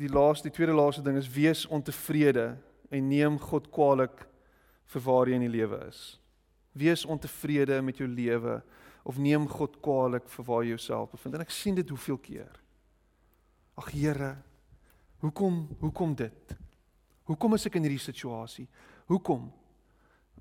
die 0.00 0.08
laaste 0.08 0.48
die 0.48 0.54
tweede 0.54 0.74
laaste 0.76 1.02
ding 1.04 1.18
is 1.20 1.28
wees 1.28 1.66
ontevrede 1.68 2.54
en 2.90 3.08
neem 3.08 3.38
God 3.38 3.68
kwaadlik 3.74 4.24
vir 4.90 5.04
waar 5.04 5.28
jy 5.28 5.36
in 5.38 5.44
die 5.44 5.52
lewe 5.52 5.80
is. 5.86 6.00
Wees 6.72 7.04
ontevrede 7.04 7.80
met 7.84 8.00
jou 8.00 8.08
lewe 8.08 8.60
of 9.06 9.18
neem 9.20 9.46
God 9.50 9.76
kwaadlik 9.84 10.28
vir 10.30 10.46
waar 10.46 10.64
jy 10.64 10.74
jouself 10.74 11.12
bevind. 11.12 11.36
En 11.36 11.44
ek 11.44 11.54
sien 11.54 11.76
dit 11.76 11.88
hoeveel 11.92 12.18
keer. 12.22 12.52
Ag 13.80 13.90
Here, 13.94 14.34
hoekom 15.22 15.62
hoekom 15.80 16.14
dit? 16.18 16.56
Hoekom 17.30 17.54
is 17.56 17.66
ek 17.68 17.76
in 17.78 17.86
hierdie 17.86 18.02
situasie? 18.02 18.66
Hoekom? 19.10 19.50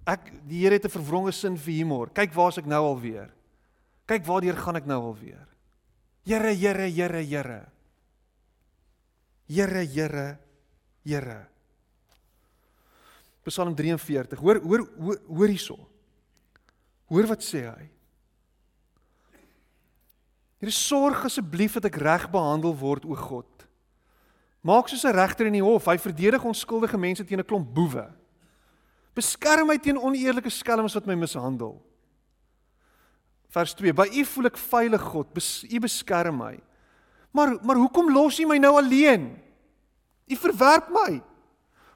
Ek 0.08 0.32
die 0.48 0.64
Here 0.64 0.80
het 0.80 0.86
'n 0.86 0.98
verwronge 0.98 1.32
sin 1.32 1.58
vir 1.58 1.74
humor. 1.74 2.10
Kyk 2.10 2.34
waar's 2.34 2.58
ek 2.58 2.66
nou 2.66 2.84
alweer. 2.96 3.30
Kyk 4.08 4.26
waardeur 4.26 4.56
gaan 4.56 4.76
ek 4.76 4.86
nou 4.86 5.02
alweer. 5.12 5.48
Here, 6.26 6.54
Here, 6.54 6.90
Here, 6.90 7.22
Here. 7.22 7.79
Here, 9.50 9.82
Here, 9.82 10.40
Here. 11.04 11.50
Psalm 13.50 13.76
43. 13.76 14.38
Hoor 14.38 14.60
hoor 14.62 14.84
hoor 15.28 15.48
hierso. 15.48 15.78
Hoor 17.10 17.26
wat 17.26 17.42
sê 17.42 17.64
hy? 17.66 17.88
Here 20.62 20.74
sorg 20.76 21.26
asseblief 21.26 21.80
dat 21.80 21.88
ek 21.90 21.98
reg 21.98 22.28
behandel 22.30 22.76
word 22.78 23.08
o 23.10 23.18
God. 23.18 23.50
Maak 24.62 24.92
soos 24.92 25.06
'n 25.06 25.16
regter 25.16 25.48
in 25.48 25.58
die 25.58 25.66
hof, 25.66 25.88
hy 25.88 25.98
verdedig 25.98 26.44
onskuldige 26.44 26.98
mense 26.98 27.26
teen 27.26 27.40
'n 27.40 27.48
klomp 27.48 27.74
boewe. 27.74 28.06
Beskerm 29.16 29.68
my 29.68 29.78
teen 29.78 29.98
oneerlike 29.98 30.50
skelms 30.50 30.94
wat 30.94 31.08
my 31.08 31.16
mishandel. 31.16 31.82
Vers 33.50 33.74
2: 33.74 33.94
By 33.94 34.06
U 34.14 34.26
voel 34.26 34.46
ek 34.46 34.58
veilig 34.58 35.02
God, 35.02 35.34
bes, 35.34 35.64
U 35.64 35.80
beskerm 35.80 36.38
my. 36.38 36.60
Maar 37.32 37.58
maar 37.62 37.76
hoekom 37.76 38.12
los 38.14 38.40
U 38.40 38.46
my 38.46 38.58
nou 38.58 38.76
alleen? 38.78 39.32
U 40.30 40.36
verwerp 40.36 40.90
my. 40.94 41.22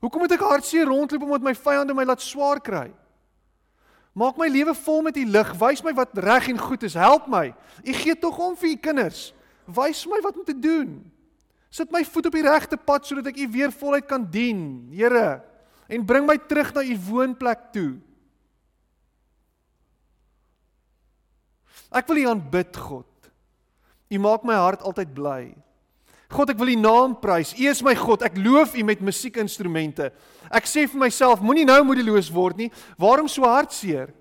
Hoekom 0.03 0.25
moet 0.25 0.35
ek 0.35 0.43
hartseer 0.43 0.89
rondloop 0.89 1.23
omdat 1.23 1.45
my 1.45 1.53
vyande 1.55 1.95
my 1.95 2.03
laat 2.03 2.21
swaar 2.21 2.59
kry? 2.59 2.89
Maak 4.13 4.37
my 4.37 4.45
lewe 4.51 4.75
vol 4.77 5.01
met 5.07 5.17
u 5.17 5.23
lig. 5.25 5.53
Wys 5.57 5.81
my 5.81 5.93
wat 5.97 6.17
reg 6.21 6.51
en 6.51 6.59
goed 6.61 6.83
is. 6.85 6.97
Help 6.97 7.25
my. 7.31 7.47
U 7.81 7.93
gee 7.97 8.13
tog 8.19 8.37
om 8.37 8.57
vir 8.59 8.75
u 8.75 8.75
kinders. 8.77 9.31
Wys 9.65 10.03
my 10.09 10.19
wat 10.21 10.37
om 10.37 10.45
te 10.45 10.53
doen. 10.53 10.99
Sit 11.73 11.89
my 11.89 12.03
voet 12.05 12.27
op 12.29 12.35
die 12.37 12.45
regte 12.45 12.77
pad 12.77 13.07
sodat 13.07 13.31
ek 13.31 13.39
u 13.41 13.47
weer 13.55 13.71
voluit 13.73 14.05
kan 14.05 14.27
dien, 14.29 14.91
Here, 14.93 15.41
en 15.89 16.05
bring 16.05 16.27
my 16.27 16.35
terug 16.37 16.69
na 16.75 16.83
u 16.85 16.97
woonplek 17.07 17.71
toe. 17.73 17.95
Ek 21.93 22.05
wil 22.09 22.21
u 22.21 22.27
aanbid, 22.29 22.77
God. 22.77 23.07
U 24.13 24.21
maak 24.21 24.45
my 24.45 24.57
hart 24.59 24.83
altyd 24.85 25.13
bly. 25.15 25.43
God, 26.33 26.49
ek 26.53 26.59
wil 26.61 26.73
U 26.73 26.77
naam 26.79 27.15
prys. 27.21 27.53
U 27.57 27.65
is 27.69 27.81
my 27.85 27.93
God. 27.97 28.25
Ek 28.25 28.37
loof 28.41 28.73
U 28.77 28.83
met 28.85 29.01
musiekinstrumente. 29.05 30.09
Ek 30.53 30.69
sê 30.69 30.85
vir 30.89 31.01
myself, 31.05 31.41
moenie 31.41 31.65
nou 31.67 31.79
moedeloos 31.85 32.31
word 32.33 32.59
nie. 32.61 32.69
Waarom 33.01 33.29
so 33.29 33.45
hartseer? 33.45 34.13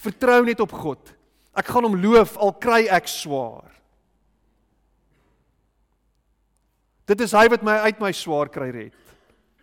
Vertrou 0.00 0.40
net 0.46 0.60
op 0.64 0.72
God. 0.72 1.12
Ek 1.56 1.68
gaan 1.68 1.84
hom 1.88 1.98
loof 2.00 2.36
al 2.40 2.54
kry 2.62 2.86
ek 2.88 3.10
swaar. 3.10 3.68
Dit 7.10 7.24
is 7.26 7.34
hy 7.34 7.48
wat 7.50 7.64
my 7.66 7.80
uit 7.90 8.00
my 8.00 8.12
swaar 8.14 8.48
kry 8.52 8.70
red. 8.72 8.94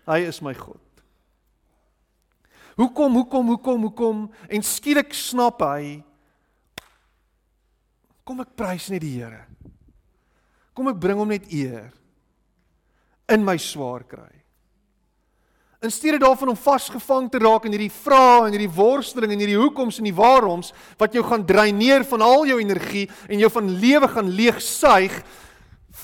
Hy 0.08 0.20
is 0.28 0.42
my 0.44 0.54
God. 0.58 0.84
Hoekom, 2.78 3.16
hoekom, 3.18 3.48
hoekom, 3.56 3.86
hoekom? 3.88 4.20
En 4.54 4.62
skielik 4.66 5.16
snap 5.18 5.64
hy 5.66 6.04
kom 8.28 8.44
ek 8.44 8.52
prys 8.60 8.90
net 8.92 9.02
die 9.02 9.16
Here. 9.16 9.46
Kom 10.78 10.92
ek 10.92 11.00
bring 11.02 11.18
hom 11.18 11.34
net 11.34 11.50
eer 11.50 11.90
in 13.34 13.42
my 13.44 13.58
swaar 13.58 14.06
kry. 14.06 14.30
In 15.82 15.94
steede 15.94 16.18
daarvan 16.22 16.50
om 16.54 16.58
vasgevang 16.58 17.28
te 17.30 17.42
raak 17.42 17.66
in 17.68 17.74
hierdie 17.76 17.94
vrae 17.94 18.48
en 18.48 18.54
hierdie 18.54 18.72
worsteling 18.78 19.34
en 19.34 19.42
hierdie 19.42 19.60
hoekoms 19.60 20.00
en 20.00 20.08
die 20.08 20.16
waaroms 20.16 20.72
wat 20.98 21.14
jou 21.14 21.22
gaan 21.26 21.46
dreineer 21.46 22.06
van 22.10 22.24
al 22.26 22.48
jou 22.50 22.58
energie 22.62 23.06
en 23.28 23.42
jou 23.42 23.50
van 23.54 23.70
lewe 23.82 24.10
gaan 24.10 24.32
leegsuig, 24.40 25.20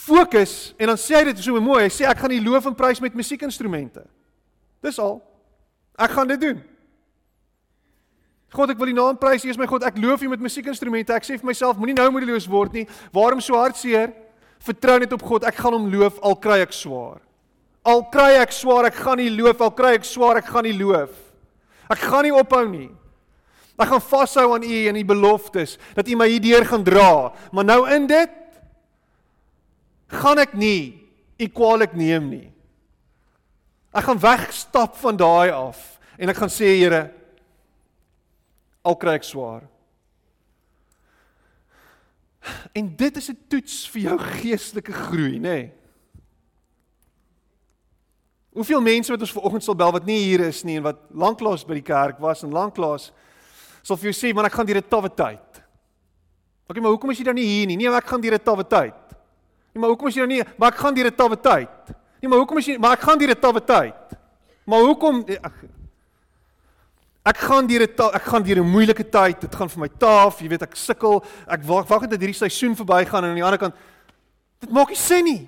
fokus 0.03 0.73
en 0.77 0.91
dan 0.91 0.99
sê 1.01 1.17
hy 1.19 1.23
dit 1.31 1.41
so 1.45 1.61
mooi. 1.61 1.87
Hy 1.87 1.93
sê 1.93 2.09
ek 2.09 2.21
gaan 2.21 2.33
die 2.33 2.43
loof 2.43 2.69
en 2.69 2.77
prys 2.77 3.01
met 3.01 3.17
musiekinstrumente. 3.17 4.05
Dis 4.85 5.01
al. 5.01 5.17
Ek 6.01 6.17
gaan 6.17 6.29
dit 6.33 6.41
doen. 6.41 6.61
God, 8.53 8.69
ek 8.69 8.77
wil 8.81 8.91
U 8.93 8.97
naam 8.97 9.17
prys. 9.17 9.45
U 9.45 9.49
is 9.49 9.57
my 9.57 9.65
God. 9.69 9.85
Ek 9.85 9.97
loof 10.01 10.21
U 10.21 10.29
met 10.29 10.41
musiekinstrumente. 10.41 11.13
Ek 11.17 11.25
sê 11.25 11.39
vir 11.39 11.49
myself, 11.49 11.79
moenie 11.81 11.97
nou 11.97 12.11
moedeloos 12.13 12.45
word 12.49 12.77
nie. 12.77 12.85
Waarom 13.13 13.41
so 13.41 13.57
hartseer? 13.57 14.13
Vertrou 14.63 14.97
net 15.01 15.13
op 15.15 15.23
God. 15.27 15.45
Ek 15.47 15.59
gaan 15.59 15.75
hom 15.75 15.89
loof 15.91 16.19
al 16.23 16.37
kry 16.39 16.61
ek 16.63 16.75
swaar. 16.75 17.19
Al 17.83 18.05
kry 18.13 18.37
ek 18.39 18.53
swaar, 18.55 18.87
ek 18.87 18.99
gaan 19.03 19.19
nie 19.19 19.31
loof 19.33 19.61
al 19.63 19.73
kry 19.75 19.97
ek 19.97 20.07
swaar, 20.07 20.39
ek 20.39 20.47
gaan 20.47 20.63
nie 20.63 20.77
loof. 20.77 21.11
Ek 21.91 21.99
gaan 21.99 22.23
nie 22.23 22.35
ophou 22.35 22.63
nie. 22.69 22.89
Ek 23.75 23.89
gaan 23.89 24.03
vashou 24.07 24.45
aan 24.55 24.63
U 24.63 24.79
en 24.87 24.99
U 25.01 25.03
beloftes 25.09 25.75
dat 25.97 26.07
U 26.07 26.15
my 26.15 26.29
hierdeur 26.31 26.63
gaan 26.69 26.85
dra. 26.85 27.33
Maar 27.51 27.67
nou 27.67 27.81
in 27.91 28.07
dit 28.07 28.39
gaan 30.13 30.39
ek 30.39 30.55
nie 30.55 30.93
U 31.41 31.49
kwaadlik 31.49 31.97
neem 31.97 32.29
nie. 32.29 32.47
Ek 33.93 34.07
gaan 34.07 34.21
wegstap 34.21 34.95
van 35.01 35.19
daai 35.19 35.51
af 35.51 35.81
en 36.15 36.31
ek 36.31 36.39
gaan 36.39 36.53
sê 36.53 36.71
Here 36.77 37.07
al 38.85 38.95
kry 38.99 39.17
ek 39.19 39.27
swaar 39.27 39.65
En 42.73 42.95
dit 42.95 43.17
is 43.17 43.29
'n 43.29 43.37
toets 43.47 43.89
vir 43.89 44.01
jou 44.01 44.17
geestelike 44.19 44.91
groei, 44.91 45.39
nê? 45.39 45.41
Nee. 45.41 45.71
Hoeveel 48.53 48.81
mense 48.81 49.11
wat 49.11 49.21
ons 49.21 49.31
vanoggend 49.31 49.63
sal 49.63 49.75
bel 49.75 49.91
wat 49.91 50.05
nie 50.05 50.19
hier 50.19 50.39
is 50.39 50.63
nie 50.63 50.77
en 50.77 50.83
wat 50.85 50.99
lanklaas 51.09 51.65
by 51.65 51.73
die 51.73 51.85
kerk 51.85 52.19
was 52.21 52.43
en 52.45 52.53
lanklaas 52.53 53.11
sal 53.81 53.97
vir 53.97 54.11
jou 54.11 54.17
sê 54.19 54.33
man 54.33 54.45
ek 54.45 54.53
gaan 54.53 54.65
deur 54.65 54.77
'n 54.77 54.89
tawwe 54.89 55.09
tyd. 55.09 55.63
Okay, 56.69 56.81
maar 56.81 56.91
hoekom 56.91 57.09
is 57.09 57.17
jy 57.17 57.23
dan 57.23 57.35
nie 57.35 57.45
hier 57.45 57.67
nie? 57.67 57.77
Nee, 57.77 57.89
ek 57.89 58.05
gaan 58.05 58.21
deur 58.21 58.33
'n 58.33 58.43
tawwe 58.43 58.63
tyd. 58.63 58.93
Nee, 59.73 59.81
maar 59.81 59.89
hoekom 59.89 60.07
is 60.07 60.15
jy 60.15 60.21
dan 60.21 60.29
nie? 60.29 60.43
Maar 60.57 60.71
ek 60.71 60.77
gaan 60.77 60.93
deur 60.93 61.07
'n 61.07 61.15
tawwe 61.15 61.35
tyd. 61.35 61.95
Nee, 62.21 62.29
maar 62.29 62.39
hoekom 62.39 62.57
is 62.57 62.65
jy 62.65 62.77
maar 62.77 62.93
ek 62.93 63.01
gaan 63.01 63.17
deur 63.17 63.29
'n 63.29 63.39
tawwe 63.39 63.61
tyd. 63.65 64.17
Maar 64.65 64.79
hoekom 64.79 65.23
ek 65.27 65.53
ek 67.23 67.37
gaan 67.37 67.67
deur 67.67 67.87
'n 67.87 68.15
ek 68.15 68.23
gaan 68.23 68.43
deur 68.43 68.59
'n 68.59 68.71
moeilike 68.71 69.09
tyd. 69.09 69.41
Dit 69.41 69.55
gaan 69.55 69.69
vir 69.69 69.79
my 69.79 69.87
taaf, 69.87 70.39
jy 70.39 70.49
weet 70.49 70.61
ek 70.63 70.75
sukkel. 70.75 71.23
Ek 71.47 71.63
wag 71.63 71.87
wag 71.87 72.01
net 72.01 72.11
dat 72.11 72.19
hierdie 72.19 72.35
seisoen 72.35 72.75
verbygaan 72.75 73.23
en 73.23 73.29
aan 73.29 73.35
die 73.35 73.43
ander 73.43 73.59
kant 73.59 73.75
dit 74.59 74.71
maak 74.71 74.89
nie 74.89 74.95
sin 74.95 75.25
nie. 75.25 75.47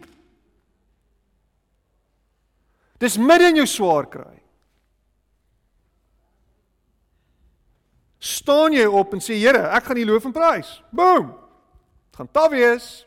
Dis 2.98 3.18
midde 3.18 3.50
in 3.50 3.56
jou 3.56 3.68
swaar 3.68 4.08
kry. 4.08 4.42
Staan 8.20 8.74
jy 8.74 8.86
op 8.86 9.14
en 9.14 9.22
sê 9.22 9.36
Here, 9.38 9.70
ek 9.76 9.84
gaan 9.84 9.98
U 9.98 10.06
loof 10.06 10.26
en 10.26 10.34
prys. 10.34 10.82
Boom. 10.90 11.28
Dit 12.10 12.18
gaan 12.18 12.32
taaf 12.32 12.50
wees. 12.50 13.06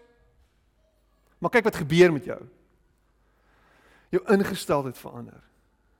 Maar 1.38 1.50
kyk 1.50 1.64
wat 1.64 1.80
gebeur 1.80 2.12
met 2.12 2.24
jou. 2.24 2.38
Jou 4.14 4.22
ingesteldheid 4.34 4.98
verander. 4.98 5.40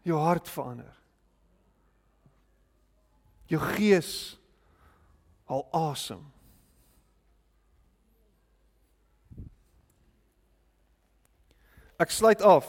Jou 0.03 0.21
hart 0.21 0.49
verander. 0.49 0.98
Jou 3.49 3.61
gees 3.77 4.11
al 5.49 5.65
asem. 5.73 6.21
Ek 11.99 12.13
sluit 12.15 12.45
af 12.47 12.69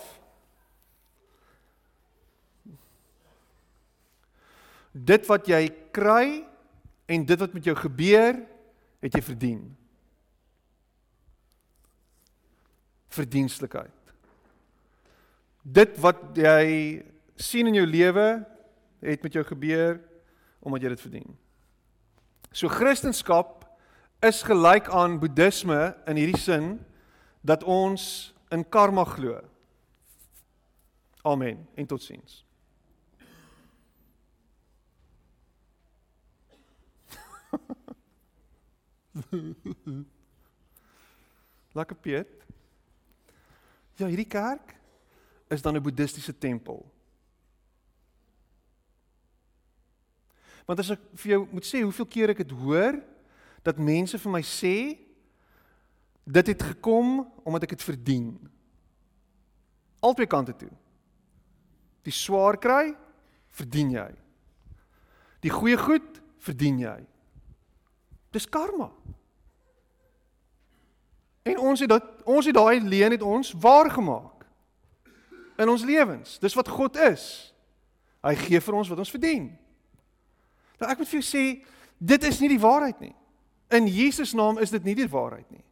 dit 4.94 5.28
wat 5.30 5.48
jy 5.50 5.62
kry 5.96 6.42
en 7.10 7.26
dit 7.26 7.42
wat 7.42 7.54
met 7.56 7.66
jou 7.66 7.76
gebeur, 7.78 8.40
het 9.00 9.16
jy 9.16 9.22
verdien. 9.24 9.62
Verdienstelikheid. 13.14 13.96
Dit 15.64 15.98
wat 16.02 16.22
jy 16.38 16.66
sien 17.40 17.70
in 17.70 17.80
jou 17.80 17.88
lewe 17.88 18.28
het 19.06 19.24
met 19.24 19.36
jou 19.38 19.46
gebeur 19.48 20.00
omdat 20.60 20.82
jy 20.82 20.90
dit 20.90 21.02
verdien. 21.02 21.38
So 22.52 22.68
Christendom 22.68 23.46
is 24.20 24.44
gelyk 24.44 24.90
aan 24.90 25.20
boeddhisme 25.20 25.96
in 26.10 26.16
hierdie 26.20 26.40
sin 26.42 26.86
dat 27.42 27.64
ons 27.64 28.34
in 28.52 28.70
karma 28.70 29.04
glo. 29.08 29.42
Amen 31.22 31.68
en 31.76 31.86
totsiens. 31.86 32.46
Lekker 41.78 41.96
Piet. 41.96 42.28
Ja, 44.00 44.08
hierdie 44.08 44.28
kerk 44.28 44.76
is 45.50 45.62
dan 45.62 45.76
'n 45.76 45.82
boeddhistiese 45.84 46.38
tempel. 46.38 46.86
Want 50.70 50.84
as 50.84 50.92
ek 50.94 51.02
vir 51.18 51.32
jou 51.32 51.40
moet 51.50 51.66
sê 51.66 51.82
hoeveel 51.82 52.06
keer 52.14 52.32
ek 52.36 52.44
dit 52.44 52.52
hoor 52.62 53.00
dat 53.66 53.82
mense 53.82 54.20
vir 54.22 54.34
my 54.36 54.42
sê 54.46 54.76
dit 56.30 56.52
het 56.54 56.66
gekom 56.76 57.24
omdat 57.42 57.66
ek 57.66 57.74
dit 57.74 57.86
verdien. 57.88 58.28
Albei 60.06 60.28
kante 60.30 60.54
toe. 60.54 60.70
Die 62.06 62.14
swaar 62.14 62.60
kry, 62.62 62.94
verdien 63.58 63.96
jy. 63.98 64.10
Die 65.42 65.52
goeie 65.52 65.78
goed, 65.80 66.20
verdien 66.46 66.78
jy. 66.84 67.00
Dis 68.30 68.46
karma. 68.46 68.92
En 71.50 71.58
ons 71.72 71.82
het 71.82 71.90
dat 71.90 72.06
ons 72.30 72.46
het 72.46 72.56
daai 72.56 72.78
leen 72.86 73.16
het 73.18 73.26
ons 73.26 73.56
waar 73.58 73.90
gemaak 73.90 74.46
in 75.60 75.74
ons 75.74 75.84
lewens. 75.84 76.38
Dis 76.40 76.56
wat 76.56 76.70
God 76.70 77.02
is. 77.10 77.26
Hy 78.22 78.36
gee 78.38 78.62
vir 78.62 78.78
ons 78.78 78.94
wat 78.94 79.02
ons 79.02 79.12
verdien. 79.18 79.50
Nou 80.80 80.92
ek 80.92 81.02
moet 81.02 81.12
vir 81.12 81.20
jou 81.20 81.28
sê, 81.28 81.46
dit 82.00 82.28
is 82.30 82.40
nie 82.40 82.52
die 82.54 82.62
waarheid 82.62 83.00
nie. 83.04 83.16
In 83.76 83.88
Jesus 83.92 84.34
naam 84.34 84.58
is 84.64 84.72
dit 84.74 84.86
nie 84.88 84.96
die 84.98 85.10
waarheid 85.10 85.48
nie. 85.52 85.64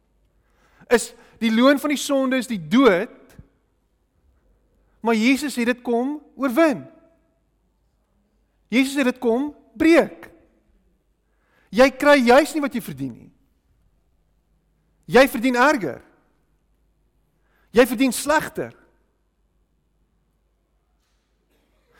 Is 0.94 1.10
die 1.42 1.52
loon 1.52 1.80
van 1.80 1.92
die 1.92 2.00
sonde 2.00 2.38
is 2.40 2.50
die 2.50 2.60
dood. 2.60 3.14
Maar 5.00 5.16
Jesus 5.18 5.56
het 5.56 5.70
dit 5.70 5.82
kom 5.84 6.18
oorwin. 6.36 6.84
Jesus 8.68 8.98
het 9.00 9.08
dit 9.08 9.20
kom 9.22 9.50
breek. 9.78 10.28
Jy 11.72 11.88
kry 11.96 12.16
juis 12.24 12.52
nie 12.54 12.64
wat 12.64 12.74
jy 12.76 12.82
verdien 12.84 13.14
nie. 13.14 13.30
Jy 15.08 15.24
verdien 15.32 15.56
erger. 15.56 16.02
Jy 17.72 17.84
verdien 17.88 18.12
slegter. 18.12 18.74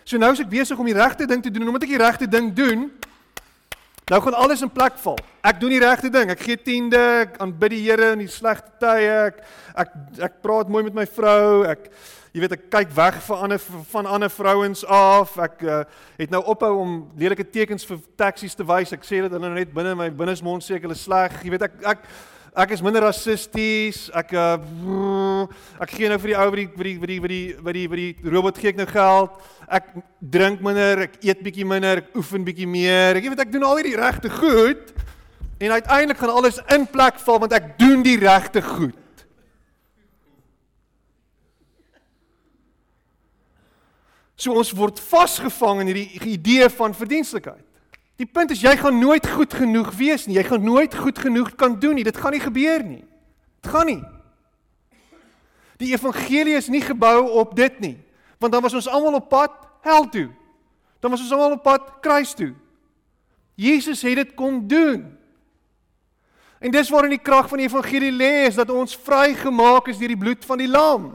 So 0.08 0.16
nou 0.20 0.30
is 0.32 0.40
ek 0.40 0.48
besig 0.52 0.78
om 0.80 0.88
die 0.88 0.96
regte 0.96 1.26
ding 1.28 1.42
te 1.44 1.52
doen 1.52 1.66
en 1.66 1.72
omdat 1.72 1.84
ek 1.84 1.92
die 1.92 2.00
regte 2.00 2.28
ding 2.28 2.48
doen, 2.56 2.86
nou 4.08 4.20
gaan 4.24 4.34
alles 4.34 4.62
in 4.64 4.70
plek 4.72 4.96
val. 5.02 5.18
Ek 5.44 5.58
doen 5.60 5.72
die 5.74 5.82
regte 5.82 6.10
ding. 6.12 6.30
Ek 6.32 6.40
gee 6.44 6.56
tiende, 6.60 7.00
ek 7.26 7.36
aanbid 7.44 7.74
die 7.74 7.82
Here 7.84 8.12
in 8.14 8.22
die 8.24 8.30
slegte 8.32 8.72
tye. 8.80 9.18
Ek 9.28 9.42
ek 9.84 9.92
ek 10.28 10.38
praat 10.44 10.70
mooi 10.72 10.82
met 10.86 10.96
my 10.96 11.06
vrou. 11.06 11.64
Ek 11.68 11.90
jy 12.32 12.42
weet 12.42 12.56
ek 12.58 12.64
kyk 12.72 12.94
weg 12.96 13.20
van 13.26 13.44
ander 13.46 13.60
van 13.92 14.08
ander 14.08 14.32
vrouens 14.32 14.84
af. 14.84 15.36
Ek 15.44 15.62
uh, 15.64 15.82
het 16.18 16.32
nou 16.32 16.42
ophou 16.52 16.72
om 16.80 16.96
lelike 17.20 17.46
tekens 17.52 17.86
vir 17.88 18.00
taksies 18.20 18.56
te 18.56 18.66
wys. 18.66 18.94
Ek 18.96 19.06
sê 19.06 19.22
dit 19.24 19.36
hulle 19.36 19.52
net 19.54 19.72
binne 19.74 19.94
my 19.98 20.10
binnesmond 20.10 20.64
sê 20.64 20.78
ek 20.78 20.88
hulle 20.88 20.98
sleg. 20.98 21.40
Jy 21.44 21.54
weet 21.54 21.68
ek 21.68 21.78
ek 21.96 22.10
ek 22.58 22.72
is 22.74 22.82
minder 22.82 23.04
rassisties. 23.06 24.08
Ek 24.18 24.32
uh, 24.34 24.56
ek 25.82 25.92
gee 25.94 26.08
nou 26.10 26.18
vir 26.18 26.32
die 26.32 26.38
ou 26.38 26.46
vir 26.50 26.62
die 26.62 26.68
vir 26.68 26.88
die 26.88 26.96
vir 26.98 27.12
die 27.12 27.18
vir 27.22 27.32
die 27.32 27.50
vir 27.62 27.76
die 27.76 27.84
vir 27.92 28.00
die 28.02 28.32
robot 28.34 28.58
gee 28.58 28.72
ek 28.72 28.80
nou 28.80 28.88
geld. 28.90 29.36
Ek 29.78 29.92
drink 30.18 30.64
minder, 30.64 31.04
ek 31.06 31.20
eet 31.22 31.44
bietjie 31.44 31.66
minder, 31.68 32.02
ek 32.02 32.16
oefen 32.18 32.46
bietjie 32.46 32.66
meer. 32.70 33.20
Ek 33.20 33.28
weet 33.30 33.44
ek 33.46 33.52
doen 33.54 33.66
al 33.68 33.78
hierdie 33.78 33.98
regte 34.00 34.32
goed. 34.32 34.90
En 35.58 35.74
uiteindelik 35.74 36.18
gaan 36.18 36.34
alles 36.34 36.58
in 36.74 36.86
plek 36.90 37.22
val 37.22 37.40
want 37.44 37.54
ek 37.54 37.76
doen 37.78 38.02
die 38.06 38.18
regte 38.18 38.62
goed. 38.64 38.98
So 44.38 44.54
ons 44.54 44.70
word 44.74 45.00
vasgevang 45.02 45.82
in 45.82 45.90
hierdie 45.90 46.34
idee 46.34 46.68
van 46.70 46.94
verdienstelikheid. 46.94 47.67
Die 48.18 48.26
punt 48.26 48.50
is 48.50 48.62
jy 48.64 48.74
gaan 48.80 48.98
nooit 48.98 49.26
goed 49.30 49.54
genoeg 49.54 49.92
wees 49.98 50.26
nie. 50.26 50.36
Jy 50.38 50.44
gaan 50.48 50.64
nooit 50.64 50.94
goed 50.94 51.18
genoeg 51.22 51.52
kan 51.58 51.78
doen 51.78 51.94
nie. 51.98 52.06
Dit 52.06 52.18
gaan 52.18 52.34
nie 52.34 52.42
gebeur 52.42 52.82
nie. 52.82 53.04
Dit 53.62 53.70
gaan 53.70 53.86
nie. 53.86 54.00
Die 55.78 55.92
evangelie 55.94 56.56
is 56.58 56.70
nie 56.70 56.82
gebou 56.82 57.28
op 57.38 57.54
dit 57.56 57.78
nie. 57.80 57.94
Want 58.42 58.52
dan 58.52 58.64
was 58.64 58.74
ons 58.74 58.90
almal 58.90 59.20
op 59.20 59.28
pad 59.30 59.54
hel 59.86 60.08
toe. 60.10 60.26
Dan 60.98 61.14
was 61.14 61.22
ons 61.22 61.30
almal 61.32 61.54
op 61.60 61.62
pad 61.62 61.92
kruis 62.02 62.34
toe. 62.34 62.50
Jesus 63.54 64.02
het 64.02 64.18
dit 64.18 64.34
kom 64.34 64.64
doen. 64.66 65.06
En 66.58 66.74
dis 66.74 66.90
waarin 66.90 67.14
die 67.14 67.22
krag 67.22 67.46
van 67.48 67.62
die 67.62 67.68
evangelie 67.70 68.10
lê, 68.10 68.48
is 68.50 68.58
dat 68.58 68.70
ons 68.70 68.98
vrygemaak 69.06 69.86
is 69.90 69.98
deur 69.98 70.10
die 70.10 70.18
bloed 70.18 70.42
van 70.46 70.58
die 70.58 70.70
lam 70.70 71.10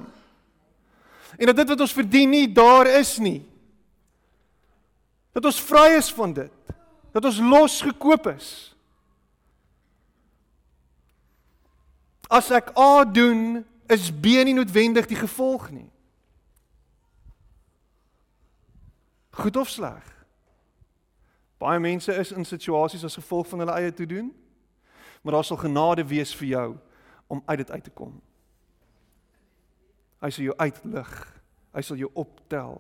en 1.38 1.50
dat 1.50 1.56
dit 1.56 1.72
wat 1.74 1.82
ons 1.82 1.96
verdien 1.96 2.30
nie 2.30 2.48
daar 2.52 2.88
is 3.00 3.18
nie. 3.18 3.42
Dat 5.34 5.46
ons 5.50 5.62
vry 5.66 5.96
is 5.98 6.12
van 6.14 6.34
dit. 6.34 6.52
Dat 7.14 7.26
ons 7.26 7.40
losgekoop 7.40 8.28
is. 8.34 8.48
As 12.34 12.50
ek 12.50 12.72
A 12.80 13.06
doen, 13.06 13.62
is 13.86 14.10
B 14.10 14.42
nie 14.42 14.56
noodwendig 14.58 15.06
die 15.06 15.20
gevolg 15.20 15.70
nie. 15.70 15.90
Goed 19.38 19.58
of 19.62 19.70
sleg? 19.70 20.02
Baie 21.62 21.80
mense 21.80 22.14
is 22.18 22.34
in 22.34 22.46
situasies 22.46 23.06
as 23.06 23.20
gevolg 23.22 23.48
van 23.52 23.62
hulle 23.62 23.78
eie 23.78 23.94
te 23.94 24.10
doen, 24.10 24.34
maar 25.22 25.38
daar 25.38 25.46
sal 25.48 25.62
genade 25.62 26.04
wees 26.10 26.34
vir 26.36 26.50
jou 26.50 26.68
om 27.32 27.44
uit 27.46 27.62
dit 27.62 27.72
uit 27.72 27.84
te 27.84 27.94
kom. 27.94 28.18
Hy 30.24 30.34
sal 30.34 30.50
jou 30.50 30.58
uitlig. 30.58 31.14
Hy 31.74 31.82
sal 31.86 32.02
jou 32.02 32.10
optel. 32.18 32.78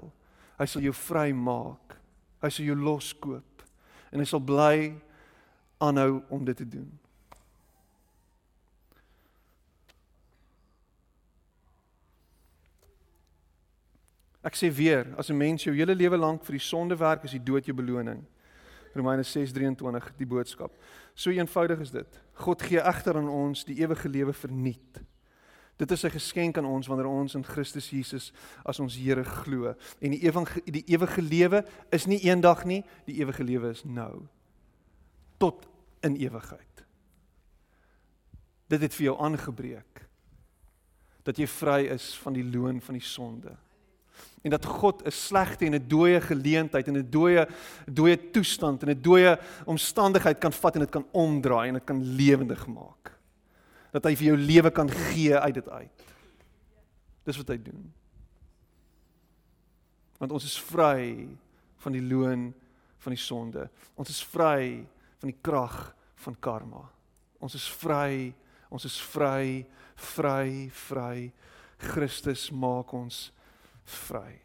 Hy 0.57 0.65
sal 0.69 0.85
jou 0.85 0.93
vrymaak. 0.95 1.97
Hy 2.41 2.49
sal 2.49 2.71
jou 2.71 2.77
loskoop 2.81 3.52
en 4.13 4.21
hy 4.21 4.27
sal 4.29 4.41
bly 4.45 4.93
aanhou 5.81 6.21
om 6.29 6.45
dit 6.45 6.57
te 6.57 6.67
doen. 6.67 6.91
Ek 14.43 14.59
sê 14.59 14.69
weer, 14.69 15.07
as 15.17 15.29
'n 15.31 15.37
mens 15.37 15.63
jou 15.63 15.73
hele 15.75 15.95
lewe 15.95 16.17
lank 16.17 16.43
vir 16.45 16.59
die 16.59 16.67
sonde 16.67 16.95
werk, 16.95 17.23
is 17.23 17.31
die 17.31 17.43
dood 17.43 17.65
jou 17.65 17.75
beloning. 17.75 18.25
Romeine 18.93 19.23
6:23 19.23 20.17
die 20.17 20.25
boodskap. 20.25 20.71
So 21.15 21.29
eenvoudig 21.29 21.79
is 21.79 21.91
dit. 21.91 22.19
God 22.33 22.61
gee 22.61 22.79
egter 22.79 23.17
aan 23.17 23.29
ons 23.29 23.63
die 23.63 23.79
ewige 23.81 24.09
lewe 24.09 24.33
verniet 24.33 25.01
Dit 25.77 25.91
is 25.91 26.03
'n 26.03 26.09
geskenk 26.09 26.57
aan 26.57 26.65
ons 26.65 26.87
wanneer 26.87 27.07
ons 27.07 27.35
in 27.35 27.45
Christus 27.45 27.89
Jesus 27.89 28.33
as 28.63 28.79
ons 28.79 28.95
Here 28.95 29.23
glo. 29.23 29.75
En 29.99 30.11
die 30.11 30.21
ewige 30.21 30.61
die 30.65 30.83
ewige 30.85 31.21
lewe 31.21 31.65
is 31.89 32.05
nie 32.05 32.19
eendag 32.19 32.65
nie, 32.65 32.83
die 33.05 33.15
ewige 33.15 33.43
lewe 33.43 33.69
is 33.69 33.83
nou. 33.83 34.27
Tot 35.37 35.67
in 36.01 36.15
ewigheid. 36.15 36.85
Dit 38.67 38.81
het 38.81 38.93
vir 38.93 39.03
jou 39.03 39.19
aangebreek 39.19 40.07
dat 41.23 41.37
jy 41.37 41.47
vry 41.47 41.85
is 41.93 42.13
van 42.19 42.33
die 42.33 42.43
loon 42.43 42.81
van 42.81 42.93
die 42.93 43.05
sonde. 43.07 43.55
En 44.43 44.51
dat 44.51 44.65
God 44.65 45.05
'n 45.05 45.11
slegte 45.11 45.65
en 45.65 45.73
'n 45.73 45.87
dooie 45.87 46.21
geleentheid 46.21 46.87
en 46.87 46.97
'n 46.97 47.09
dooie 47.09 47.47
dooie 47.85 48.29
toestand 48.31 48.83
en 48.83 48.89
'n 48.89 49.01
dooie 49.01 49.39
omstandigheid 49.65 50.37
kan 50.39 50.51
vat 50.51 50.73
en 50.73 50.79
dit 50.79 50.89
kan 50.91 51.05
omdraai 51.11 51.67
en 51.67 51.73
dit 51.73 51.83
kan 51.83 52.03
lewendig 52.03 52.67
maak. 52.67 53.17
Dat 53.93 54.07
hy 54.09 54.15
vir 54.17 54.31
jou 54.31 54.37
lewe 54.39 54.71
kan 54.73 54.89
gee 54.89 55.37
uit 55.37 55.59
dit 55.59 55.69
uit. 55.69 56.05
Dis 57.23 57.37
wat 57.39 57.53
hy 57.53 57.59
doen. 57.61 57.83
Want 60.19 60.33
ons 60.33 60.47
is 60.47 60.57
vry 60.71 61.29
van 61.83 61.95
die 61.95 62.03
loon 62.03 62.49
van 63.03 63.13
die 63.13 63.21
sonde. 63.21 63.67
Ons 63.99 64.09
is 64.09 64.23
vry 64.33 64.81
van 65.21 65.29
die 65.29 65.39
krag 65.43 65.93
van 66.25 66.35
karma. 66.39 66.83
Ons 67.43 67.57
is 67.59 67.67
vry, 67.83 68.31
ons 68.71 68.85
is 68.87 68.97
vry 69.13 69.65
vry, 69.95 70.69
vry. 70.71 71.31
Christus 71.83 72.49
maak 72.51 72.93
ons 72.95 73.27
vry. 74.07 74.37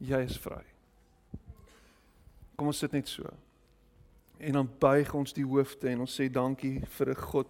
Jy 0.00 0.20
is 0.24 0.36
vry. 0.40 0.62
Kom 2.56 2.70
ons 2.70 2.80
sit 2.80 2.92
net 2.94 3.08
so. 3.10 3.26
En 4.40 4.60
dan 4.60 4.70
buig 4.80 5.10
ons 5.16 5.34
die 5.36 5.44
hoofde 5.44 5.90
en 5.90 6.06
ons 6.06 6.14
sê 6.20 6.30
dankie 6.32 6.78
vir 6.96 7.10
'n 7.10 7.20
God 7.32 7.48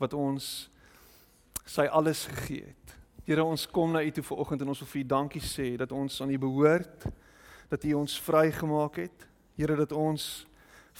wat 0.00 0.16
ons 0.16 0.70
sy 1.68 1.84
alles 1.86 2.24
gegee 2.26 2.64
het. 2.72 2.94
Here, 3.28 3.44
ons 3.44 3.66
kom 3.68 3.92
na 3.94 4.02
U 4.02 4.10
toe 4.10 4.24
vanoggend 4.24 4.64
en 4.64 4.72
ons 4.72 4.80
wil 4.82 4.88
vir 4.90 5.00
U 5.02 5.06
dankie 5.12 5.42
sê 5.44 5.66
dat 5.78 5.92
ons 5.92 6.16
aan 6.24 6.32
U 6.32 6.38
behoort, 6.40 7.04
dat 7.70 7.84
U 7.84 7.92
ons 8.00 8.16
vrygemaak 8.26 8.96
het. 9.04 9.26
Here, 9.60 9.76
dat 9.78 9.92
ons 9.92 10.46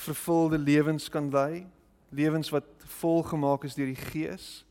vervulde 0.05 0.61
lewens 0.61 1.09
kan 1.11 1.31
lei, 1.33 1.67
lewens 2.15 2.53
wat 2.53 2.69
volgemaak 3.01 3.65
is 3.67 3.75
deur 3.75 3.91
die 3.91 3.99
Gees. 4.13 4.63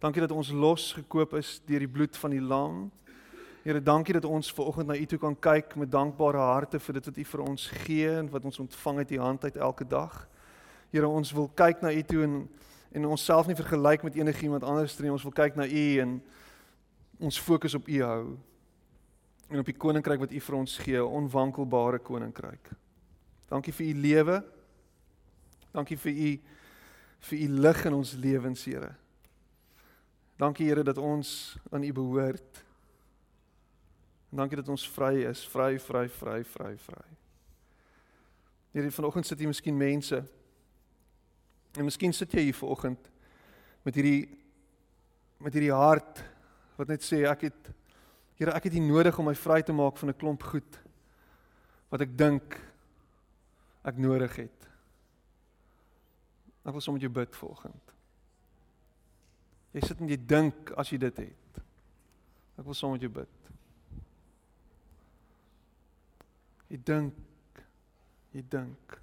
Dankie 0.00 0.22
dat 0.22 0.32
ons 0.32 0.52
losgekoop 0.52 1.34
is 1.40 1.58
deur 1.66 1.82
die 1.82 1.90
bloed 1.90 2.16
van 2.16 2.36
die 2.36 2.40
lam. 2.40 2.86
Here, 3.64 3.80
dankie 3.82 4.14
dat 4.16 4.24
ons 4.24 4.52
ver 4.52 4.70
oggend 4.70 4.88
na 4.88 4.96
U 4.96 5.06
toe 5.06 5.18
kan 5.20 5.34
kyk 5.36 5.74
met 5.76 5.90
dankbare 5.92 6.40
harte 6.40 6.78
vir 6.80 7.00
dit 7.00 7.10
wat 7.10 7.18
U 7.18 7.24
vir 7.32 7.42
ons 7.48 7.66
gee 7.82 8.12
en 8.22 8.30
wat 8.32 8.46
ons 8.48 8.62
ontvang 8.62 9.02
uit 9.02 9.16
U 9.16 9.18
hand 9.20 9.44
uit 9.44 9.56
elke 9.56 9.84
dag. 9.84 10.22
Here, 10.92 11.08
ons 11.08 11.32
wil 11.36 11.50
kyk 11.58 11.82
na 11.82 11.92
U 11.92 12.02
toe 12.02 12.22
en 12.24 12.42
en 12.92 13.06
onsself 13.06 13.46
nie 13.46 13.56
vergelyk 13.56 14.02
met 14.02 14.14
enigiemand 14.14 14.64
anders 14.64 14.98
nie. 14.98 15.12
Ons 15.12 15.22
wil 15.22 15.34
kyk 15.34 15.56
na 15.56 15.66
U 15.66 15.98
en 16.02 16.16
ons 17.20 17.40
fokus 17.40 17.74
op 17.74 17.88
U 17.88 18.00
hou. 18.02 18.22
En 19.50 19.58
op 19.58 19.66
die 19.66 19.76
koninkryk 19.76 20.22
wat 20.22 20.32
U 20.32 20.40
vir 20.40 20.56
ons 20.56 20.78
gee, 20.78 21.04
onwankelbare 21.04 21.98
koninkryk. 21.98 22.72
Dankie 23.50 23.74
vir 23.74 23.86
U 23.86 23.94
lewe. 24.00 24.40
Dankie 25.74 25.98
vir 25.98 26.12
U 26.12 26.32
vir 27.30 27.38
U 27.38 27.48
lig 27.66 27.84
in 27.86 27.94
ons 27.94 28.12
lewens, 28.16 28.64
Here. 28.64 28.94
Dankie 30.40 30.66
Here 30.70 30.82
dat 30.82 30.98
ons 30.98 31.56
aan 31.70 31.84
U 31.84 31.92
behoort. 31.92 32.64
En 34.30 34.42
dankie 34.42 34.56
dat 34.56 34.68
ons 34.68 34.88
vry 34.88 35.26
is, 35.28 35.42
vry, 35.46 35.78
vry, 35.78 36.08
vry, 36.08 36.42
vry, 36.44 36.76
vry. 36.78 37.08
Here, 38.72 38.90
vanoggend 38.90 39.26
sit 39.26 39.38
hier 39.38 39.50
miskien 39.50 39.76
mense. 39.76 40.22
En 41.78 41.86
miskien 41.86 42.12
sit 42.12 42.32
jy 42.32 42.48
hier 42.48 42.56
vanoggend 42.56 43.10
met 43.82 43.94
hierdie 43.94 44.28
met 45.40 45.54
hierdie 45.56 45.72
hart 45.72 46.20
wat 46.76 46.88
net 46.88 47.04
sê 47.04 47.24
ek 47.28 47.48
het 47.48 47.70
Here, 48.40 48.54
ek 48.56 48.70
het 48.70 48.76
U 48.78 48.80
nodig 48.80 49.18
om 49.20 49.26
my 49.28 49.34
vry 49.36 49.60
te 49.60 49.72
maak 49.76 49.98
van 50.00 50.08
'n 50.08 50.16
klomp 50.16 50.42
goed 50.42 50.78
wat 51.92 52.00
ek 52.00 52.16
dink 52.16 52.56
ek 53.84 53.98
nodig 53.98 54.36
het. 54.36 54.68
Ek 56.64 56.72
wil 56.72 56.80
sommer 56.80 57.02
jou 57.02 57.12
bid 57.12 57.36
vanoggend. 57.36 57.92
Jy 59.72 59.80
sit 59.80 60.00
en 60.00 60.08
jy 60.08 60.16
dink 60.16 60.72
as 60.76 60.90
jy 60.90 60.98
dit 60.98 61.16
het. 61.16 61.62
Ek 62.58 62.64
wil 62.64 62.74
saam 62.74 62.92
met 62.92 63.00
jou 63.00 63.12
bid. 63.12 63.52
Jy 66.68 66.80
dink. 66.84 67.14
Jy 68.32 68.44
dink. 68.48 69.00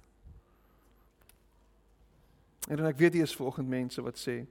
En 2.68 2.84
ek 2.86 3.00
weet 3.00 3.16
jy 3.16 3.24
is 3.24 3.36
vanoggend 3.36 3.68
mense 3.68 4.02
wat 4.04 4.20
sê 4.20 4.42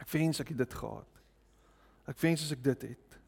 ek 0.00 0.08
wens 0.10 0.40
ek 0.42 0.50
het 0.52 0.62
dit 0.64 0.74
gehad. 0.74 1.20
Ek 2.10 2.18
wens 2.20 2.44
as 2.44 2.52
ek 2.52 2.62
dit 2.64 2.86
het. 2.90 3.18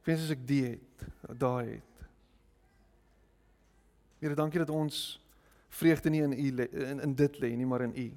Ek 0.00 0.10
wens 0.10 0.24
as 0.26 0.34
ek 0.34 0.42
dit 0.46 0.74
het, 0.74 1.06
daai 1.38 1.76
het. 1.76 2.04
Here, 4.20 4.36
dankie 4.36 4.60
dat 4.60 4.70
ons 4.74 5.20
vreugde 5.70 6.10
nie 6.12 6.22
in 6.26 6.34
u 6.34 6.66
in, 6.66 7.00
in 7.00 7.14
dit 7.16 7.38
lê 7.40 7.54
nie, 7.56 7.66
maar 7.66 7.86
in 7.86 7.94
u. 7.96 8.10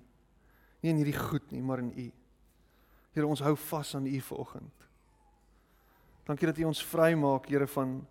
Nie 0.84 0.91
in 0.91 0.99
hierdie 0.99 1.16
goed 1.16 1.51
nie, 1.56 1.62
maar 1.64 1.80
in 1.80 1.93
U. 1.95 2.10
Here, 3.16 3.28
ons 3.28 3.41
hou 3.45 3.54
vas 3.70 3.93
aan 3.95 4.08
U 4.10 4.20
vanoggend. 4.28 4.88
Dankie 6.28 6.49
dat 6.49 6.60
U 6.60 6.66
ons 6.68 6.84
vrymaak, 6.84 7.47
Here, 7.47 7.68
van 7.72 8.01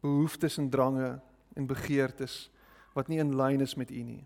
behoeftes 0.00 0.60
en 0.62 0.70
drange 0.70 1.16
en 1.58 1.66
begeertes 1.66 2.46
wat 2.94 3.10
nie 3.10 3.18
in 3.18 3.34
lyn 3.34 3.66
is 3.66 3.74
met 3.74 3.90
U 3.90 4.02
nie. 4.06 4.22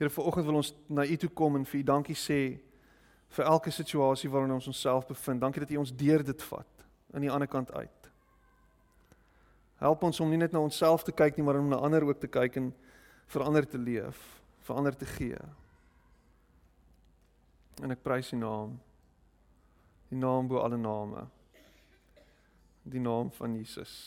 Here, 0.00 0.10
vanoggend 0.10 0.46
wil 0.46 0.56
ons 0.62 0.72
na 0.88 1.04
U 1.04 1.16
toe 1.20 1.28
kom 1.28 1.58
en 1.58 1.66
vir 1.68 1.82
U 1.82 1.84
dankie 1.84 2.16
sê 2.16 2.56
vir 3.36 3.44
elke 3.44 3.68
situasie 3.70 4.30
waarin 4.32 4.54
ons 4.56 4.70
onsself 4.72 5.04
bevind. 5.10 5.42
Dankie 5.42 5.60
dat 5.60 5.74
U 5.76 5.82
ons 5.82 5.92
deur 5.92 6.24
dit 6.24 6.44
vat 6.48 6.86
aan 7.12 7.26
die 7.26 7.30
ander 7.30 7.50
kant 7.50 7.68
uit. 7.76 8.08
Help 9.84 10.08
ons 10.08 10.22
om 10.24 10.32
nie 10.32 10.40
net 10.40 10.56
na 10.56 10.64
onsself 10.64 11.04
te 11.04 11.12
kyk 11.12 11.36
nie, 11.36 11.44
maar 11.44 11.60
om 11.60 11.68
na 11.68 11.82
ander 11.84 12.08
ook 12.08 12.24
te 12.24 12.32
kyk 12.32 12.56
en 12.56 12.72
verander 13.28 13.68
te 13.68 13.76
leef 13.76 14.24
vir 14.64 14.80
ander 14.80 14.96
te 14.96 15.12
gee. 15.18 15.44
En 17.84 17.92
ek 17.92 18.00
prys 18.00 18.32
U 18.32 18.40
naam. 18.40 18.76
Die 20.08 20.24
naam 20.24 20.48
bo 20.48 20.64
alle 20.64 20.80
name. 20.80 21.28
Die 22.88 23.04
naam 23.04 23.28
van 23.36 23.60
Jesus. 23.60 23.98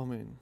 Amen. 0.00 0.38